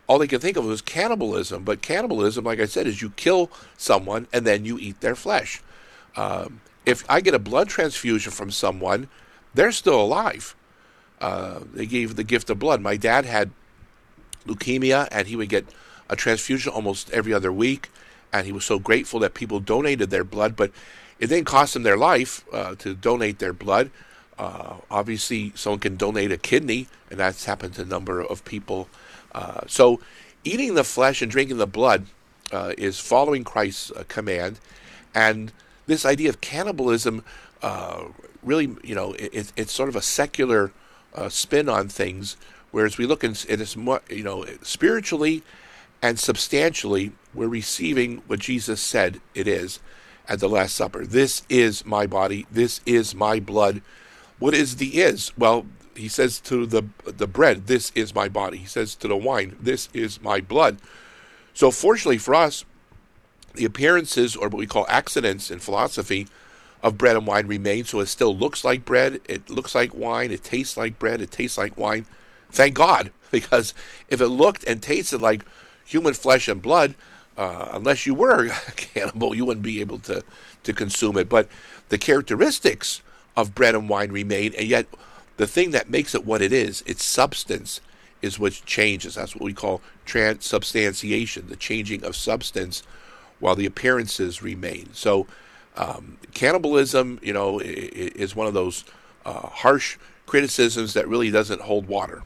all 0.07 0.19
they 0.19 0.27
could 0.27 0.41
think 0.41 0.57
of 0.57 0.65
was 0.65 0.81
cannibalism. 0.81 1.63
But 1.63 1.81
cannibalism, 1.81 2.43
like 2.43 2.59
I 2.59 2.65
said, 2.65 2.87
is 2.87 3.01
you 3.01 3.11
kill 3.11 3.51
someone 3.77 4.27
and 4.33 4.45
then 4.45 4.65
you 4.65 4.77
eat 4.79 5.01
their 5.01 5.15
flesh. 5.15 5.61
Um, 6.15 6.61
if 6.85 7.05
I 7.07 7.21
get 7.21 7.35
a 7.35 7.39
blood 7.39 7.69
transfusion 7.69 8.31
from 8.31 8.51
someone, 8.51 9.07
they're 9.53 9.71
still 9.71 10.01
alive. 10.01 10.55
Uh, 11.21 11.59
they 11.73 11.85
gave 11.85 12.15
the 12.15 12.23
gift 12.23 12.49
of 12.49 12.59
blood. 12.59 12.81
My 12.81 12.97
dad 12.97 13.25
had 13.25 13.51
leukemia, 14.45 15.07
and 15.11 15.27
he 15.27 15.35
would 15.35 15.49
get 15.49 15.65
a 16.09 16.15
transfusion 16.15 16.71
almost 16.71 17.11
every 17.11 17.33
other 17.33 17.51
week. 17.51 17.89
And 18.31 18.45
he 18.45 18.51
was 18.51 18.65
so 18.65 18.79
grateful 18.79 19.19
that 19.21 19.33
people 19.33 19.59
donated 19.59 20.09
their 20.09 20.23
blood, 20.23 20.55
but 20.55 20.71
it 21.19 21.27
didn't 21.27 21.45
cost 21.45 21.73
them 21.73 21.83
their 21.83 21.97
life 21.97 22.45
uh, 22.53 22.75
to 22.75 22.93
donate 22.93 23.39
their 23.39 23.53
blood. 23.53 23.91
Uh, 24.37 24.77
obviously, 24.89 25.51
someone 25.55 25.79
can 25.79 25.97
donate 25.97 26.31
a 26.31 26.37
kidney, 26.37 26.87
and 27.09 27.19
that's 27.19 27.45
happened 27.45 27.73
to 27.75 27.81
a 27.81 27.85
number 27.85 28.21
of 28.21 28.45
people. 28.45 28.87
Uh, 29.33 29.61
so, 29.67 29.99
eating 30.45 30.75
the 30.75 30.83
flesh 30.83 31.21
and 31.21 31.29
drinking 31.29 31.57
the 31.57 31.67
blood 31.67 32.05
uh, 32.53 32.73
is 32.77 32.99
following 32.99 33.43
Christ's 33.43 33.91
uh, 33.91 34.03
command, 34.07 34.59
and 35.13 35.51
this 35.87 36.05
idea 36.05 36.29
of 36.29 36.39
cannibalism 36.39 37.23
uh, 37.61 38.05
really, 38.41 38.73
you 38.81 38.95
know, 38.95 39.11
it, 39.13 39.51
it's 39.57 39.73
sort 39.73 39.89
of 39.89 39.95
a 39.95 40.01
secular 40.01 40.71
spin 41.27 41.67
on 41.67 41.89
things. 41.89 42.37
Whereas 42.71 42.97
we 42.97 43.05
look 43.05 43.23
and 43.23 43.45
it 43.49 43.59
is 43.59 43.75
more, 43.75 44.01
you 44.09 44.23
know, 44.23 44.45
spiritually 44.61 45.43
and 46.01 46.17
substantially, 46.17 47.11
we're 47.33 47.47
receiving 47.47 48.21
what 48.27 48.39
Jesus 48.39 48.81
said 48.81 49.21
it 49.35 49.47
is 49.47 49.79
at 50.27 50.39
the 50.39 50.49
Last 50.49 50.75
Supper. 50.75 51.05
This 51.05 51.43
is 51.49 51.85
my 51.85 52.05
body. 52.07 52.45
This 52.51 52.81
is 52.85 53.15
my 53.15 53.39
blood. 53.39 53.81
What 54.39 54.53
is 54.53 54.77
the 54.77 55.01
is? 55.01 55.31
Well, 55.37 55.65
he 55.95 56.07
says 56.07 56.39
to 56.41 56.65
the 56.65 56.83
the 57.05 57.27
bread, 57.27 57.67
"This 57.67 57.91
is 57.93 58.15
my 58.15 58.29
body." 58.29 58.57
He 58.57 58.67
says 58.67 58.95
to 58.95 59.07
the 59.07 59.17
wine, 59.17 59.57
"This 59.59 59.89
is 59.93 60.21
my 60.21 60.39
blood." 60.39 60.77
So, 61.53 61.71
fortunately 61.71 62.19
for 62.19 62.35
us, 62.35 62.63
the 63.55 63.65
appearances, 63.65 64.35
or 64.35 64.47
what 64.47 64.59
we 64.59 64.67
call 64.67 64.85
accidents 64.87 65.51
in 65.51 65.59
philosophy, 65.59 66.27
of 66.81 66.97
bread 66.97 67.15
and 67.15 67.27
wine 67.27 67.47
remain. 67.47 67.83
So 67.85 67.99
it 67.99 68.07
still 68.07 68.35
looks 68.35 68.63
like 68.63 68.85
bread, 68.85 69.19
it 69.27 69.49
looks 69.49 69.75
like 69.75 69.93
wine, 69.93 70.31
it 70.31 70.43
tastes 70.43 70.77
like 70.77 70.99
bread, 70.99 71.21
it 71.21 71.31
tastes 71.31 71.57
like 71.57 71.77
wine. 71.77 72.05
Thank 72.51 72.75
God, 72.75 73.11
because 73.31 73.73
if 74.07 74.21
it 74.21 74.27
looked 74.27 74.63
and 74.65 74.81
tasted 74.81 75.21
like 75.21 75.45
human 75.85 76.13
flesh 76.13 76.47
and 76.47 76.61
blood, 76.61 76.95
uh, 77.39 77.69
unless 77.71 78.05
you 78.05 78.13
were 78.13 78.47
a 78.67 78.71
cannibal, 78.73 79.33
you 79.33 79.45
wouldn't 79.45 79.63
be 79.63 79.79
able 79.79 79.97
to, 79.99 80.23
to 80.63 80.73
consume 80.73 81.17
it. 81.17 81.29
But 81.29 81.47
the 81.87 81.97
characteristics 81.97 83.01
of 83.37 83.55
bread 83.55 83.75
and 83.75 83.87
wine 83.87 84.11
remain, 84.11 84.53
and 84.55 84.67
yet 84.67 84.85
the 85.37 85.47
thing 85.47 85.71
that 85.71 85.89
makes 85.89 86.13
it 86.13 86.25
what 86.25 86.41
it 86.41 86.51
is, 86.51 86.83
its 86.85 87.03
substance, 87.03 87.79
is 88.21 88.37
what 88.37 88.61
changes. 88.65 89.15
That's 89.15 89.33
what 89.33 89.45
we 89.45 89.53
call 89.53 89.81
transubstantiation, 90.05 91.47
the 91.47 91.55
changing 91.55 92.03
of 92.03 92.17
substance 92.17 92.83
while 93.39 93.55
the 93.55 93.65
appearances 93.65 94.43
remain. 94.43 94.89
So, 94.91 95.25
um, 95.77 96.17
cannibalism, 96.33 97.19
you 97.23 97.31
know, 97.31 97.59
is 97.59 98.35
one 98.35 98.47
of 98.47 98.53
those 98.53 98.83
uh, 99.25 99.47
harsh 99.47 99.97
criticisms 100.25 100.93
that 100.93 101.07
really 101.07 101.31
doesn't 101.31 101.61
hold 101.61 101.87
water. 101.87 102.21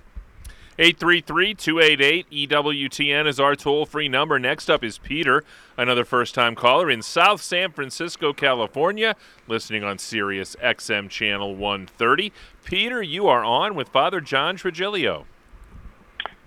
833-288-EWTN 0.80 3.28
is 3.28 3.40
our 3.40 3.56
toll-free 3.56 4.10
number. 4.10 4.40
Next 4.40 4.72
up 4.72 4.84
is 4.84 4.98
Peter, 4.98 5.44
another 5.78 6.04
first-time 6.04 6.56
caller 6.56 6.90
in 6.90 7.04
South 7.04 7.42
San 7.42 7.72
Francisco, 7.72 8.34
California, 8.34 9.16
listening 9.48 9.84
on 9.84 10.00
Sirius 10.00 10.56
XM 10.62 11.10
channel 11.10 11.56
130. 11.56 12.34
Peter, 12.64 13.04
you 13.04 13.28
are 13.28 13.44
on 13.44 13.76
with 13.76 13.90
Father 13.90 14.20
John 14.20 14.58
Trigilio. 14.58 15.26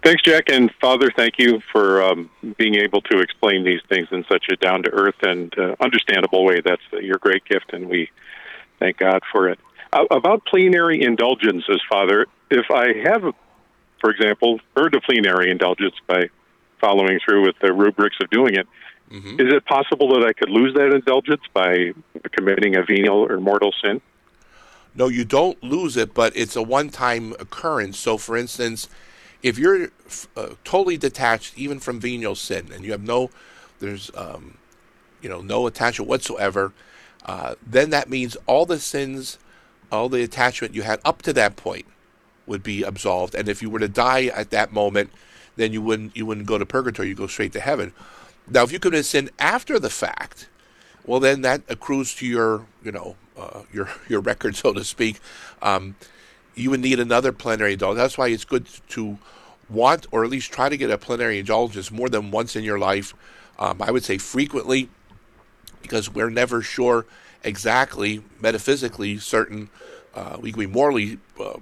Thanks, 0.03 0.23
Jack, 0.23 0.49
and 0.49 0.73
Father. 0.81 1.13
Thank 1.17 1.39
you 1.39 1.61
for 1.73 2.03
um, 2.03 2.29
being 2.59 2.75
able 2.77 3.01
to 3.03 3.21
explain 3.21 3.65
these 3.65 3.81
things 3.89 4.09
in 4.11 4.25
such 4.29 4.47
a 4.51 4.57
down-to-earth 4.57 5.23
and 5.23 5.57
uh, 5.59 5.77
understandable 5.81 6.45
way. 6.45 6.61
That's 6.65 6.83
your 7.01 7.19
great 7.19 7.45
gift, 7.45 7.73
and 7.73 7.89
we 7.89 8.11
thank 8.79 8.99
God 8.99 9.23
for 9.33 9.49
it. 9.49 9.59
Uh, 9.93 10.05
about 10.11 10.45
plenary 10.45 11.03
indulgences, 11.03 11.81
Father, 11.89 12.27
if 12.51 12.71
I 12.71 12.93
have, 13.09 13.33
for 14.01 14.11
example, 14.11 14.61
a 14.77 15.01
plenary 15.01 15.51
indulgence 15.51 15.95
by 16.07 16.29
following 16.81 17.19
through 17.25 17.47
with 17.47 17.57
the 17.61 17.73
rubrics 17.73 18.17
of 18.21 18.31
doing 18.31 18.55
it, 18.55 18.67
Mhm. 19.11 19.41
is 19.41 19.53
it 19.53 19.65
possible 19.65 20.09
that 20.19 20.27
I 20.27 20.33
could 20.33 20.51
lose 20.51 20.75
that 20.75 20.93
indulgence 20.93 21.43
by 21.53 21.93
committing 22.33 22.77
a 22.77 22.83
venial 22.83 23.31
or 23.31 23.39
mortal 23.41 23.73
sin? 23.83 24.01
No, 24.95 25.09
you 25.09 25.25
don't 25.25 25.63
lose 25.63 25.97
it, 25.97 26.15
but 26.15 26.35
it's 26.37 26.57
a 26.57 26.63
one-time 26.63 27.35
occurrence. 27.39 27.99
So, 27.99 28.17
for 28.17 28.37
instance, 28.37 28.89
if 29.43 29.59
you're 29.59 29.91
uh, 30.37 30.55
totally 30.65 30.97
detached 30.97 31.57
even 31.57 31.79
from 31.81 32.01
venial 32.01 32.35
sin, 32.35 32.71
and 32.73 32.85
you 32.85 32.93
have 32.93 33.03
no, 33.03 33.31
there's, 33.79 34.11
um, 34.17 34.57
you 35.21 35.29
know, 35.29 35.41
no 35.41 35.67
attachment 35.67 36.09
whatsoever, 36.09 36.73
uh, 37.27 37.55
then 37.65 37.91
that 37.91 38.09
means 38.09 38.37
all 38.47 38.67
the 38.67 38.79
sins, 38.79 39.39
all 39.93 40.09
the 40.09 40.23
attachment 40.23 40.75
you 40.75 40.83
had 40.83 41.01
up 41.05 41.23
to 41.23 41.33
that 41.35 41.57
point, 41.57 41.87
would 42.47 42.63
be 42.63 42.83
absolved. 42.83 43.35
And 43.35 43.49
if 43.49 43.63
you 43.63 43.71
were 43.71 43.79
to 43.79 43.89
die 43.89 44.27
at 44.27 44.51
that 44.51 44.73
moment, 44.73 45.11
then 45.57 45.73
you 45.73 45.83
wouldn't 45.83 46.17
you 46.17 46.27
wouldn't 46.27 46.47
go 46.47 46.59
to 46.59 46.67
purgatory. 46.67 47.09
You 47.09 47.15
go 47.15 47.27
straight 47.27 47.53
to 47.53 47.61
heaven. 47.61 47.93
Now, 48.49 48.63
if 48.63 48.73
you 48.73 48.79
commit 48.79 49.05
sin 49.05 49.31
after 49.39 49.79
the 49.79 49.91
fact, 49.91 50.49
well, 51.05 51.21
then 51.21 51.43
that 51.43 51.63
accrues 51.69 52.15
to 52.17 52.27
your, 52.27 52.67
you 52.85 52.93
know, 52.93 53.17
uh, 53.37 53.63
your 53.73 53.89
your 54.09 54.21
record, 54.21 54.57
so 54.57 54.73
to 54.73 54.85
speak. 54.85 55.19
Um, 55.63 55.97
you 56.55 56.71
would 56.71 56.81
need 56.81 56.99
another 56.99 57.33
plenary 57.33 57.75
indulgence. 57.75 58.03
That's 58.03 58.19
why 58.19 58.29
it's 58.29 58.45
good 58.45 58.67
to 58.91 59.19
want, 59.69 60.07
or 60.11 60.25
at 60.25 60.31
least 60.31 60.53
try 60.53 60.69
to 60.69 60.77
get 60.77 60.91
a 60.91 60.97
plenary 60.97 61.39
indulgence 61.39 61.91
more 61.91 62.09
than 62.09 62.31
once 62.31 62.57
in 62.57 62.65
your 62.65 62.79
life. 62.79 63.15
Um, 63.59 63.83
I 63.83 63.91
would 63.91 64.05
say 64.05 64.17
frequently, 64.17 64.89
because 65.83 66.13
we're 66.13 66.31
never 66.31 66.63
sure 66.63 67.05
exactly, 67.43 68.23
metaphysically 68.41 69.19
certain. 69.19 69.69
Uh, 70.15 70.39
we 70.41 70.51
can 70.51 70.61
be 70.61 70.67
morally 70.67 71.19
uh, 71.39 71.59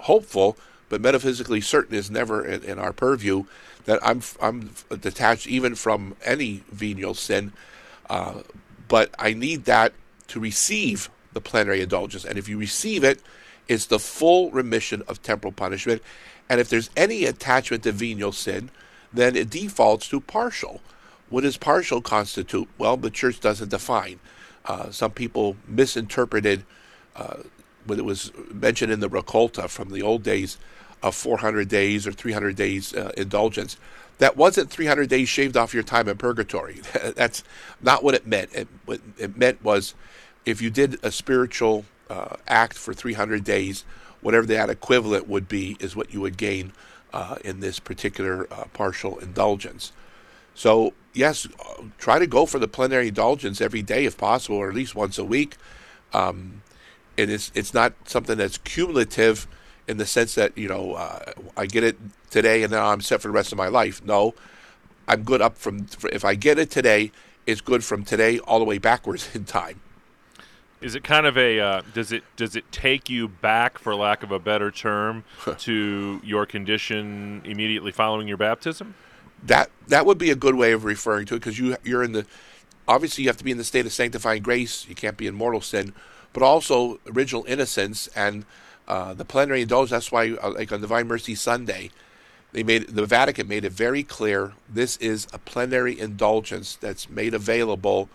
hopeful, 0.00 0.56
but 0.88 1.00
metaphysically 1.00 1.60
certain 1.60 1.94
is 1.94 2.10
never 2.10 2.44
in, 2.44 2.62
in 2.64 2.78
our 2.78 2.92
purview. 2.92 3.44
That 3.84 4.00
I'm 4.02 4.20
I'm 4.40 4.70
detached 5.00 5.46
even 5.46 5.74
from 5.74 6.14
any 6.24 6.62
venial 6.70 7.14
sin, 7.14 7.52
uh, 8.10 8.42
but 8.86 9.10
I 9.18 9.32
need 9.32 9.64
that 9.64 9.92
to 10.28 10.40
receive 10.40 11.08
the 11.32 11.40
plenary 11.40 11.80
indulgence. 11.80 12.24
And 12.24 12.38
if 12.38 12.48
you 12.48 12.58
receive 12.58 13.02
it, 13.02 13.22
it's 13.66 13.86
the 13.86 13.98
full 13.98 14.50
remission 14.50 15.02
of 15.08 15.22
temporal 15.22 15.52
punishment. 15.52 16.02
And 16.50 16.60
if 16.60 16.68
there's 16.68 16.90
any 16.96 17.24
attachment 17.24 17.82
to 17.84 17.92
venial 17.92 18.32
sin, 18.32 18.70
then 19.12 19.36
it 19.36 19.50
defaults 19.50 20.08
to 20.08 20.20
partial. 20.20 20.80
What 21.30 21.42
does 21.42 21.56
partial 21.56 22.00
constitute? 22.00 22.68
Well, 22.78 22.96
the 22.96 23.10
church 23.10 23.40
doesn't 23.40 23.70
define. 23.70 24.18
Uh, 24.64 24.90
some 24.90 25.12
people 25.12 25.56
misinterpreted 25.66 26.64
uh, 27.16 27.38
what 27.88 27.98
it 27.98 28.04
was 28.04 28.32
mentioned 28.52 28.92
in 28.92 29.00
the 29.00 29.08
Raccolta 29.08 29.68
from 29.68 29.90
the 29.90 30.02
old 30.02 30.22
days 30.22 30.58
of 31.02 31.14
400 31.14 31.68
days 31.68 32.06
or 32.06 32.12
300 32.12 32.56
days 32.56 32.94
uh, 32.94 33.12
indulgence. 33.16 33.76
That 34.18 34.36
wasn't 34.36 34.70
300 34.70 35.08
days 35.08 35.28
shaved 35.28 35.56
off 35.56 35.74
your 35.74 35.84
time 35.84 36.08
in 36.08 36.16
purgatory. 36.16 36.80
That's 37.14 37.44
not 37.80 38.02
what 38.02 38.14
it 38.14 38.26
meant. 38.26 38.52
It, 38.52 38.68
what 38.84 39.00
it 39.16 39.36
meant 39.36 39.62
was 39.62 39.94
if 40.44 40.60
you 40.60 40.70
did 40.70 40.98
a 41.02 41.10
spiritual 41.10 41.84
uh, 42.10 42.36
act 42.46 42.76
for 42.76 42.92
300 42.92 43.44
days, 43.44 43.84
whatever 44.20 44.46
that 44.46 44.70
equivalent 44.70 45.28
would 45.28 45.48
be 45.48 45.76
is 45.80 45.94
what 45.94 46.12
you 46.12 46.20
would 46.20 46.36
gain 46.36 46.72
uh, 47.12 47.36
in 47.44 47.60
this 47.60 47.78
particular 47.78 48.46
uh, 48.52 48.64
partial 48.72 49.18
indulgence. 49.18 49.92
So, 50.54 50.94
yes, 51.14 51.46
try 51.98 52.18
to 52.18 52.26
go 52.26 52.44
for 52.44 52.58
the 52.58 52.66
plenary 52.66 53.08
indulgence 53.08 53.60
every 53.60 53.82
day 53.82 54.04
if 54.04 54.16
possible, 54.16 54.56
or 54.56 54.68
at 54.68 54.74
least 54.74 54.94
once 54.96 55.16
a 55.16 55.24
week. 55.24 55.56
Um, 56.12 56.62
and 57.18 57.30
it's 57.30 57.50
it's 57.54 57.74
not 57.74 57.92
something 58.04 58.38
that's 58.38 58.56
cumulative 58.58 59.46
in 59.88 59.98
the 59.98 60.06
sense 60.06 60.34
that 60.36 60.56
you 60.56 60.68
know 60.68 60.94
uh, 60.94 61.32
I 61.56 61.66
get 61.66 61.84
it 61.84 61.98
today 62.30 62.62
and 62.62 62.72
now 62.72 62.90
I'm 62.90 63.00
set 63.00 63.20
for 63.20 63.28
the 63.28 63.32
rest 63.32 63.52
of 63.52 63.58
my 63.58 63.68
life. 63.68 64.02
No, 64.04 64.34
I'm 65.06 65.24
good 65.24 65.42
up 65.42 65.58
from 65.58 65.86
if 66.04 66.24
I 66.24 66.36
get 66.36 66.58
it 66.58 66.70
today, 66.70 67.10
it's 67.46 67.60
good 67.60 67.84
from 67.84 68.04
today 68.04 68.38
all 68.38 68.58
the 68.58 68.64
way 68.64 68.78
backwards 68.78 69.28
in 69.34 69.44
time. 69.44 69.80
Is 70.80 70.94
it 70.94 71.02
kind 71.02 71.26
of 71.26 71.36
a 71.36 71.58
uh, 71.58 71.82
does 71.92 72.12
it 72.12 72.22
does 72.36 72.54
it 72.54 72.70
take 72.70 73.10
you 73.10 73.26
back, 73.26 73.78
for 73.78 73.96
lack 73.96 74.22
of 74.22 74.30
a 74.30 74.38
better 74.38 74.70
term, 74.70 75.24
to 75.58 76.20
your 76.22 76.46
condition 76.46 77.42
immediately 77.44 77.90
following 77.90 78.28
your 78.28 78.36
baptism? 78.36 78.94
That 79.42 79.70
that 79.88 80.06
would 80.06 80.18
be 80.18 80.30
a 80.30 80.36
good 80.36 80.54
way 80.54 80.70
of 80.70 80.84
referring 80.84 81.26
to 81.26 81.34
it 81.34 81.40
because 81.40 81.58
you 81.58 81.76
you're 81.82 82.04
in 82.04 82.12
the 82.12 82.26
obviously 82.86 83.24
you 83.24 83.30
have 83.30 83.36
to 83.38 83.44
be 83.44 83.50
in 83.50 83.58
the 83.58 83.64
state 83.64 83.86
of 83.86 83.92
sanctifying 83.92 84.40
grace. 84.40 84.86
You 84.88 84.94
can't 84.94 85.16
be 85.16 85.26
in 85.26 85.34
mortal 85.34 85.60
sin, 85.60 85.94
but 86.32 86.42
also 86.42 87.00
original 87.06 87.44
innocence 87.46 88.08
and 88.08 88.44
uh, 88.86 89.14
the 89.14 89.24
plenary 89.24 89.62
indulgence. 89.62 89.90
That's 89.90 90.12
why, 90.12 90.30
uh, 90.32 90.50
like 90.52 90.72
on 90.72 90.80
Divine 90.80 91.08
Mercy 91.08 91.34
Sunday, 91.34 91.90
they 92.52 92.62
made 92.62 92.88
the 92.88 93.06
Vatican 93.06 93.46
made 93.46 93.64
it 93.64 93.72
very 93.72 94.02
clear 94.02 94.52
this 94.68 94.96
is 94.96 95.26
a 95.32 95.38
plenary 95.38 95.98
indulgence 95.98 96.76
that's 96.76 97.10
made 97.10 97.34
available 97.34 98.08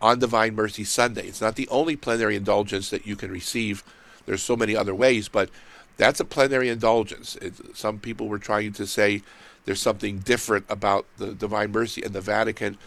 on 0.00 0.18
Divine 0.18 0.54
Mercy 0.54 0.84
Sunday. 0.84 1.26
It's 1.28 1.40
not 1.40 1.56
the 1.56 1.68
only 1.68 1.96
plenary 1.96 2.36
indulgence 2.36 2.90
that 2.90 3.06
you 3.06 3.16
can 3.16 3.30
receive. 3.30 3.84
There's 4.26 4.42
so 4.42 4.56
many 4.56 4.76
other 4.76 4.94
ways, 4.94 5.28
but 5.28 5.50
that's 5.96 6.20
a 6.20 6.24
plenary 6.24 6.68
indulgence. 6.68 7.36
It, 7.36 7.76
some 7.76 7.98
people 7.98 8.28
were 8.28 8.38
trying 8.38 8.72
to 8.74 8.86
say 8.86 9.22
there's 9.64 9.80
something 9.80 10.18
different 10.20 10.66
about 10.68 11.06
the 11.18 11.34
Divine 11.34 11.72
Mercy 11.72 12.02
and 12.02 12.12
the 12.12 12.20
Vatican. 12.20 12.78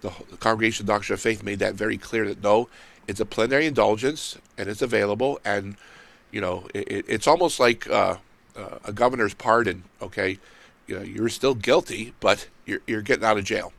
The, 0.00 0.12
the 0.30 0.36
Congregation 0.36 0.84
of 0.84 0.88
Doctrine 0.88 1.14
of 1.14 1.20
Faith 1.20 1.42
made 1.42 1.58
that 1.58 1.74
very 1.74 1.98
clear 1.98 2.26
that 2.26 2.42
no, 2.42 2.68
it's 3.08 3.20
a 3.20 3.26
plenary 3.26 3.66
indulgence 3.66 4.38
and 4.56 4.68
it's 4.68 4.82
available 4.82 5.40
and 5.44 5.76
you 6.30 6.40
know, 6.40 6.68
it, 6.74 7.06
it's 7.08 7.26
almost 7.26 7.58
like 7.58 7.88
uh, 7.88 8.18
uh, 8.56 8.78
a 8.84 8.92
governor's 8.92 9.34
pardon. 9.34 9.82
Okay, 10.02 10.38
you 10.86 10.96
know, 10.96 11.02
you're 11.02 11.28
still 11.28 11.54
guilty, 11.54 12.14
but 12.20 12.48
you're 12.66 12.80
you're 12.86 13.02
getting 13.02 13.24
out 13.24 13.38
of 13.38 13.44
jail. 13.44 13.72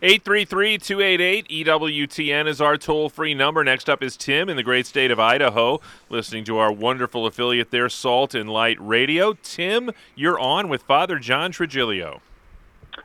833-288-EWTN 0.00 2.46
is 2.46 2.60
our 2.60 2.76
toll-free 2.76 3.34
number. 3.34 3.64
Next 3.64 3.90
up 3.90 4.00
is 4.00 4.16
Tim 4.16 4.48
in 4.48 4.56
the 4.56 4.62
great 4.62 4.86
state 4.86 5.10
of 5.10 5.18
Idaho, 5.18 5.80
listening 6.08 6.44
to 6.44 6.58
our 6.58 6.70
wonderful 6.70 7.26
affiliate 7.26 7.72
there, 7.72 7.88
Salt 7.88 8.32
and 8.32 8.48
Light 8.48 8.76
Radio. 8.78 9.32
Tim, 9.42 9.90
you're 10.14 10.38
on 10.38 10.68
with 10.68 10.82
Father 10.82 11.18
John 11.18 11.50
Trigilio. 11.50 12.20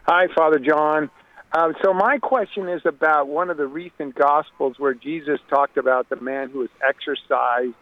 Hi, 0.03 0.27
Father 0.35 0.59
John. 0.59 1.09
Uh, 1.53 1.71
so 1.83 1.93
my 1.93 2.17
question 2.17 2.67
is 2.67 2.81
about 2.83 3.27
one 3.27 3.51
of 3.51 3.57
the 3.57 3.67
recent 3.67 4.15
Gospels 4.15 4.79
where 4.79 4.95
Jesus 4.95 5.39
talked 5.49 5.77
about 5.77 6.09
the 6.09 6.15
man 6.15 6.49
who 6.49 6.59
was 6.59 6.69
exorcised 6.87 7.75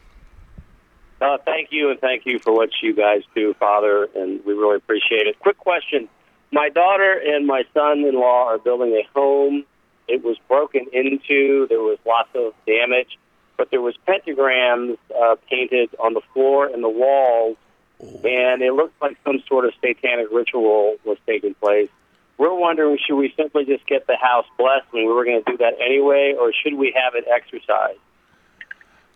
Uh, 1.21 1.39
thank 1.47 1.69
you, 1.71 1.91
and 1.91 2.01
thank 2.01 2.27
you 2.27 2.41
for 2.41 2.53
what 2.53 2.71
you 2.83 2.95
guys 2.95 3.23
do, 3.35 3.55
Father, 3.55 4.09
and 4.15 4.45
we 4.45 4.55
really 4.55 4.77
appreciate 4.77 5.29
it. 5.29 5.39
Quick 5.39 5.59
question. 5.59 6.09
My 6.51 6.71
daughter 6.71 7.13
and 7.13 7.47
my 7.47 7.63
son 7.75 8.01
in 8.01 8.17
law 8.17 8.49
are 8.49 8.59
building 8.59 8.93
a 8.93 9.09
home. 9.17 9.65
It 10.09 10.25
was 10.25 10.37
broken 10.49 10.87
into, 10.93 11.69
there 11.69 11.81
was 11.81 11.99
lots 12.05 12.31
of 12.35 12.55
damage, 12.67 13.19
but 13.57 13.71
there 13.71 13.81
was 13.81 13.95
pentagrams 14.07 14.97
uh, 15.17 15.37
painted 15.49 15.91
on 16.01 16.15
the 16.15 16.23
floor 16.33 16.67
and 16.67 16.83
the 16.83 16.89
walls, 16.89 17.57
and 18.01 18.63
it 18.63 18.73
looked 18.73 19.01
like 19.01 19.17
some 19.25 19.43
sort 19.49 19.65
of 19.65 19.73
satanic 19.81 20.29
ritual 20.31 20.97
was 21.05 21.19
taking 21.27 21.55
place. 21.55 21.89
We're 22.37 22.55
wondering 22.55 22.99
should 23.05 23.17
we 23.17 23.33
simply 23.37 23.65
just 23.65 23.87
get 23.87 24.07
the 24.07 24.17
house 24.17 24.47
blessed 24.57 24.87
and 24.93 25.07
we 25.07 25.13
were 25.13 25.25
going 25.25 25.43
to 25.43 25.51
do 25.51 25.59
that 25.59 25.75
anyway, 25.81 26.35
or 26.39 26.53
should 26.53 26.75
we 26.75 26.95
have 26.97 27.15
it 27.15 27.25
exorcised? 27.29 27.99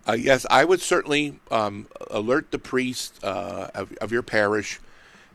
Uh, 0.09 0.12
yes, 0.12 0.45
I 0.51 0.64
would 0.64 0.80
certainly 0.80 1.39
um, 1.53 1.87
alert 2.11 2.51
the 2.51 2.59
priest 2.59 3.22
uh, 3.22 3.68
of, 3.72 3.93
of, 4.01 4.11
your 4.11 4.22
parish. 4.22 4.80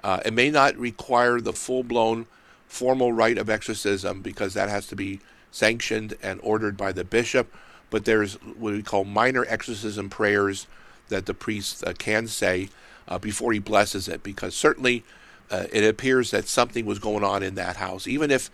Uh, 0.03 0.19
it 0.25 0.33
may 0.33 0.49
not 0.49 0.75
require 0.75 1.39
the 1.39 1.53
full 1.53 1.83
blown 1.83 2.25
formal 2.67 3.13
rite 3.13 3.37
of 3.37 3.49
exorcism 3.49 4.21
because 4.21 4.53
that 4.55 4.67
has 4.67 4.85
to 4.87 4.95
be 4.97 5.21
sanctioned 5.51 6.17
and 6.21 6.41
ordered 6.43 6.75
by 6.75 6.91
the 6.91 7.05
bishop, 7.05 7.53
but 7.89 8.03
there's 8.03 8.33
what 8.43 8.73
we 8.73 8.83
call 8.83 9.05
minor 9.05 9.45
exorcism 9.47 10.09
prayers 10.09 10.67
that 11.07 11.25
the 11.25 11.33
priest 11.33 11.81
uh, 11.87 11.93
can 11.93 12.27
say 12.27 12.67
uh, 13.07 13.19
before 13.19 13.53
he 13.53 13.59
blesses 13.59 14.07
it 14.07 14.23
because 14.23 14.55
certainly 14.55 15.03
uh, 15.49 15.65
it 15.71 15.83
appears 15.83 16.31
that 16.31 16.47
something 16.47 16.85
was 16.85 16.99
going 16.99 17.23
on 17.23 17.43
in 17.43 17.55
that 17.55 17.77
house, 17.77 18.07
even 18.07 18.31
if 18.31 18.49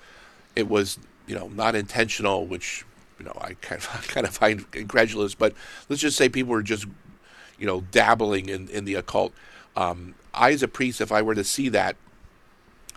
it 0.56 0.68
was 0.68 1.00
you 1.28 1.36
know 1.36 1.48
not 1.50 1.76
intentional, 1.76 2.46
which 2.46 2.86
you 3.24 3.26
know, 3.30 3.38
I 3.40 3.54
kind 3.62 3.82
of, 3.82 4.08
kind 4.08 4.28
of 4.28 4.36
find 4.36 4.66
incredulous. 4.74 5.36
But 5.36 5.54
let's 5.90 6.02
just 6.02 6.18
say 6.18 6.30
people 6.30 6.52
were 6.52 6.64
just, 6.64 6.86
you 7.58 7.66
know, 7.66 7.82
dabbling 7.92 8.50
in, 8.50 8.70
in 8.70 8.86
the 8.86 8.96
occult. 8.96 9.34
Um, 9.76 10.16
I, 10.34 10.52
as 10.52 10.64
a 10.64 10.68
priest, 10.68 11.02
if 11.02 11.12
I 11.12 11.22
were 11.22 11.36
to 11.36 11.44
see 11.44 11.70
that, 11.70 11.96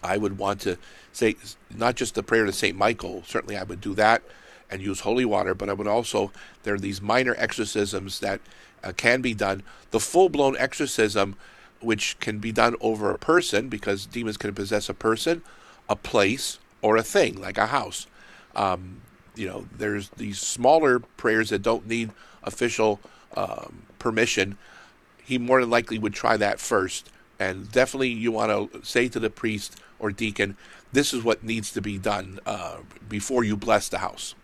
I 0.03 0.19
would 0.19 0.39
want 0.39 0.61
to 0.63 0.79
say 1.13 1.37
not 1.75 1.97
just 1.97 2.15
the 2.15 2.23
prayer 2.23 2.45
to 2.45 2.53
Saint 2.53 2.77
Michael. 2.77 3.23
Certainly, 3.27 3.57
I 3.57 3.63
would 3.63 3.81
do 3.81 3.95
that 3.95 4.23
and 4.71 4.83
use 4.83 5.01
holy 5.01 5.25
water. 5.25 5.55
But 5.55 5.69
I 5.69 5.73
would 5.73 5.87
also 5.87 6.33
there 6.65 6.75
are 6.75 6.79
these 6.79 7.01
minor 7.01 7.35
exorcisms 7.39 8.21
that 8.21 8.41
uh, 8.83 8.93
can 8.97 9.21
be 9.21 9.35
done. 9.35 9.63
The 9.91 10.01
full 10.01 10.29
blown 10.29 10.57
exorcism, 10.57 11.37
which 11.81 12.19
can 12.21 12.39
be 12.39 12.53
done 12.53 12.77
over 12.81 13.11
a 13.11 13.19
person, 13.19 13.69
because 13.69 14.07
demons 14.07 14.37
can 14.37 14.55
possess 14.55 14.89
a 14.89 14.95
person, 14.95 15.43
a 15.89 15.97
place, 15.97 16.59
or 16.83 16.97
a 16.97 17.03
thing 17.03 17.41
like 17.41 17.59
a 17.59 17.67
house. 17.67 18.07
Um, 18.55 19.01
you 19.35 19.47
know, 19.47 19.67
there's 19.77 20.09
these 20.11 20.41
smaller 20.41 21.01
prayers 21.01 21.51
that 21.51 21.63
don't 21.63 21.87
need 21.87 22.11
official 22.43 23.01
um, 23.37 23.83
permission. 23.99 24.57
He 25.23 25.39
more 25.39 25.61
than 25.61 25.71
likely 25.71 25.99
would 25.99 26.15
try 26.15 26.37
that 26.37 26.61
first. 26.61 27.11
And 27.39 27.71
definitely, 27.71 28.09
you 28.09 28.33
want 28.33 28.73
to 28.73 28.85
say 28.85 29.09
to 29.09 29.21
the 29.21 29.29
priest 29.29 29.79
or 29.99 30.11
deacon, 30.11 30.57
this 30.93 31.13
is 31.13 31.23
what 31.23 31.45
needs 31.45 31.71
to 31.73 31.83
be 31.83 31.99
done 31.99 32.41
uh, 32.47 32.79
before 33.09 33.45
you 33.45 33.57
bless 33.57 33.89
the 33.89 33.99
house. 33.99 34.35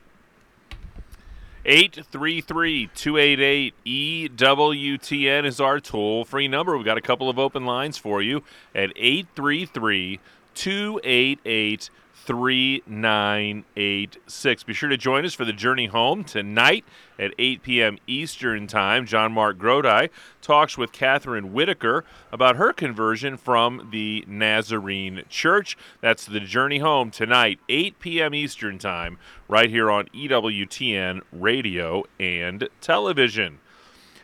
833 1.65 2.91
288 2.93 3.75
EWTN 3.87 5.45
is 5.45 5.61
our 5.61 5.79
toll 5.79 6.25
free 6.25 6.49
number. 6.49 6.77
We've 6.77 6.85
got 6.85 6.99
a 6.99 7.03
couple 7.03 7.31
of 7.31 7.39
open 7.39 7.65
lines 7.65 7.97
for 7.97 8.21
you 8.21 8.43
at 8.75 8.93
833 8.97 10.19
288 10.55 11.91
3986. 12.25 14.63
Be 14.63 14.73
sure 14.73 14.89
to 14.89 14.97
join 14.97 15.25
us 15.25 15.35
for 15.35 15.45
the 15.45 15.53
journey 15.53 15.87
home 15.87 16.23
tonight 16.23 16.85
at 17.19 17.35
8 17.39 17.63
p.m. 17.63 17.99
Eastern 18.07 18.69
Time. 18.69 19.07
JonMarc 19.07 19.59
Grodi 19.59 20.09
talks 20.41 20.79
with 20.79 20.93
Catherine 20.93 21.53
Whitaker 21.53 22.05
about 22.31 22.55
her 22.57 22.73
conversion 22.73 23.37
from 23.37 23.89
the 23.91 24.25
Nazarene 24.29 25.25
Church. 25.29 25.77
That's 26.01 26.25
the 26.25 26.41
journey 26.41 26.79
home 26.79 27.11
tonight, 27.11 27.59
8 27.69 27.99
p.m. 27.99 28.35
Eastern 28.35 28.79
Time, 28.79 29.19
right 29.49 29.69
here 29.69 29.91
on 29.91 30.07
EWTN 30.15 31.23
Radio 31.33 32.05
and 32.21 32.69
Television. 32.81 33.59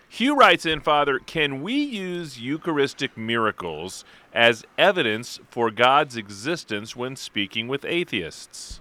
Hugh 0.09 0.37
writes 0.37 0.65
in, 0.65 0.81
Father, 0.81 1.19
can 1.19 1.63
we 1.63 1.75
use 1.75 2.41
Eucharistic 2.41 3.17
miracles 3.17 4.05
as 4.33 4.65
evidence 4.79 5.39
for 5.51 5.71
God's 5.71 6.17
existence 6.17 6.97
when 6.97 7.15
speaking 7.15 7.69
with 7.69 7.85
atheists? 7.85 8.81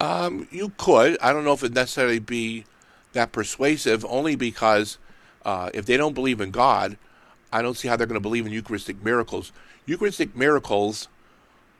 Um, 0.00 0.46
you 0.50 0.72
could. 0.76 1.16
I 1.20 1.32
don't 1.32 1.44
know 1.44 1.54
if 1.54 1.64
it 1.64 1.72
necessarily 1.72 2.18
be 2.18 2.66
that 3.14 3.32
persuasive, 3.32 4.04
only 4.04 4.36
because 4.36 4.98
uh, 5.44 5.70
if 5.72 5.86
they 5.86 5.96
don't 5.96 6.14
believe 6.14 6.40
in 6.40 6.50
God, 6.50 6.98
I 7.50 7.62
don't 7.62 7.76
see 7.76 7.88
how 7.88 7.96
they're 7.96 8.06
going 8.06 8.14
to 8.14 8.20
believe 8.20 8.46
in 8.46 8.52
Eucharistic 8.52 9.02
miracles. 9.02 9.50
Eucharistic 9.86 10.36
miracles, 10.36 11.08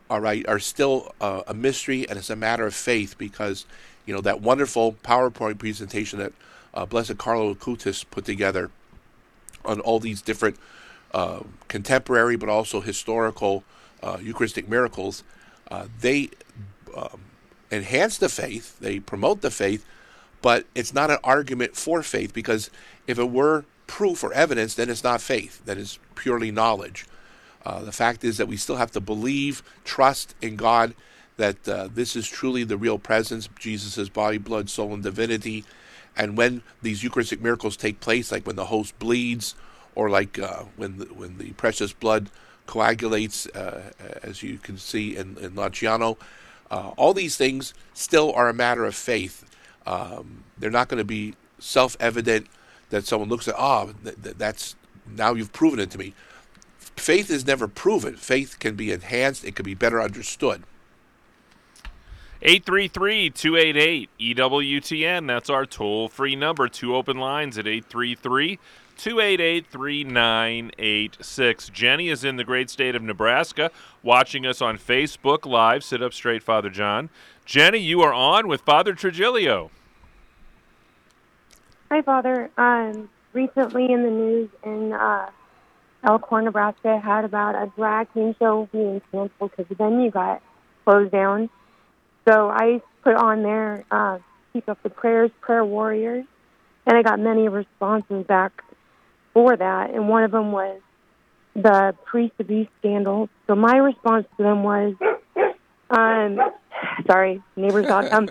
all 0.08 0.20
right, 0.20 0.46
are 0.48 0.58
still 0.58 1.14
uh, 1.20 1.42
a 1.46 1.54
mystery, 1.54 2.08
and 2.08 2.18
it's 2.18 2.30
a 2.30 2.36
matter 2.36 2.66
of 2.66 2.74
faith 2.74 3.16
because 3.18 3.66
you 4.06 4.14
know 4.14 4.22
that 4.22 4.40
wonderful 4.40 4.94
PowerPoint 5.04 5.58
presentation 5.58 6.18
that 6.18 6.32
uh, 6.78 6.86
Blessed 6.86 7.18
Carlo 7.18 7.52
Acutis 7.52 8.04
put 8.08 8.24
together 8.24 8.70
on 9.64 9.80
all 9.80 9.98
these 9.98 10.22
different 10.22 10.56
uh, 11.12 11.40
contemporary 11.66 12.36
but 12.36 12.48
also 12.48 12.80
historical 12.80 13.64
uh, 14.00 14.18
Eucharistic 14.22 14.68
miracles. 14.68 15.24
Uh, 15.72 15.86
they 16.00 16.30
um, 16.96 17.20
enhance 17.72 18.16
the 18.18 18.28
faith, 18.28 18.78
they 18.78 19.00
promote 19.00 19.40
the 19.40 19.50
faith, 19.50 19.84
but 20.40 20.66
it's 20.76 20.94
not 20.94 21.10
an 21.10 21.18
argument 21.24 21.74
for 21.74 22.00
faith 22.04 22.32
because 22.32 22.70
if 23.08 23.18
it 23.18 23.30
were 23.30 23.64
proof 23.88 24.22
or 24.22 24.32
evidence, 24.32 24.76
then 24.76 24.88
it's 24.88 25.02
not 25.02 25.20
faith, 25.20 25.64
that 25.64 25.78
is 25.78 25.98
purely 26.14 26.52
knowledge. 26.52 27.06
Uh, 27.66 27.82
the 27.82 27.92
fact 27.92 28.22
is 28.22 28.36
that 28.36 28.46
we 28.46 28.56
still 28.56 28.76
have 28.76 28.92
to 28.92 29.00
believe, 29.00 29.64
trust 29.84 30.36
in 30.40 30.54
God 30.54 30.94
that 31.38 31.68
uh, 31.68 31.88
this 31.92 32.14
is 32.14 32.28
truly 32.28 32.62
the 32.62 32.76
real 32.76 32.98
presence, 32.98 33.48
Jesus' 33.58 34.08
body, 34.08 34.38
blood, 34.38 34.70
soul, 34.70 34.94
and 34.94 35.02
divinity, 35.02 35.64
and 36.18 36.36
when 36.36 36.62
these 36.82 37.02
Eucharistic 37.02 37.40
miracles 37.40 37.76
take 37.76 38.00
place, 38.00 38.32
like 38.32 38.46
when 38.46 38.56
the 38.56 38.66
host 38.66 38.98
bleeds, 38.98 39.54
or 39.94 40.10
like 40.10 40.38
uh, 40.38 40.64
when 40.76 40.98
the, 40.98 41.04
when 41.06 41.38
the 41.38 41.52
precious 41.52 41.92
blood 41.92 42.28
coagulates, 42.66 43.46
uh, 43.46 43.92
as 44.22 44.42
you 44.42 44.58
can 44.58 44.76
see 44.76 45.16
in, 45.16 45.38
in 45.38 45.52
Lanciano, 45.52 46.18
uh, 46.70 46.90
all 46.96 47.14
these 47.14 47.36
things 47.36 47.72
still 47.94 48.32
are 48.34 48.48
a 48.48 48.54
matter 48.54 48.84
of 48.84 48.94
faith. 48.94 49.48
Um, 49.86 50.44
they're 50.58 50.70
not 50.70 50.88
going 50.88 50.98
to 50.98 51.04
be 51.04 51.34
self-evident 51.58 52.46
that 52.90 53.06
someone 53.06 53.28
looks 53.28 53.48
at, 53.48 53.54
ah, 53.56 53.86
oh, 53.86 53.94
th- 54.04 54.22
th- 54.22 54.36
that's 54.36 54.76
now 55.16 55.34
you've 55.34 55.52
proven 55.52 55.78
it 55.78 55.90
to 55.92 55.98
me. 55.98 56.14
Faith 56.78 57.30
is 57.30 57.46
never 57.46 57.68
proven. 57.68 58.16
Faith 58.16 58.58
can 58.58 58.74
be 58.74 58.92
enhanced. 58.92 59.44
It 59.44 59.54
can 59.54 59.64
be 59.64 59.74
better 59.74 60.02
understood. 60.02 60.62
833 62.40 63.30
288 63.30 64.10
EWTN. 64.20 65.26
That's 65.26 65.50
our 65.50 65.66
toll 65.66 66.08
free 66.08 66.36
number. 66.36 66.68
Two 66.68 66.94
open 66.94 67.18
lines 67.18 67.58
at 67.58 67.66
833 67.66 68.58
288 68.96 69.66
3986. 69.66 71.68
Jenny 71.70 72.08
is 72.08 72.22
in 72.22 72.36
the 72.36 72.44
great 72.44 72.70
state 72.70 72.94
of 72.94 73.02
Nebraska 73.02 73.70
watching 74.02 74.46
us 74.46 74.62
on 74.62 74.78
Facebook 74.78 75.46
Live. 75.46 75.82
Sit 75.82 76.02
up 76.02 76.12
straight, 76.12 76.42
Father 76.42 76.70
John. 76.70 77.10
Jenny, 77.44 77.78
you 77.78 78.02
are 78.02 78.12
on 78.12 78.46
with 78.46 78.60
Father 78.60 78.94
Trigilio. 78.94 79.70
Hi, 81.90 82.02
Father. 82.02 82.50
Um, 82.56 83.08
recently 83.32 83.90
in 83.90 84.02
the 84.02 84.10
news 84.10 84.50
in 84.62 84.92
uh, 84.92 85.30
Elkhorn, 86.04 86.44
Nebraska, 86.44 86.98
had 86.98 87.24
about 87.24 87.54
a 87.54 87.72
drag 87.74 88.10
queen 88.10 88.36
show 88.38 88.68
being 88.70 89.00
canceled 89.10 89.50
because 89.50 89.66
the 89.68 89.74
venue 89.74 90.10
got 90.10 90.42
closed 90.84 91.10
down. 91.10 91.48
So 92.28 92.50
I 92.50 92.82
put 93.02 93.14
on 93.14 93.42
there, 93.42 93.84
uh, 93.90 94.18
keep 94.52 94.68
up 94.68 94.82
the 94.82 94.90
prayers, 94.90 95.30
prayer 95.40 95.64
warriors, 95.64 96.26
and 96.86 96.96
I 96.96 97.02
got 97.02 97.18
many 97.18 97.48
responses 97.48 98.26
back 98.26 98.52
for 99.32 99.56
that. 99.56 99.90
And 99.94 100.08
one 100.08 100.24
of 100.24 100.30
them 100.30 100.52
was 100.52 100.80
the 101.54 101.94
priest 102.04 102.34
abuse 102.38 102.68
scandal. 102.80 103.30
So 103.46 103.54
my 103.54 103.76
response 103.78 104.26
to 104.36 104.42
them 104.42 104.62
was, 104.62 104.94
um, 105.90 106.38
sorry, 107.10 107.42
neighbor's 107.56 107.86
dog, 107.86 108.08
um, 108.12 108.28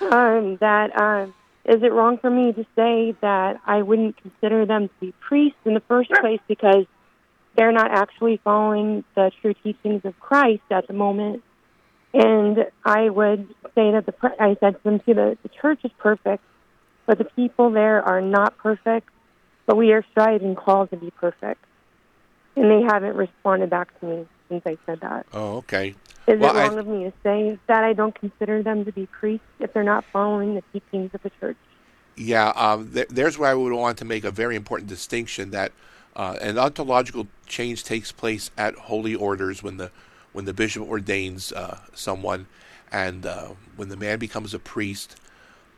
um, 0.00 0.56
that 0.60 0.98
um, 0.98 1.34
is 1.66 1.82
it 1.82 1.92
wrong 1.92 2.16
for 2.16 2.30
me 2.30 2.52
to 2.54 2.62
say 2.76 3.14
that 3.20 3.60
I 3.66 3.82
wouldn't 3.82 4.16
consider 4.22 4.64
them 4.64 4.88
to 4.88 4.94
be 5.00 5.12
priests 5.20 5.58
in 5.66 5.74
the 5.74 5.82
first 5.86 6.10
place 6.18 6.40
because 6.48 6.86
they're 7.56 7.72
not 7.72 7.90
actually 7.90 8.40
following 8.42 9.04
the 9.14 9.30
true 9.42 9.54
teachings 9.62 10.00
of 10.06 10.18
Christ 10.18 10.62
at 10.70 10.86
the 10.86 10.94
moment? 10.94 11.42
And 12.12 12.66
I 12.84 13.08
would 13.08 13.48
say 13.74 13.92
that 13.92 14.06
the 14.06 14.14
I 14.40 14.56
said 14.60 14.76
to 14.76 14.82
them 14.82 15.00
too, 15.00 15.14
the, 15.14 15.38
the 15.42 15.48
church 15.48 15.80
is 15.84 15.92
perfect, 15.98 16.42
but 17.06 17.18
the 17.18 17.24
people 17.24 17.70
there 17.70 18.02
are 18.02 18.20
not 18.20 18.56
perfect. 18.58 19.08
But 19.66 19.76
we 19.76 19.92
are 19.92 20.04
striving 20.10 20.56
called 20.56 20.90
to 20.90 20.96
be 20.96 21.12
perfect, 21.12 21.64
and 22.56 22.68
they 22.68 22.82
haven't 22.82 23.14
responded 23.14 23.70
back 23.70 23.98
to 24.00 24.06
me 24.06 24.26
since 24.48 24.62
I 24.66 24.76
said 24.84 25.00
that. 25.02 25.26
Oh, 25.32 25.58
okay. 25.58 25.94
Is 26.26 26.40
well, 26.40 26.56
it 26.56 26.58
wrong 26.58 26.76
I, 26.76 26.80
of 26.80 26.86
me 26.86 27.04
to 27.04 27.12
say 27.22 27.58
that 27.68 27.84
I 27.84 27.92
don't 27.92 28.14
consider 28.18 28.62
them 28.62 28.84
to 28.84 28.92
be 28.92 29.06
priests 29.06 29.46
if 29.60 29.72
they're 29.72 29.84
not 29.84 30.04
following 30.12 30.56
the 30.56 30.62
teachings 30.72 31.10
of 31.14 31.22
the 31.22 31.30
church? 31.40 31.56
Yeah, 32.16 32.48
um, 32.50 32.90
th- 32.92 33.08
there's 33.08 33.38
where 33.38 33.50
I 33.50 33.54
would 33.54 33.72
want 33.72 33.98
to 33.98 34.04
make 34.04 34.24
a 34.24 34.30
very 34.30 34.56
important 34.56 34.88
distinction 34.88 35.50
that 35.50 35.72
uh, 36.14 36.36
an 36.40 36.58
ontological 36.58 37.28
change 37.46 37.84
takes 37.84 38.12
place 38.12 38.50
at 38.58 38.74
holy 38.74 39.14
orders 39.14 39.62
when 39.62 39.76
the 39.76 39.90
when 40.32 40.44
the 40.44 40.54
bishop 40.54 40.88
ordains 40.88 41.52
uh, 41.52 41.78
someone, 41.94 42.46
and 42.92 43.26
uh, 43.26 43.48
when 43.76 43.88
the 43.88 43.96
man 43.96 44.18
becomes 44.18 44.54
a 44.54 44.58
priest, 44.58 45.16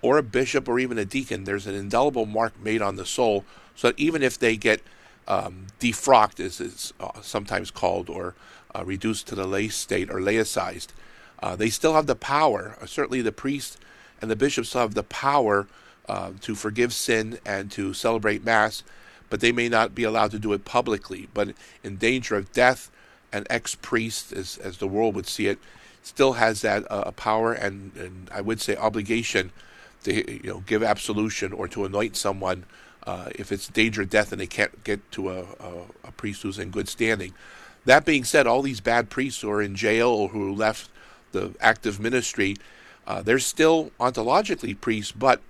or 0.00 0.18
a 0.18 0.22
bishop, 0.22 0.68
or 0.68 0.78
even 0.78 0.98
a 0.98 1.04
deacon, 1.04 1.44
there's 1.44 1.66
an 1.66 1.74
indelible 1.74 2.26
mark 2.26 2.58
made 2.60 2.82
on 2.82 2.96
the 2.96 3.06
soul, 3.06 3.44
so 3.74 3.88
that 3.88 3.98
even 3.98 4.22
if 4.22 4.38
they 4.38 4.56
get 4.56 4.82
um, 5.28 5.66
defrocked, 5.80 6.40
as 6.40 6.60
it's 6.60 6.92
uh, 7.00 7.20
sometimes 7.22 7.70
called, 7.70 8.10
or 8.10 8.34
uh, 8.74 8.84
reduced 8.84 9.26
to 9.28 9.34
the 9.34 9.46
lay 9.46 9.68
state 9.68 10.10
or 10.10 10.16
laicized, 10.16 10.88
uh, 11.42 11.56
they 11.56 11.70
still 11.70 11.94
have 11.94 12.06
the 12.06 12.16
power. 12.16 12.76
Uh, 12.80 12.86
certainly, 12.86 13.22
the 13.22 13.32
priest 13.32 13.78
and 14.20 14.30
the 14.30 14.36
bishop 14.36 14.66
still 14.66 14.82
have 14.82 14.94
the 14.94 15.02
power 15.02 15.66
to 16.40 16.54
forgive 16.54 16.92
sin 16.92 17.38
and 17.46 17.70
to 17.70 17.94
celebrate 17.94 18.44
mass, 18.44 18.82
but 19.30 19.40
they 19.40 19.50
may 19.50 19.66
not 19.66 19.94
be 19.94 20.04
allowed 20.04 20.30
to 20.30 20.38
do 20.38 20.52
it 20.52 20.62
publicly. 20.62 21.26
But 21.32 21.54
in 21.82 21.96
danger 21.96 22.36
of 22.36 22.52
death 22.52 22.90
an 23.32 23.46
ex 23.50 23.74
priest, 23.74 24.32
as, 24.32 24.58
as 24.58 24.78
the 24.78 24.88
world 24.88 25.14
would 25.14 25.26
see 25.26 25.46
it, 25.46 25.58
still 26.02 26.34
has 26.34 26.62
that 26.62 26.84
uh, 26.90 27.10
power 27.12 27.52
and, 27.52 27.92
and 27.96 28.30
I 28.32 28.40
would 28.40 28.60
say 28.60 28.76
obligation 28.76 29.52
to 30.04 30.32
you 30.44 30.50
know 30.50 30.60
give 30.66 30.82
absolution 30.82 31.52
or 31.52 31.68
to 31.68 31.84
anoint 31.84 32.16
someone 32.16 32.64
uh, 33.06 33.30
if 33.34 33.50
it's 33.50 33.68
danger 33.68 34.02
of 34.02 34.10
death 34.10 34.32
and 34.32 34.40
they 34.40 34.46
can't 34.46 34.84
get 34.84 35.10
to 35.12 35.30
a, 35.30 35.40
a, 35.40 35.72
a, 36.04 36.12
priest 36.12 36.42
who's 36.42 36.58
in 36.58 36.70
good 36.70 36.88
standing. 36.88 37.34
That 37.84 38.04
being 38.04 38.22
said, 38.22 38.46
all 38.46 38.62
these 38.62 38.80
bad 38.80 39.10
priests 39.10 39.40
who 39.40 39.50
are 39.50 39.60
in 39.60 39.74
jail 39.74 40.08
or 40.08 40.28
who 40.28 40.54
left 40.54 40.88
the 41.32 41.54
active 41.60 41.98
ministry, 41.98 42.56
uh, 43.06 43.22
they're 43.22 43.40
still 43.40 43.90
ontologically 43.98 44.80
priests, 44.80 45.10
but 45.10 45.40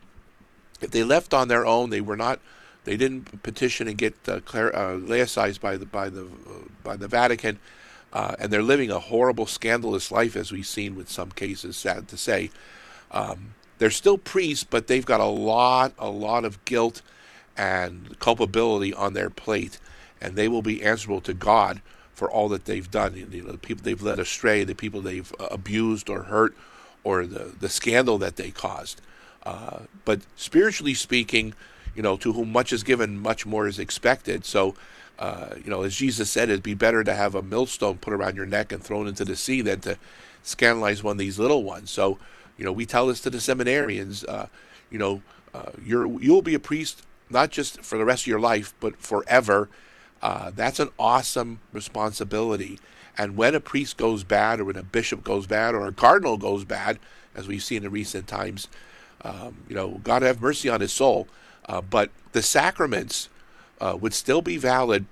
if 0.81 0.91
they 0.91 1.05
left 1.05 1.35
on 1.35 1.49
their 1.49 1.67
own, 1.67 1.91
they 1.91 2.01
were 2.01 2.17
not, 2.17 2.41
they 2.85 2.97
didn't 2.97 3.43
petition 3.43 3.89
and 3.89 3.97
get 3.97 4.15
uh, 4.27 4.41
clar- 4.41 4.75
uh, 4.75 4.97
laicized 4.97 5.61
by 5.61 5.77
the 5.77 5.87
by 5.87 6.09
the 6.09 6.27
by 6.83 6.97
the 6.97 7.09
Vatican, 7.09 7.59
uh, 8.13 8.35
and 8.39 8.53
they're 8.53 8.63
living 8.63 8.91
a 8.91 8.99
horrible, 8.99 9.47
scandalous 9.47 10.11
life, 10.11 10.37
as 10.37 10.51
we've 10.53 10.67
seen 10.67 10.97
with 10.97 11.11
some 11.11 11.31
cases. 11.31 11.77
Sad 11.77 12.09
to 12.09 12.17
say, 12.17 12.51
um, 13.11 13.55
they're 13.79 13.91
still 13.91 14.19
priests, 14.19 14.65
but 14.65 14.87
they've 14.87 15.07
got 15.07 15.21
a 15.21 15.25
lot, 15.25 15.93
a 15.99 16.11
lot 16.11 16.45
of 16.45 16.65
guilt 16.65 17.03
and 17.57 18.19
culpability 18.19 18.93
on 18.95 19.13
their 19.13 19.31
plate, 19.31 19.79
and 20.21 20.37
they 20.37 20.49
will 20.49 20.63
be 20.63 20.83
answerable 20.83 21.21
to 21.21 21.35
God 21.35 21.83
for 22.15 22.31
all 22.31 22.49
that 22.49 22.65
they've 22.65 22.91
done. 22.91 23.15
You 23.15 23.43
know, 23.43 23.53
the 23.53 23.59
people 23.59 23.85
they've 23.85 24.03
led 24.03 24.19
astray, 24.19 24.65
the 24.65 24.75
people 24.75 25.01
they've 25.01 25.33
uh, 25.39 25.49
abused 25.51 26.09
or 26.09 26.25
hurt, 26.25 26.55
or 27.05 27.27
the 27.27 27.53
the 27.59 27.69
scandal 27.69 28.19
that 28.19 28.37
they 28.37 28.51
caused. 28.51 29.01
Uh, 29.45 29.81
but 30.05 30.21
spiritually 30.37 30.95
speaking, 30.95 31.55
you 31.95 32.03
know, 32.03 32.17
to 32.19 32.33
whom 32.33 32.53
much 32.53 32.73
is 32.73 32.83
given, 32.83 33.19
much 33.19 33.47
more 33.47 33.67
is 33.67 33.79
expected. 33.79 34.45
So, 34.45 34.75
uh, 35.19 35.55
you 35.63 35.71
know, 35.71 35.83
as 35.83 35.95
Jesus 35.95 36.31
said, 36.31 36.49
it'd 36.49 36.63
be 36.63 36.75
better 36.75 37.05
to 37.05 37.15
have 37.15 37.35
a 37.35 37.43
millstone 37.43 37.99
put 37.99 38.13
around 38.13 38.37
your 38.37 38.47
neck 38.47 38.73
and 38.73 38.83
thrown 38.83 39.07
into 39.07 39.25
the 39.25 39.37
sea 39.37 39.61
than 39.61 39.81
to 39.81 39.99
scandalize 40.43 41.03
one 41.03 41.13
of 41.13 41.19
these 41.19 41.39
little 41.39 41.63
ones. 41.63 41.91
So, 41.91 42.19
you 42.57 42.65
know, 42.65 42.73
we 42.73 42.87
tell 42.87 43.07
this 43.07 43.21
to 43.21 43.31
the 43.31 43.39
seminarians. 43.39 44.29
Uh, 44.29 44.47
you 44.91 44.99
know, 44.99 45.23
uh, 45.55 45.71
you're 45.85 46.21
you'll 46.21 46.43
be 46.43 46.55
a 46.55 46.61
priest 46.61 47.03
not 47.31 47.51
just 47.51 47.83
for 47.83 47.99
the 47.99 48.05
rest 48.05 48.25
of 48.25 48.27
your 48.27 48.41
life, 48.41 48.75
but 48.81 48.97
forever. 49.01 49.69
Uh, 50.21 50.51
that's 50.55 50.79
an 50.79 50.91
awesome 50.99 51.61
responsibility. 51.73 52.79
And 53.19 53.37
when 53.37 53.55
a 53.55 53.61
priest 53.61 53.97
goes 53.97 54.25
bad, 54.25 54.61
or 54.61 54.67
when 54.67 54.77
a 54.77 54.83
bishop 54.83 55.25
goes 55.25 55.47
bad, 55.47 55.75
or 55.75 55.87
a 55.87 55.93
cardinal 55.93 56.37
goes 56.37 56.65
bad, 56.65 56.99
as 57.35 57.49
we've 57.49 57.63
seen 57.63 57.85
in 57.85 57.91
recent 57.91 58.27
times, 58.27 58.69
um, 59.23 59.57
you 59.69 59.75
know, 59.75 60.01
God 60.05 60.23
have 60.23 60.41
mercy 60.41 60.69
on 60.69 60.81
his 60.81 60.93
soul. 60.93 61.27
Uh, 61.67 61.81
but 61.81 62.11
the 62.33 62.43
sacraments 62.43 63.29
uh, 63.81 63.97
would 64.01 64.15
still 64.15 64.43
be 64.43 64.57
valid, 64.57 65.07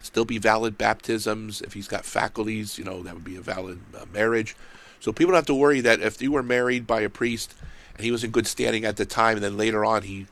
still 0.00 0.24
be 0.24 0.38
valid 0.38 0.76
baptisms. 0.76 1.60
If 1.60 1.72
he's 1.74 1.88
got 1.88 2.04
faculties, 2.04 2.78
you 2.78 2.84
know, 2.84 3.02
that 3.02 3.14
would 3.14 3.24
be 3.24 3.36
a 3.36 3.40
valid 3.40 3.80
uh, 3.96 4.04
marriage. 4.12 4.56
So 5.00 5.12
people 5.12 5.32
don't 5.32 5.38
have 5.38 5.46
to 5.46 5.54
worry 5.54 5.80
that 5.80 6.00
if 6.00 6.20
you 6.20 6.32
were 6.32 6.42
married 6.42 6.86
by 6.86 7.00
a 7.00 7.08
priest 7.08 7.54
and 7.94 8.04
he 8.04 8.10
was 8.10 8.22
in 8.22 8.30
good 8.30 8.46
standing 8.46 8.84
at 8.84 8.96
the 8.96 9.06
time, 9.06 9.36
and 9.36 9.44
then 9.44 9.56
later 9.56 9.84
on 9.84 10.02
he, 10.02 10.26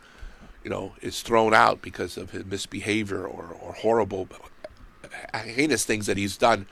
you 0.62 0.70
know, 0.70 0.92
is 1.00 1.22
thrown 1.22 1.54
out 1.54 1.80
because 1.82 2.16
of 2.16 2.30
his 2.30 2.44
misbehavior 2.44 3.24
or, 3.26 3.56
or 3.60 3.72
horrible, 3.72 4.28
heinous 5.34 5.84
things 5.84 6.06
that 6.06 6.16
he's 6.16 6.36
done, 6.36 6.66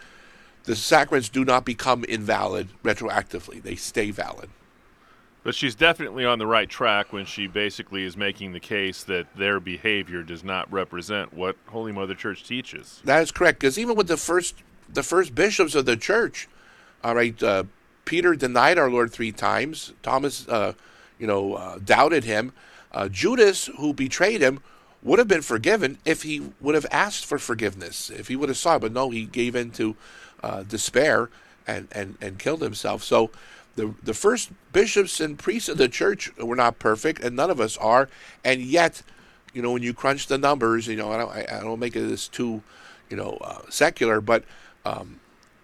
the 0.64 0.76
sacraments 0.76 1.28
do 1.28 1.44
not 1.44 1.64
become 1.64 2.04
invalid 2.04 2.68
retroactively. 2.82 3.62
They 3.62 3.76
stay 3.76 4.10
valid. 4.10 4.50
But 5.46 5.54
she's 5.54 5.76
definitely 5.76 6.24
on 6.24 6.40
the 6.40 6.46
right 6.46 6.68
track 6.68 7.12
when 7.12 7.24
she 7.24 7.46
basically 7.46 8.02
is 8.02 8.16
making 8.16 8.52
the 8.52 8.58
case 8.58 9.04
that 9.04 9.28
their 9.36 9.60
behavior 9.60 10.24
does 10.24 10.42
not 10.42 10.70
represent 10.72 11.32
what 11.32 11.54
Holy 11.66 11.92
Mother 11.92 12.16
Church 12.16 12.42
teaches. 12.42 13.00
That 13.04 13.22
is 13.22 13.30
correct. 13.30 13.60
Because 13.60 13.78
even 13.78 13.94
with 13.94 14.08
the 14.08 14.16
first, 14.16 14.56
the 14.92 15.04
first 15.04 15.36
bishops 15.36 15.76
of 15.76 15.86
the 15.86 15.96
church, 15.96 16.48
all 17.04 17.14
right, 17.14 17.40
uh, 17.44 17.62
Peter 18.04 18.34
denied 18.34 18.76
our 18.76 18.90
Lord 18.90 19.12
three 19.12 19.30
times. 19.30 19.92
Thomas, 20.02 20.48
uh, 20.48 20.72
you 21.16 21.28
know, 21.28 21.54
uh, 21.54 21.78
doubted 21.78 22.24
him. 22.24 22.52
Uh, 22.90 23.08
Judas, 23.08 23.66
who 23.78 23.94
betrayed 23.94 24.40
him, 24.40 24.58
would 25.04 25.20
have 25.20 25.28
been 25.28 25.42
forgiven 25.42 25.98
if 26.04 26.24
he 26.24 26.42
would 26.60 26.74
have 26.74 26.86
asked 26.90 27.24
for 27.24 27.38
forgiveness, 27.38 28.10
if 28.10 28.26
he 28.26 28.34
would 28.34 28.48
have 28.48 28.58
sought. 28.58 28.80
But 28.80 28.90
no, 28.90 29.10
he 29.10 29.26
gave 29.26 29.54
in 29.54 29.70
to 29.72 29.94
uh, 30.42 30.64
despair 30.64 31.30
and, 31.68 31.86
and, 31.92 32.16
and 32.20 32.36
killed 32.36 32.62
himself. 32.62 33.04
So 33.04 33.30
the 33.76 33.94
the 34.02 34.14
first 34.14 34.50
bishops 34.72 35.20
and 35.20 35.38
priests 35.38 35.68
of 35.68 35.78
the 35.78 35.88
church 35.88 36.34
were 36.38 36.56
not 36.56 36.78
perfect, 36.78 37.22
and 37.22 37.36
none 37.36 37.50
of 37.50 37.60
us 37.60 37.76
are. 37.76 38.08
And 38.44 38.60
yet, 38.60 39.02
you 39.52 39.62
know, 39.62 39.72
when 39.72 39.82
you 39.82 39.94
crunch 39.94 40.26
the 40.26 40.38
numbers, 40.38 40.88
you 40.88 40.96
know, 40.96 41.12
I 41.12 41.18
don't 41.18 41.30
I, 41.30 41.60
don't 41.60 41.78
make 41.78 41.92
this 41.92 42.26
too, 42.26 42.62
you 43.08 43.16
know, 43.16 43.38
uh, 43.40 43.62
secular, 43.68 44.20
but 44.20 44.44
um, 44.84 45.20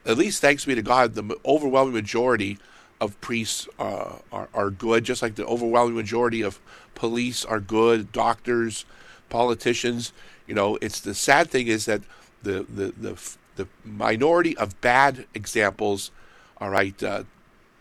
at 0.06 0.16
least 0.16 0.40
thanks 0.40 0.64
be 0.64 0.74
to 0.74 0.82
God, 0.82 1.14
the 1.14 1.36
overwhelming 1.44 1.94
majority 1.94 2.58
of 3.00 3.20
priests 3.20 3.68
uh, 3.78 4.18
are 4.30 4.48
are 4.54 4.70
good, 4.70 5.04
just 5.04 5.22
like 5.22 5.34
the 5.34 5.46
overwhelming 5.46 5.96
majority 5.96 6.42
of 6.42 6.60
police 6.94 7.44
are 7.44 7.60
good, 7.60 8.12
doctors, 8.12 8.84
politicians. 9.28 10.12
You 10.46 10.54
know, 10.54 10.78
it's 10.80 11.00
the 11.00 11.14
sad 11.14 11.50
thing 11.50 11.66
is 11.66 11.86
that 11.86 12.02
the 12.42 12.66
the 12.68 12.92
the 12.92 13.36
the 13.56 13.68
minority 13.84 14.56
of 14.56 14.80
bad 14.80 15.26
examples, 15.34 16.10
all 16.58 16.70
right, 16.70 17.00
uh, 17.02 17.24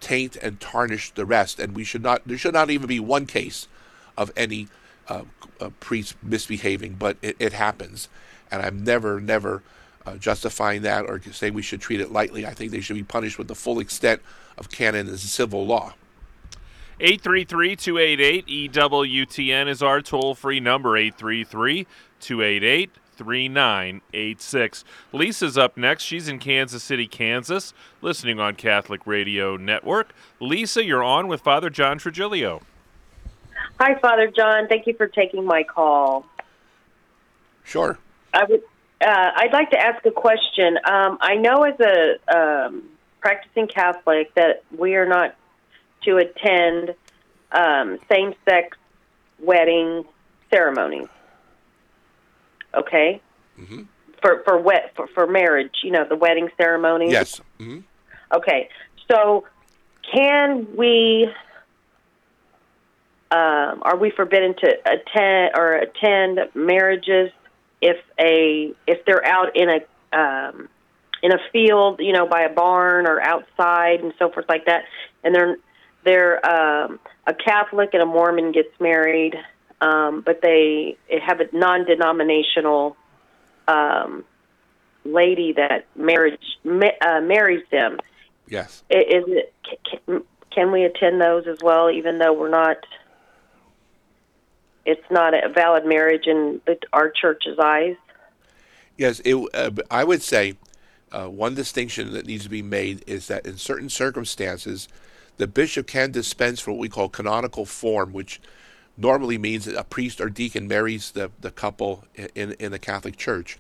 taint 0.02 0.36
and 0.36 0.60
tarnish 0.60 1.12
the 1.12 1.26
rest. 1.26 1.60
And 1.60 1.74
we 1.74 1.86
should 1.86 2.04
not. 2.04 2.22
There 2.26 2.38
should 2.38 2.54
not 2.54 2.70
even 2.70 2.88
be 2.88 3.00
one 3.00 3.26
case 3.26 3.68
of 4.18 4.32
any 4.36 4.68
uh, 5.08 5.24
uh, 5.60 5.70
priest 5.80 6.16
misbehaving, 6.22 6.96
but 7.00 7.18
it, 7.22 7.36
it, 7.40 7.54
happens, 7.54 8.10
and 8.50 8.62
I'm 8.62 8.84
never, 8.84 9.20
never 9.20 9.64
uh, 10.06 10.16
justifying 10.16 10.82
that 10.84 11.06
or 11.06 11.22
saying 11.32 11.54
we 11.54 11.62
should 11.62 11.82
treat 11.82 12.02
it 12.02 12.12
lightly. 12.12 12.46
I 12.46 12.54
think 12.54 12.72
they 12.72 12.82
should 12.82 12.96
be 12.96 13.04
punished 13.04 13.38
with 13.38 13.48
the 13.48 13.56
full 13.56 13.80
extent 13.80 14.22
of 14.58 14.70
canon 14.70 15.08
and 15.08 15.20
civil 15.20 15.66
law. 15.66 15.94
833 17.00 17.76
288 17.76 18.72
EWTN 18.72 19.68
is 19.68 19.82
our 19.82 20.02
toll 20.02 20.36
free 20.36 20.60
number, 20.60 20.96
833 20.96 21.88
288 22.20 22.92
3986. 23.16 24.84
Lisa's 25.12 25.58
up 25.58 25.78
next. 25.78 26.04
She's 26.04 26.28
in 26.28 26.40
Kansas 26.40 26.84
City, 26.84 27.08
Kansas, 27.08 27.74
listening 28.02 28.40
on 28.40 28.56
Catholic 28.56 29.06
Radio 29.06 29.58
Network. 29.58 30.14
Lisa, 30.40 30.84
you're 30.84 31.04
on 31.04 31.28
with 31.28 31.42
Father 31.42 31.70
John 31.70 32.00
Trigilio. 32.00 32.62
Hi, 33.80 33.96
Father 34.00 34.28
John. 34.28 34.68
Thank 34.68 34.88
you 34.88 34.94
for 34.94 35.08
taking 35.08 35.46
my 35.46 35.64
call. 35.64 36.26
Sure. 37.64 37.98
I 38.34 38.44
would. 38.46 38.62
Uh, 39.02 39.32
I'd 39.36 39.54
like 39.54 39.72
to 39.72 39.80
ask 39.80 40.06
a 40.06 40.12
question. 40.12 40.78
Um, 40.86 41.18
I 41.22 41.36
know 41.36 41.64
as 41.64 41.80
a 41.80 42.66
um, 42.68 42.84
practicing 43.20 43.68
Catholic 43.68 44.34
that 44.36 44.64
we 44.78 44.96
are 44.96 45.08
not 45.08 45.36
to 46.04 46.18
attend 46.18 46.94
um, 47.52 47.98
same-sex 48.12 48.78
wedding 49.40 50.06
ceremonies 50.52 51.08
okay? 52.76 53.22
Mm-hmm. 53.60 53.84
For 54.22 54.44
for 54.44 54.60
wet 54.60 54.94
for, 54.96 55.08
for 55.08 55.28
marriage, 55.28 55.76
you 55.84 55.92
know, 55.92 56.06
the 56.08 56.16
wedding 56.16 56.50
ceremony. 56.58 57.12
Yes. 57.12 57.42
Mm-hmm. 57.60 57.80
Okay, 58.34 58.70
so 59.10 59.46
can 60.14 60.68
we? 60.76 61.28
Um, 63.32 63.82
are 63.84 63.98
we 63.98 64.12
forbidden 64.12 64.56
to 64.56 64.78
attend 64.86 65.52
or 65.56 65.74
attend 65.74 66.40
marriages 66.54 67.32
if 67.82 67.98
a 68.20 68.74
if 68.86 69.06
they're 69.06 69.26
out 69.26 69.56
in 69.56 69.70
a 69.70 70.18
um, 70.18 70.70
in 71.24 71.32
a 71.32 71.40
field, 71.52 72.00
you 72.00 72.14
know, 72.14 72.28
by 72.28 72.42
a 72.42 72.50
barn 72.50 73.08
or 73.08 73.22
outside 73.22 74.02
and 74.02 74.14
so 74.20 74.30
forth 74.30 74.46
like 74.50 74.66
that, 74.66 74.84
and 75.24 75.34
they're 75.34 75.58
they're 76.04 76.46
um, 76.46 77.00
a 77.28 77.34
Catholic 77.34 77.92
and 77.94 78.02
a 78.02 78.06
Mormon 78.06 78.52
gets 78.52 78.80
married, 78.80 79.36
um, 79.82 80.22
but 80.22 80.42
they 80.42 80.98
have 81.22 81.40
a 81.42 81.50
non-denominational 81.52 82.96
um, 83.68 84.24
lady 85.04 85.54
that 85.54 85.86
marriage 85.96 86.40
uh, 86.66 87.20
marries 87.22 87.66
them. 87.72 88.00
Yes. 88.48 88.84
Is 88.90 89.24
it? 89.28 89.54
Can, 89.90 90.24
can 90.52 90.72
we 90.72 90.84
attend 90.84 91.20
those 91.20 91.48
as 91.48 91.58
well, 91.64 91.90
even 91.90 92.20
though 92.20 92.34
we're 92.34 92.50
not? 92.50 92.78
It's 94.86 95.10
not 95.10 95.34
a 95.34 95.50
valid 95.50 95.86
marriage 95.86 96.28
in 96.28 96.62
the, 96.66 96.78
our 96.94 97.10
church's 97.10 97.58
eyes. 97.60 97.96
Yes, 98.98 99.22
it, 99.24 99.36
uh, 99.54 99.72
I 99.90 100.04
would 100.04 100.22
say 100.22 100.58
uh, 101.12 101.28
one 101.28 101.56
distinction 101.56 102.14
that 102.14 102.26
needs 102.26 102.44
to 102.44 102.50
be 102.50 102.62
made 102.62 103.04
is 103.08 103.28
that 103.28 103.46
in 103.46 103.58
certain 103.58 103.90
circumstances, 103.90 104.88
the 105.38 105.48
bishop 105.48 105.88
can 105.88 106.12
dispense 106.12 106.60
for 106.60 106.72
what 106.72 106.80
we 106.80 106.90
call 106.90 107.10
canonical 107.10 107.66
form, 107.66 108.12
which 108.12 108.42
normally 108.98 109.38
means 109.38 109.66
that 109.66 109.76
a 109.76 109.84
priest 109.84 110.22
or 110.22 110.30
deacon 110.30 110.68
marries 110.68 111.12
the, 111.12 111.32
the 111.40 111.52
couple 111.52 112.06
in, 112.36 112.54
in 112.54 112.72
the 112.72 112.80
Catholic 112.80 113.18
Church. 113.18 113.58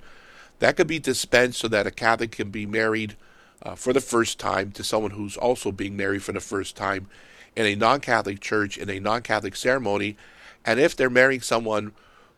That 0.60 0.76
could 0.76 0.88
be 0.88 1.00
dispensed 1.00 1.60
so 1.60 1.68
that 1.70 1.88
a 1.88 1.92
Catholic 1.92 2.32
can 2.32 2.52
be 2.52 2.66
married 2.66 3.16
uh, 3.64 3.76
for 3.76 3.94
the 3.94 4.02
first 4.02 4.40
time 4.40 4.72
to 4.72 4.84
someone 4.84 5.12
who's 5.12 5.38
also 5.38 5.72
being 5.72 5.96
married 5.96 6.24
for 6.24 6.32
the 6.32 6.40
first 6.40 6.76
time 6.76 7.08
in 7.56 7.66
a 7.66 7.76
non 7.76 8.00
Catholic 8.00 8.40
church, 8.40 8.78
in 8.78 8.90
a 8.90 9.00
non 9.00 9.22
Catholic 9.22 9.56
ceremony. 9.56 10.18
And 10.66 10.80
if 10.80 10.96
they're 10.96 11.10
marrying 11.10 11.42
someone, 11.42 11.94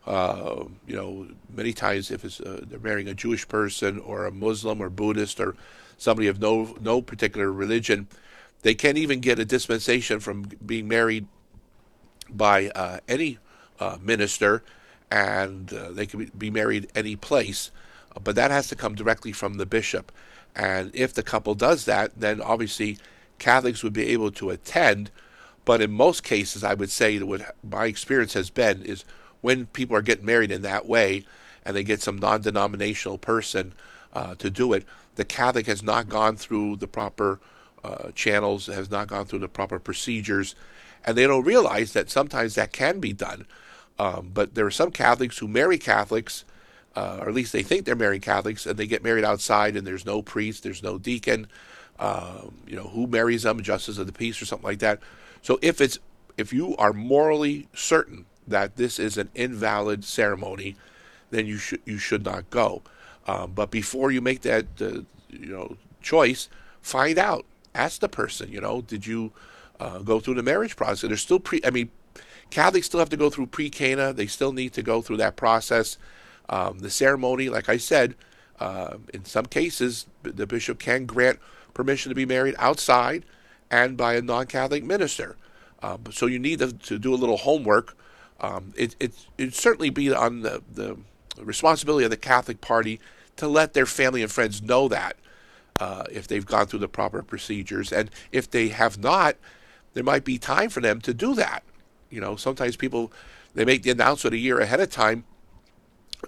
uh, 0.06 0.64
you 0.86 0.96
know, 0.96 1.26
many 1.54 1.72
times 1.72 2.10
if 2.10 2.24
it's, 2.24 2.40
uh, 2.40 2.60
they're 2.66 2.78
marrying 2.78 3.08
a 3.08 3.14
Jewish 3.14 3.46
person 3.46 3.98
or 3.98 4.26
a 4.26 4.30
Muslim 4.30 4.80
or 4.80 4.90
Buddhist 4.90 5.40
or 5.40 5.56
somebody 5.96 6.28
of 6.28 6.40
no, 6.40 6.76
no 6.80 7.00
particular 7.00 7.52
religion, 7.52 8.08
they 8.62 8.74
can't 8.74 8.98
even 8.98 9.20
get 9.20 9.38
a 9.38 9.44
dispensation 9.44 10.20
from 10.20 10.42
being 10.64 10.88
married 10.88 11.26
by 12.36 12.68
uh, 12.70 12.98
any 13.08 13.38
uh, 13.80 13.98
minister, 14.00 14.62
and 15.10 15.72
uh, 15.72 15.90
they 15.90 16.06
can 16.06 16.30
be 16.36 16.50
married 16.50 16.90
any 16.94 17.16
place, 17.16 17.70
but 18.22 18.34
that 18.36 18.50
has 18.50 18.68
to 18.68 18.76
come 18.76 18.94
directly 18.94 19.32
from 19.32 19.54
the 19.54 19.66
bishop. 19.66 20.12
And 20.56 20.90
if 20.94 21.14
the 21.14 21.22
couple 21.22 21.54
does 21.54 21.84
that, 21.84 22.12
then 22.18 22.40
obviously 22.40 22.98
Catholics 23.38 23.82
would 23.82 23.92
be 23.92 24.08
able 24.08 24.30
to 24.32 24.50
attend. 24.50 25.10
But 25.64 25.80
in 25.80 25.90
most 25.90 26.22
cases, 26.22 26.62
I 26.62 26.74
would 26.74 26.90
say 26.90 27.18
that 27.18 27.26
what 27.26 27.56
my 27.68 27.86
experience 27.86 28.34
has 28.34 28.50
been 28.50 28.82
is 28.82 29.04
when 29.40 29.66
people 29.66 29.96
are 29.96 30.02
getting 30.02 30.26
married 30.26 30.50
in 30.50 30.62
that 30.62 30.86
way 30.86 31.24
and 31.64 31.74
they 31.74 31.84
get 31.84 32.02
some 32.02 32.18
non 32.18 32.42
denominational 32.42 33.18
person 33.18 33.72
uh, 34.12 34.34
to 34.36 34.50
do 34.50 34.72
it, 34.72 34.84
the 35.16 35.24
Catholic 35.24 35.66
has 35.66 35.82
not 35.82 36.08
gone 36.08 36.36
through 36.36 36.76
the 36.76 36.86
proper 36.86 37.40
uh, 37.82 38.10
channels, 38.14 38.66
has 38.66 38.90
not 38.90 39.08
gone 39.08 39.26
through 39.26 39.40
the 39.40 39.48
proper 39.48 39.78
procedures, 39.78 40.54
and 41.04 41.16
they 41.16 41.26
don't 41.26 41.44
realize 41.44 41.92
that 41.92 42.10
sometimes 42.10 42.54
that 42.54 42.72
can 42.72 43.00
be 43.00 43.12
done. 43.12 43.46
Um, 43.98 44.30
but 44.32 44.54
there 44.54 44.66
are 44.66 44.70
some 44.70 44.90
Catholics 44.90 45.38
who 45.38 45.48
marry 45.48 45.78
Catholics, 45.78 46.44
uh, 46.96 47.18
or 47.20 47.28
at 47.28 47.34
least 47.34 47.52
they 47.52 47.62
think 47.62 47.84
they're 47.84 47.94
marrying 47.94 48.20
Catholics, 48.20 48.66
and 48.66 48.76
they 48.76 48.86
get 48.86 49.04
married 49.04 49.24
outside, 49.24 49.76
and 49.76 49.86
there's 49.86 50.06
no 50.06 50.22
priest, 50.22 50.62
there's 50.62 50.82
no 50.82 50.98
deacon. 50.98 51.46
Um, 51.98 52.56
you 52.66 52.74
know, 52.74 52.88
who 52.88 53.06
marries 53.06 53.44
them, 53.44 53.62
justice 53.62 53.98
of 53.98 54.06
the 54.06 54.12
peace, 54.12 54.42
or 54.42 54.46
something 54.46 54.66
like 54.66 54.80
that. 54.80 54.98
So 55.42 55.60
if 55.62 55.80
it's 55.80 55.98
if 56.36 56.52
you 56.52 56.76
are 56.76 56.92
morally 56.92 57.68
certain 57.72 58.26
that 58.48 58.76
this 58.76 58.98
is 58.98 59.16
an 59.16 59.30
invalid 59.34 60.04
ceremony, 60.04 60.76
then 61.30 61.46
you 61.46 61.56
should 61.56 61.80
you 61.84 61.98
should 61.98 62.24
not 62.24 62.50
go. 62.50 62.82
Um, 63.26 63.52
but 63.54 63.70
before 63.70 64.10
you 64.10 64.20
make 64.20 64.40
that 64.42 64.66
uh, 64.80 65.02
you 65.30 65.52
know 65.52 65.76
choice, 66.02 66.48
find 66.82 67.18
out. 67.18 67.44
Ask 67.76 68.00
the 68.00 68.08
person. 68.08 68.52
You 68.52 68.60
know, 68.60 68.82
did 68.82 69.06
you 69.06 69.32
uh, 69.84 69.98
go 69.98 70.20
through 70.20 70.34
the 70.34 70.42
marriage 70.42 70.76
process? 70.76 71.08
There's 71.08 71.22
still 71.22 71.40
pre. 71.40 71.60
I 71.64 71.70
mean, 71.70 71.90
Catholics 72.50 72.86
still 72.86 73.00
have 73.00 73.10
to 73.10 73.16
go 73.16 73.30
through 73.30 73.46
pre-Cana. 73.46 74.12
They 74.12 74.26
still 74.26 74.52
need 74.52 74.72
to 74.74 74.82
go 74.82 75.02
through 75.02 75.18
that 75.18 75.36
process. 75.36 75.98
Um, 76.48 76.78
the 76.80 76.90
ceremony, 76.90 77.48
like 77.48 77.68
I 77.68 77.78
said, 77.78 78.14
uh, 78.60 78.98
in 79.12 79.24
some 79.24 79.46
cases, 79.46 80.06
the 80.22 80.46
bishop 80.46 80.78
can 80.78 81.06
grant 81.06 81.38
permission 81.72 82.10
to 82.10 82.14
be 82.14 82.26
married 82.26 82.54
outside 82.58 83.24
and 83.70 83.96
by 83.96 84.14
a 84.14 84.22
non-Catholic 84.22 84.84
minister. 84.84 85.36
Um, 85.82 86.04
so 86.12 86.26
you 86.26 86.38
need 86.38 86.60
to, 86.60 86.72
to, 86.72 86.98
do 86.98 87.12
a 87.12 87.16
little 87.16 87.38
homework. 87.38 87.96
Um, 88.40 88.72
it 88.76 88.94
it 89.00 89.12
it 89.36 89.54
certainly 89.54 89.90
be 89.90 90.12
on 90.12 90.40
the, 90.42 90.62
the 90.72 90.96
responsibility 91.38 92.04
of 92.04 92.10
the 92.10 92.16
Catholic 92.16 92.60
Party 92.60 93.00
to 93.36 93.48
let 93.48 93.74
their 93.74 93.86
family 93.86 94.22
and 94.22 94.30
friends 94.30 94.62
know 94.62 94.88
that 94.88 95.16
uh, 95.80 96.04
if 96.10 96.28
they've 96.28 96.46
gone 96.46 96.66
through 96.66 96.78
the 96.78 96.88
proper 96.88 97.22
procedures, 97.22 97.92
and 97.92 98.10
if 98.32 98.50
they 98.50 98.68
have 98.68 98.98
not, 98.98 99.36
there 99.94 100.04
might 100.04 100.24
be 100.24 100.38
time 100.38 100.68
for 100.68 100.80
them 100.80 101.00
to 101.00 101.14
do 101.14 101.34
that. 101.34 101.62
You 102.10 102.20
know, 102.20 102.36
sometimes 102.36 102.76
people 102.76 103.12
they 103.54 103.64
make 103.64 103.82
the 103.82 103.90
announcement 103.90 104.34
a 104.34 104.38
year 104.38 104.58
ahead 104.60 104.80
of 104.80 104.90
time. 104.90 105.24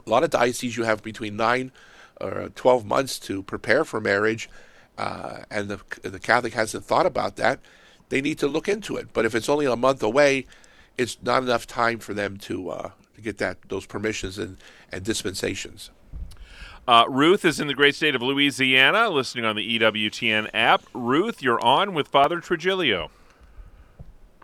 A 0.07 0.11
lot 0.11 0.25
of 0.25 0.31
dioceses 0.31 0.77
you 0.77 0.85
have 0.85 1.03
between 1.03 1.37
nine 1.37 1.73
or 2.21 2.51
twelve 2.55 2.85
months 2.85 3.19
to 3.21 3.43
prepare 3.43 3.85
for 3.85 4.01
marriage, 4.01 4.49
uh, 4.97 5.41
and 5.51 5.69
the 5.69 5.81
the 6.03 6.19
Catholic 6.19 6.55
hasn't 6.55 6.85
thought 6.85 7.07
about 7.07 7.37
that. 7.37 7.61
They 8.09 8.21
need 8.21 8.39
to 8.39 8.47
look 8.47 8.69
into 8.69 8.97
it. 8.97 9.09
But 9.13 9.25
if 9.25 9.35
it's 9.35 9.49
only 9.49 9.67
a 9.67 9.77
month 9.77 10.03
away, 10.03 10.47
it's 10.97 11.19
not 11.23 11.43
enough 11.43 11.67
time 11.67 11.99
for 11.99 12.15
them 12.15 12.37
to 12.39 12.71
uh, 12.71 12.91
to 13.15 13.21
get 13.21 13.39
that 13.39 13.59
those 13.69 13.87
permissions 13.87 14.39
and, 14.39 14.57
and 14.93 15.05
dispensations. 15.05 15.91
Uh, 16.89 17.05
Ruth 17.09 17.45
is 17.45 17.59
in 17.59 17.67
the 17.67 17.75
great 17.75 17.97
state 17.97 18.15
of 18.15 18.23
Louisiana, 18.23 19.11
listening 19.11 19.45
on 19.45 19.57
the 19.57 19.79
EWTN 19.79 20.49
app. 20.55 20.85
Ruth, 20.95 21.43
you're 21.43 21.61
on 21.61 21.95
with 21.95 22.07
Father 22.07 22.41
Trigilio. 22.41 23.11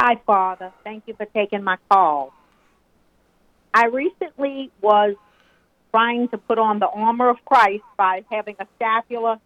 Hi, 0.04 0.16
Father. 0.26 0.72
Thank 0.82 1.04
you 1.06 1.14
for 1.14 1.26
taking 1.26 1.62
my 1.62 1.76
call. 1.88 2.32
I 3.72 3.86
recently 3.86 4.72
was 4.80 5.14
trying 5.92 6.26
to 6.30 6.38
put 6.38 6.58
on 6.58 6.80
the 6.80 6.88
armor 6.88 7.28
of 7.28 7.36
Christ 7.44 7.84
by 7.96 8.24
having 8.28 8.56
a 8.58 8.66
scapula 8.74 9.40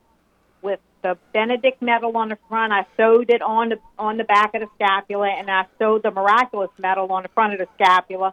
with 0.62 0.80
the 1.02 1.18
Benedict 1.34 1.82
medal 1.82 2.16
on 2.16 2.30
the 2.30 2.38
front. 2.48 2.72
I 2.72 2.86
sewed 2.96 3.28
it 3.28 3.42
on 3.42 3.68
the 3.68 3.78
on 3.98 4.16
the 4.16 4.24
back 4.24 4.54
of 4.54 4.62
the 4.62 4.68
scapula, 4.76 5.28
and 5.28 5.50
I 5.50 5.66
sewed 5.78 6.04
the 6.04 6.10
miraculous 6.10 6.70
medal 6.78 7.12
on 7.12 7.24
the 7.24 7.28
front 7.34 7.52
of 7.52 7.58
the 7.58 7.68
scapula, 7.74 8.32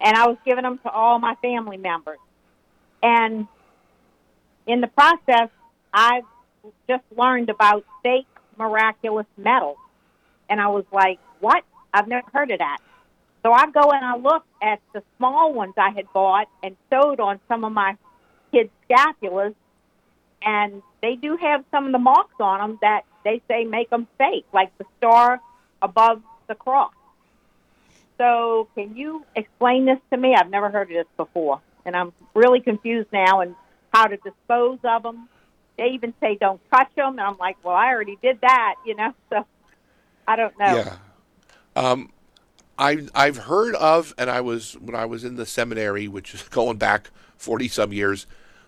and 0.00 0.16
I 0.16 0.28
was 0.28 0.36
giving 0.46 0.62
them 0.62 0.78
to 0.84 0.90
all 0.90 1.18
my 1.18 1.34
family 1.42 1.76
members. 1.76 2.20
And 3.02 3.48
in 4.68 4.80
the 4.80 4.86
process, 4.86 5.48
I've 5.92 6.22
just 6.88 7.02
learned 7.18 7.50
about 7.50 7.84
fake 8.04 8.28
miraculous 8.56 9.26
medals, 9.36 9.78
and 10.48 10.60
I 10.60 10.68
was 10.68 10.84
like, 10.92 11.18
"What? 11.40 11.64
I've 11.92 12.08
never 12.08 12.26
heard 12.32 12.50
of 12.50 12.58
that." 12.58 12.78
So 13.44 13.52
I 13.52 13.70
go 13.70 13.90
and 13.90 14.04
I 14.04 14.16
look 14.16 14.44
at 14.62 14.80
the 14.94 15.02
small 15.18 15.52
ones 15.52 15.74
I 15.76 15.90
had 15.90 16.10
bought 16.12 16.48
and 16.62 16.76
sewed 16.90 17.20
on 17.20 17.40
some 17.46 17.64
of 17.64 17.72
my 17.72 17.96
kids' 18.52 18.70
scapulas, 18.88 19.54
and 20.42 20.82
they 21.02 21.16
do 21.16 21.36
have 21.36 21.64
some 21.70 21.86
of 21.86 21.92
the 21.92 21.98
marks 21.98 22.34
on 22.40 22.60
them 22.60 22.78
that 22.80 23.02
they 23.22 23.42
say 23.48 23.64
make 23.64 23.90
them 23.90 24.06
fake, 24.16 24.46
like 24.52 24.76
the 24.78 24.84
star 24.98 25.40
above 25.82 26.22
the 26.46 26.54
cross. 26.54 26.92
So, 28.16 28.68
can 28.74 28.96
you 28.96 29.24
explain 29.34 29.86
this 29.86 29.98
to 30.10 30.16
me? 30.16 30.34
I've 30.34 30.50
never 30.50 30.70
heard 30.70 30.90
of 30.90 30.94
this 30.94 31.06
before, 31.16 31.60
and 31.84 31.96
I'm 31.96 32.12
really 32.34 32.60
confused 32.60 33.08
now 33.12 33.40
and 33.40 33.54
how 33.92 34.06
to 34.06 34.16
dispose 34.18 34.78
of 34.84 35.02
them. 35.02 35.28
They 35.76 35.88
even 35.94 36.14
say 36.20 36.36
don't 36.40 36.60
touch 36.70 36.94
them, 36.94 37.18
and 37.18 37.20
I'm 37.20 37.36
like, 37.38 37.56
well, 37.64 37.74
I 37.74 37.88
already 37.88 38.16
did 38.22 38.40
that, 38.40 38.76
you 38.86 38.94
know. 38.94 39.12
So, 39.30 39.44
I 40.26 40.36
don't 40.36 40.58
know. 40.58 40.76
Yeah. 40.76 40.96
Um, 41.76 42.10
I 42.78 43.06
I've 43.14 43.36
heard 43.36 43.74
of, 43.76 44.14
and 44.18 44.30
I 44.30 44.40
was 44.40 44.74
when 44.74 44.94
I 44.94 45.04
was 45.06 45.24
in 45.24 45.36
the 45.36 45.46
seminary, 45.46 46.08
which 46.08 46.34
is 46.34 46.42
going 46.50 46.76
back 46.76 47.10
forty 47.36 47.68
some 47.68 47.92
years. 47.92 48.26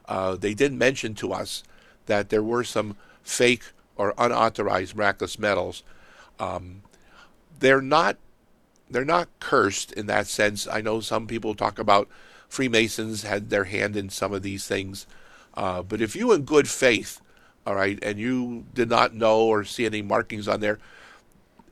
Uh, 0.09 0.37
they 0.37 0.55
did 0.55 0.73
mention 0.73 1.15
to 1.17 1.33
us 1.33 1.65
that 2.07 2.29
there 2.29 2.43
were 2.43 2.63
some 2.63 2.97
fake 3.23 3.65
or 3.97 4.15
unauthorized 4.17 4.95
miraculous 4.95 5.39
medals. 5.39 5.83
Um, 6.39 6.83
they're 7.59 7.83
not 7.83 8.17
they're 8.89 9.05
not 9.05 9.29
cursed 9.41 9.93
in 9.93 10.07
that 10.07 10.27
sense. 10.29 10.69
I 10.69 10.81
know 10.81 11.01
some 11.01 11.27
people 11.27 11.55
talk 11.55 11.79
about 11.79 12.09
Freemasons 12.49 13.25
had 13.25 13.51
their 13.51 13.65
hand 13.65 13.97
in 13.97 14.11
some 14.11 14.33
of 14.33 14.43
these 14.43 14.67
things, 14.67 15.07
uh, 15.55 15.83
but 15.83 16.01
if 16.01 16.15
you 16.15 16.33
in 16.33 16.43
good 16.43 16.69
faith, 16.69 17.21
all 17.67 17.75
right, 17.75 17.99
and 18.03 18.19
you 18.19 18.67
did 18.75 18.89
not 18.89 19.15
know 19.15 19.41
or 19.41 19.65
see 19.65 19.87
any 19.87 20.03
markings 20.03 20.47
on 20.47 20.61
there, 20.61 20.79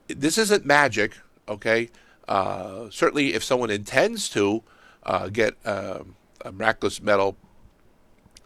this 0.07 0.37
isn't 0.37 0.65
magic, 0.65 1.17
okay? 1.47 1.89
Uh, 2.27 2.89
certainly, 2.89 3.33
if 3.33 3.43
someone 3.43 3.69
intends 3.69 4.29
to 4.29 4.63
uh, 5.03 5.29
get 5.29 5.55
uh, 5.65 5.99
a 6.43 6.51
miraculous 6.51 6.99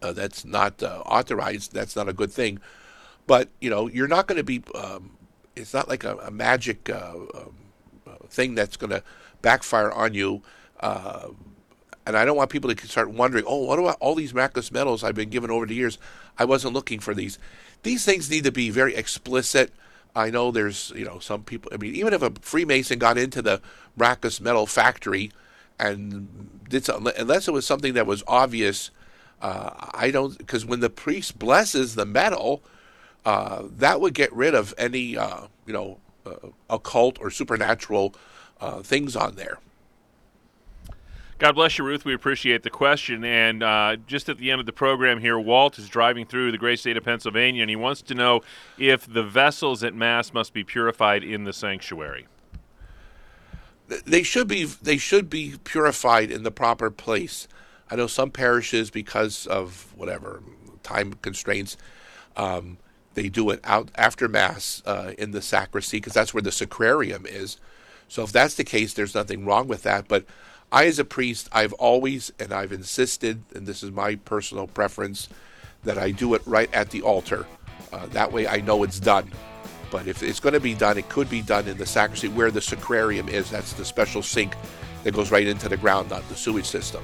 uh, 0.02 0.14
that's 0.14 0.46
not 0.46 0.82
uh, 0.84 1.02
authorized, 1.06 1.74
that's 1.74 1.96
not 1.96 2.10
a 2.10 2.14
good 2.14 2.32
thing. 2.32 2.60
But 3.28 3.50
you 3.62 3.70
know, 3.70 3.88
you're 3.88 4.08
not 4.08 4.28
going 4.28 4.38
to 4.38 4.44
be. 4.44 4.64
Um, 4.76 5.18
it's 5.56 5.74
not 5.74 5.90
like 5.90 6.04
a, 6.04 6.16
a 6.18 6.32
magic 6.32 6.90
uh, 6.90 7.14
um, 7.36 7.56
thing 8.30 8.56
that's 8.56 8.78
going 8.78 8.92
to 8.92 9.04
backfire 9.42 9.92
on 9.92 10.14
you. 10.14 10.42
and 10.82 12.18
I 12.18 12.24
don't 12.26 12.38
want 12.38 12.50
people 12.50 12.74
to 12.74 12.88
start 12.88 13.12
wondering, 13.12 13.44
oh, 13.46 13.66
what 13.66 13.78
about 13.78 13.98
all 14.00 14.16
these 14.16 14.34
miraculous 14.34 14.72
medals 14.72 15.04
I've 15.04 15.16
been 15.16 15.30
given 15.30 15.52
over 15.52 15.66
the 15.66 15.76
years? 15.76 15.98
I 16.38 16.46
wasn't 16.46 16.74
looking 16.74 17.00
for 17.00 17.14
these. 17.14 17.38
These 17.84 18.06
things 18.06 18.30
need 18.30 18.46
to 18.46 18.52
be 18.52 18.70
very 18.70 18.96
explicit. 18.96 19.74
I 20.16 20.30
know 20.30 20.52
there's, 20.52 20.92
you 20.96 21.06
know, 21.06 21.20
some 21.20 21.44
people. 21.44 21.72
I 21.74 21.78
mean, 21.78 21.96
even 21.96 22.14
if 22.14 22.22
a 22.22 22.32
Freemason 22.42 23.00
got 23.00 23.18
into 23.18 23.42
the 23.42 23.62
miraculous 23.96 24.42
medal 24.42 24.66
factory 24.66 25.32
and 25.80 26.60
did 26.68 26.86
something, 26.86 27.14
unless 27.18 27.48
it 27.48 27.52
was 27.52 27.66
something 27.66 27.94
that 27.94 28.08
was 28.08 28.24
obvious 28.28 28.92
uh, 29.42 29.90
I 29.94 30.12
don't 30.12 30.38
because 30.38 30.66
when 30.66 30.80
the 30.80 30.90
priest 30.90 31.40
blesses 31.40 31.96
the 31.96 32.06
medal, 32.06 32.62
uh, 33.26 33.64
that 33.78 34.02
would 34.02 34.14
get 34.14 34.34
rid 34.34 34.54
of 34.54 34.74
any 34.78 35.18
uh, 35.18 35.44
you 35.66 35.74
know 35.74 35.98
uh, 36.26 36.50
occult 36.70 37.18
or 37.22 37.32
supernatural 37.32 38.16
uh, 38.60 38.82
things 38.82 39.16
on 39.16 39.36
there. 39.36 39.60
God 41.40 41.54
bless 41.54 41.78
you, 41.78 41.86
Ruth. 41.86 42.04
We 42.04 42.14
appreciate 42.14 42.64
the 42.64 42.70
question. 42.70 43.24
And 43.24 43.64
uh, 43.64 43.96
just 44.08 44.28
at 44.28 44.38
the 44.38 44.52
end 44.52 44.60
of 44.60 44.66
the 44.66 44.74
program 44.74 45.22
here, 45.22 45.40
Walt 45.40 45.80
is 45.80 45.88
driving 45.88 46.26
through 46.26 46.52
the 46.52 46.58
great 46.58 46.80
state 46.80 46.98
of 46.98 47.06
Pennsylvania, 47.06 47.64
and 47.64 47.70
he 47.70 47.78
wants 47.78 48.02
to 48.04 48.14
know 48.14 48.42
if 48.78 49.12
the 49.12 49.24
vessels 49.24 49.82
at 49.82 49.96
Mass 49.96 50.34
must 50.34 50.54
be 50.54 50.66
purified 50.66 51.24
in 51.24 51.46
the 51.46 51.54
sanctuary. 51.54 52.28
They 53.88 54.22
should 54.22 54.50
be. 54.50 54.66
They 54.66 54.98
should 54.98 55.30
be 55.30 55.56
purified 55.64 56.30
in 56.30 56.44
the 56.44 56.52
proper 56.52 56.92
place. 56.92 57.48
I 57.90 57.96
know 57.96 58.08
some 58.08 58.32
parishes, 58.32 58.92
because 58.92 59.48
of 59.48 59.94
whatever 59.96 60.44
time 60.84 61.14
constraints, 61.22 61.78
um, 62.36 62.78
they 63.14 63.30
do 63.30 63.50
it 63.50 63.62
out 63.64 63.90
after 63.96 64.28
Mass 64.28 64.84
uh, 64.86 65.14
in 65.18 65.32
the 65.32 65.42
sacristy 65.42 65.98
because 65.98 66.14
that's 66.14 66.34
where 66.34 66.44
the 66.44 66.50
sacrarium 66.50 67.26
is. 67.26 67.58
So 68.10 68.24
if 68.24 68.32
that's 68.34 68.56
the 68.56 68.64
case, 68.66 68.94
there's 68.94 69.16
nothing 69.16 69.46
wrong 69.46 69.68
with 69.68 69.84
that. 69.84 70.08
But 70.08 70.26
I, 70.72 70.86
as 70.86 71.00
a 71.00 71.06
priest, 71.06 71.50
I've 71.52 71.74
always 71.74 72.32
and 72.40 72.54
I've 72.54 72.72
insisted, 72.72 73.42
and 73.56 73.66
this 73.66 73.82
is 73.82 73.92
my 73.92 74.16
personal 74.16 74.68
preference, 74.68 75.30
that 75.84 75.98
I 75.98 76.12
do 76.12 76.34
it 76.34 76.42
right 76.46 76.72
at 76.74 76.92
the 76.92 77.02
altar. 77.02 77.46
Uh, 77.92 78.06
that 78.08 78.32
way, 78.32 78.48
I 78.48 78.58
know 78.58 78.84
it's 78.84 79.00
done. 79.00 79.32
But 79.90 80.08
if 80.08 80.22
it's 80.22 80.40
going 80.40 80.54
to 80.54 80.60
be 80.60 80.76
done, 80.76 80.98
it 80.98 81.10
could 81.10 81.30
be 81.30 81.42
done 81.42 81.68
in 81.68 81.78
the 81.78 81.86
sacristy 81.86 82.28
where 82.28 82.52
the 82.52 82.60
sacrarium 82.60 83.28
is. 83.28 83.50
That's 83.50 83.74
the 83.74 83.86
special 83.86 84.22
sink 84.22 84.56
that 85.04 85.16
goes 85.16 85.32
right 85.32 85.48
into 85.48 85.68
the 85.70 85.78
ground, 85.78 86.12
not 86.12 86.28
the 86.30 86.36
sewage 86.36 86.68
system. 86.68 87.04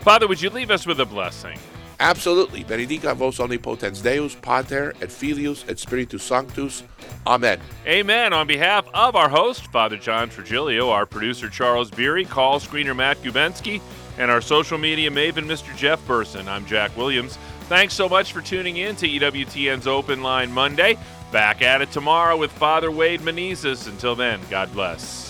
Father, 0.00 0.26
would 0.26 0.40
you 0.40 0.50
leave 0.50 0.70
us 0.70 0.86
with 0.86 1.00
a 1.00 1.04
blessing? 1.04 1.58
Absolutely. 1.98 2.62
Benedicat 2.64 3.16
vos 3.16 3.40
omnipotens 3.40 4.02
Deus, 4.02 4.34
Pater, 4.34 4.94
et 5.00 5.10
Filius, 5.10 5.64
et 5.68 5.78
Spiritus 5.78 6.22
Sanctus. 6.22 6.82
Amen. 7.26 7.60
Amen. 7.86 8.32
On 8.32 8.46
behalf 8.46 8.86
of 8.92 9.16
our 9.16 9.28
host, 9.28 9.66
Father 9.68 9.96
John 9.96 10.28
Trigilio, 10.28 10.90
our 10.90 11.06
producer, 11.06 11.48
Charles 11.48 11.90
Beery, 11.90 12.24
call 12.24 12.60
screener, 12.60 12.94
Matt 12.94 13.22
Gubensky, 13.22 13.80
and 14.18 14.30
our 14.30 14.40
social 14.40 14.78
media 14.78 15.10
maven, 15.10 15.46
Mr. 15.46 15.74
Jeff 15.76 16.04
Burson, 16.06 16.48
I'm 16.48 16.66
Jack 16.66 16.96
Williams. 16.96 17.38
Thanks 17.68 17.94
so 17.94 18.08
much 18.08 18.32
for 18.32 18.40
tuning 18.40 18.76
in 18.76 18.94
to 18.96 19.08
EWTN's 19.08 19.86
Open 19.86 20.22
Line 20.22 20.52
Monday. 20.52 20.96
Back 21.32 21.62
at 21.62 21.82
it 21.82 21.90
tomorrow 21.90 22.36
with 22.36 22.52
Father 22.52 22.90
Wade 22.90 23.20
Menezes. 23.20 23.88
Until 23.88 24.14
then, 24.14 24.40
God 24.48 24.72
bless. 24.72 25.25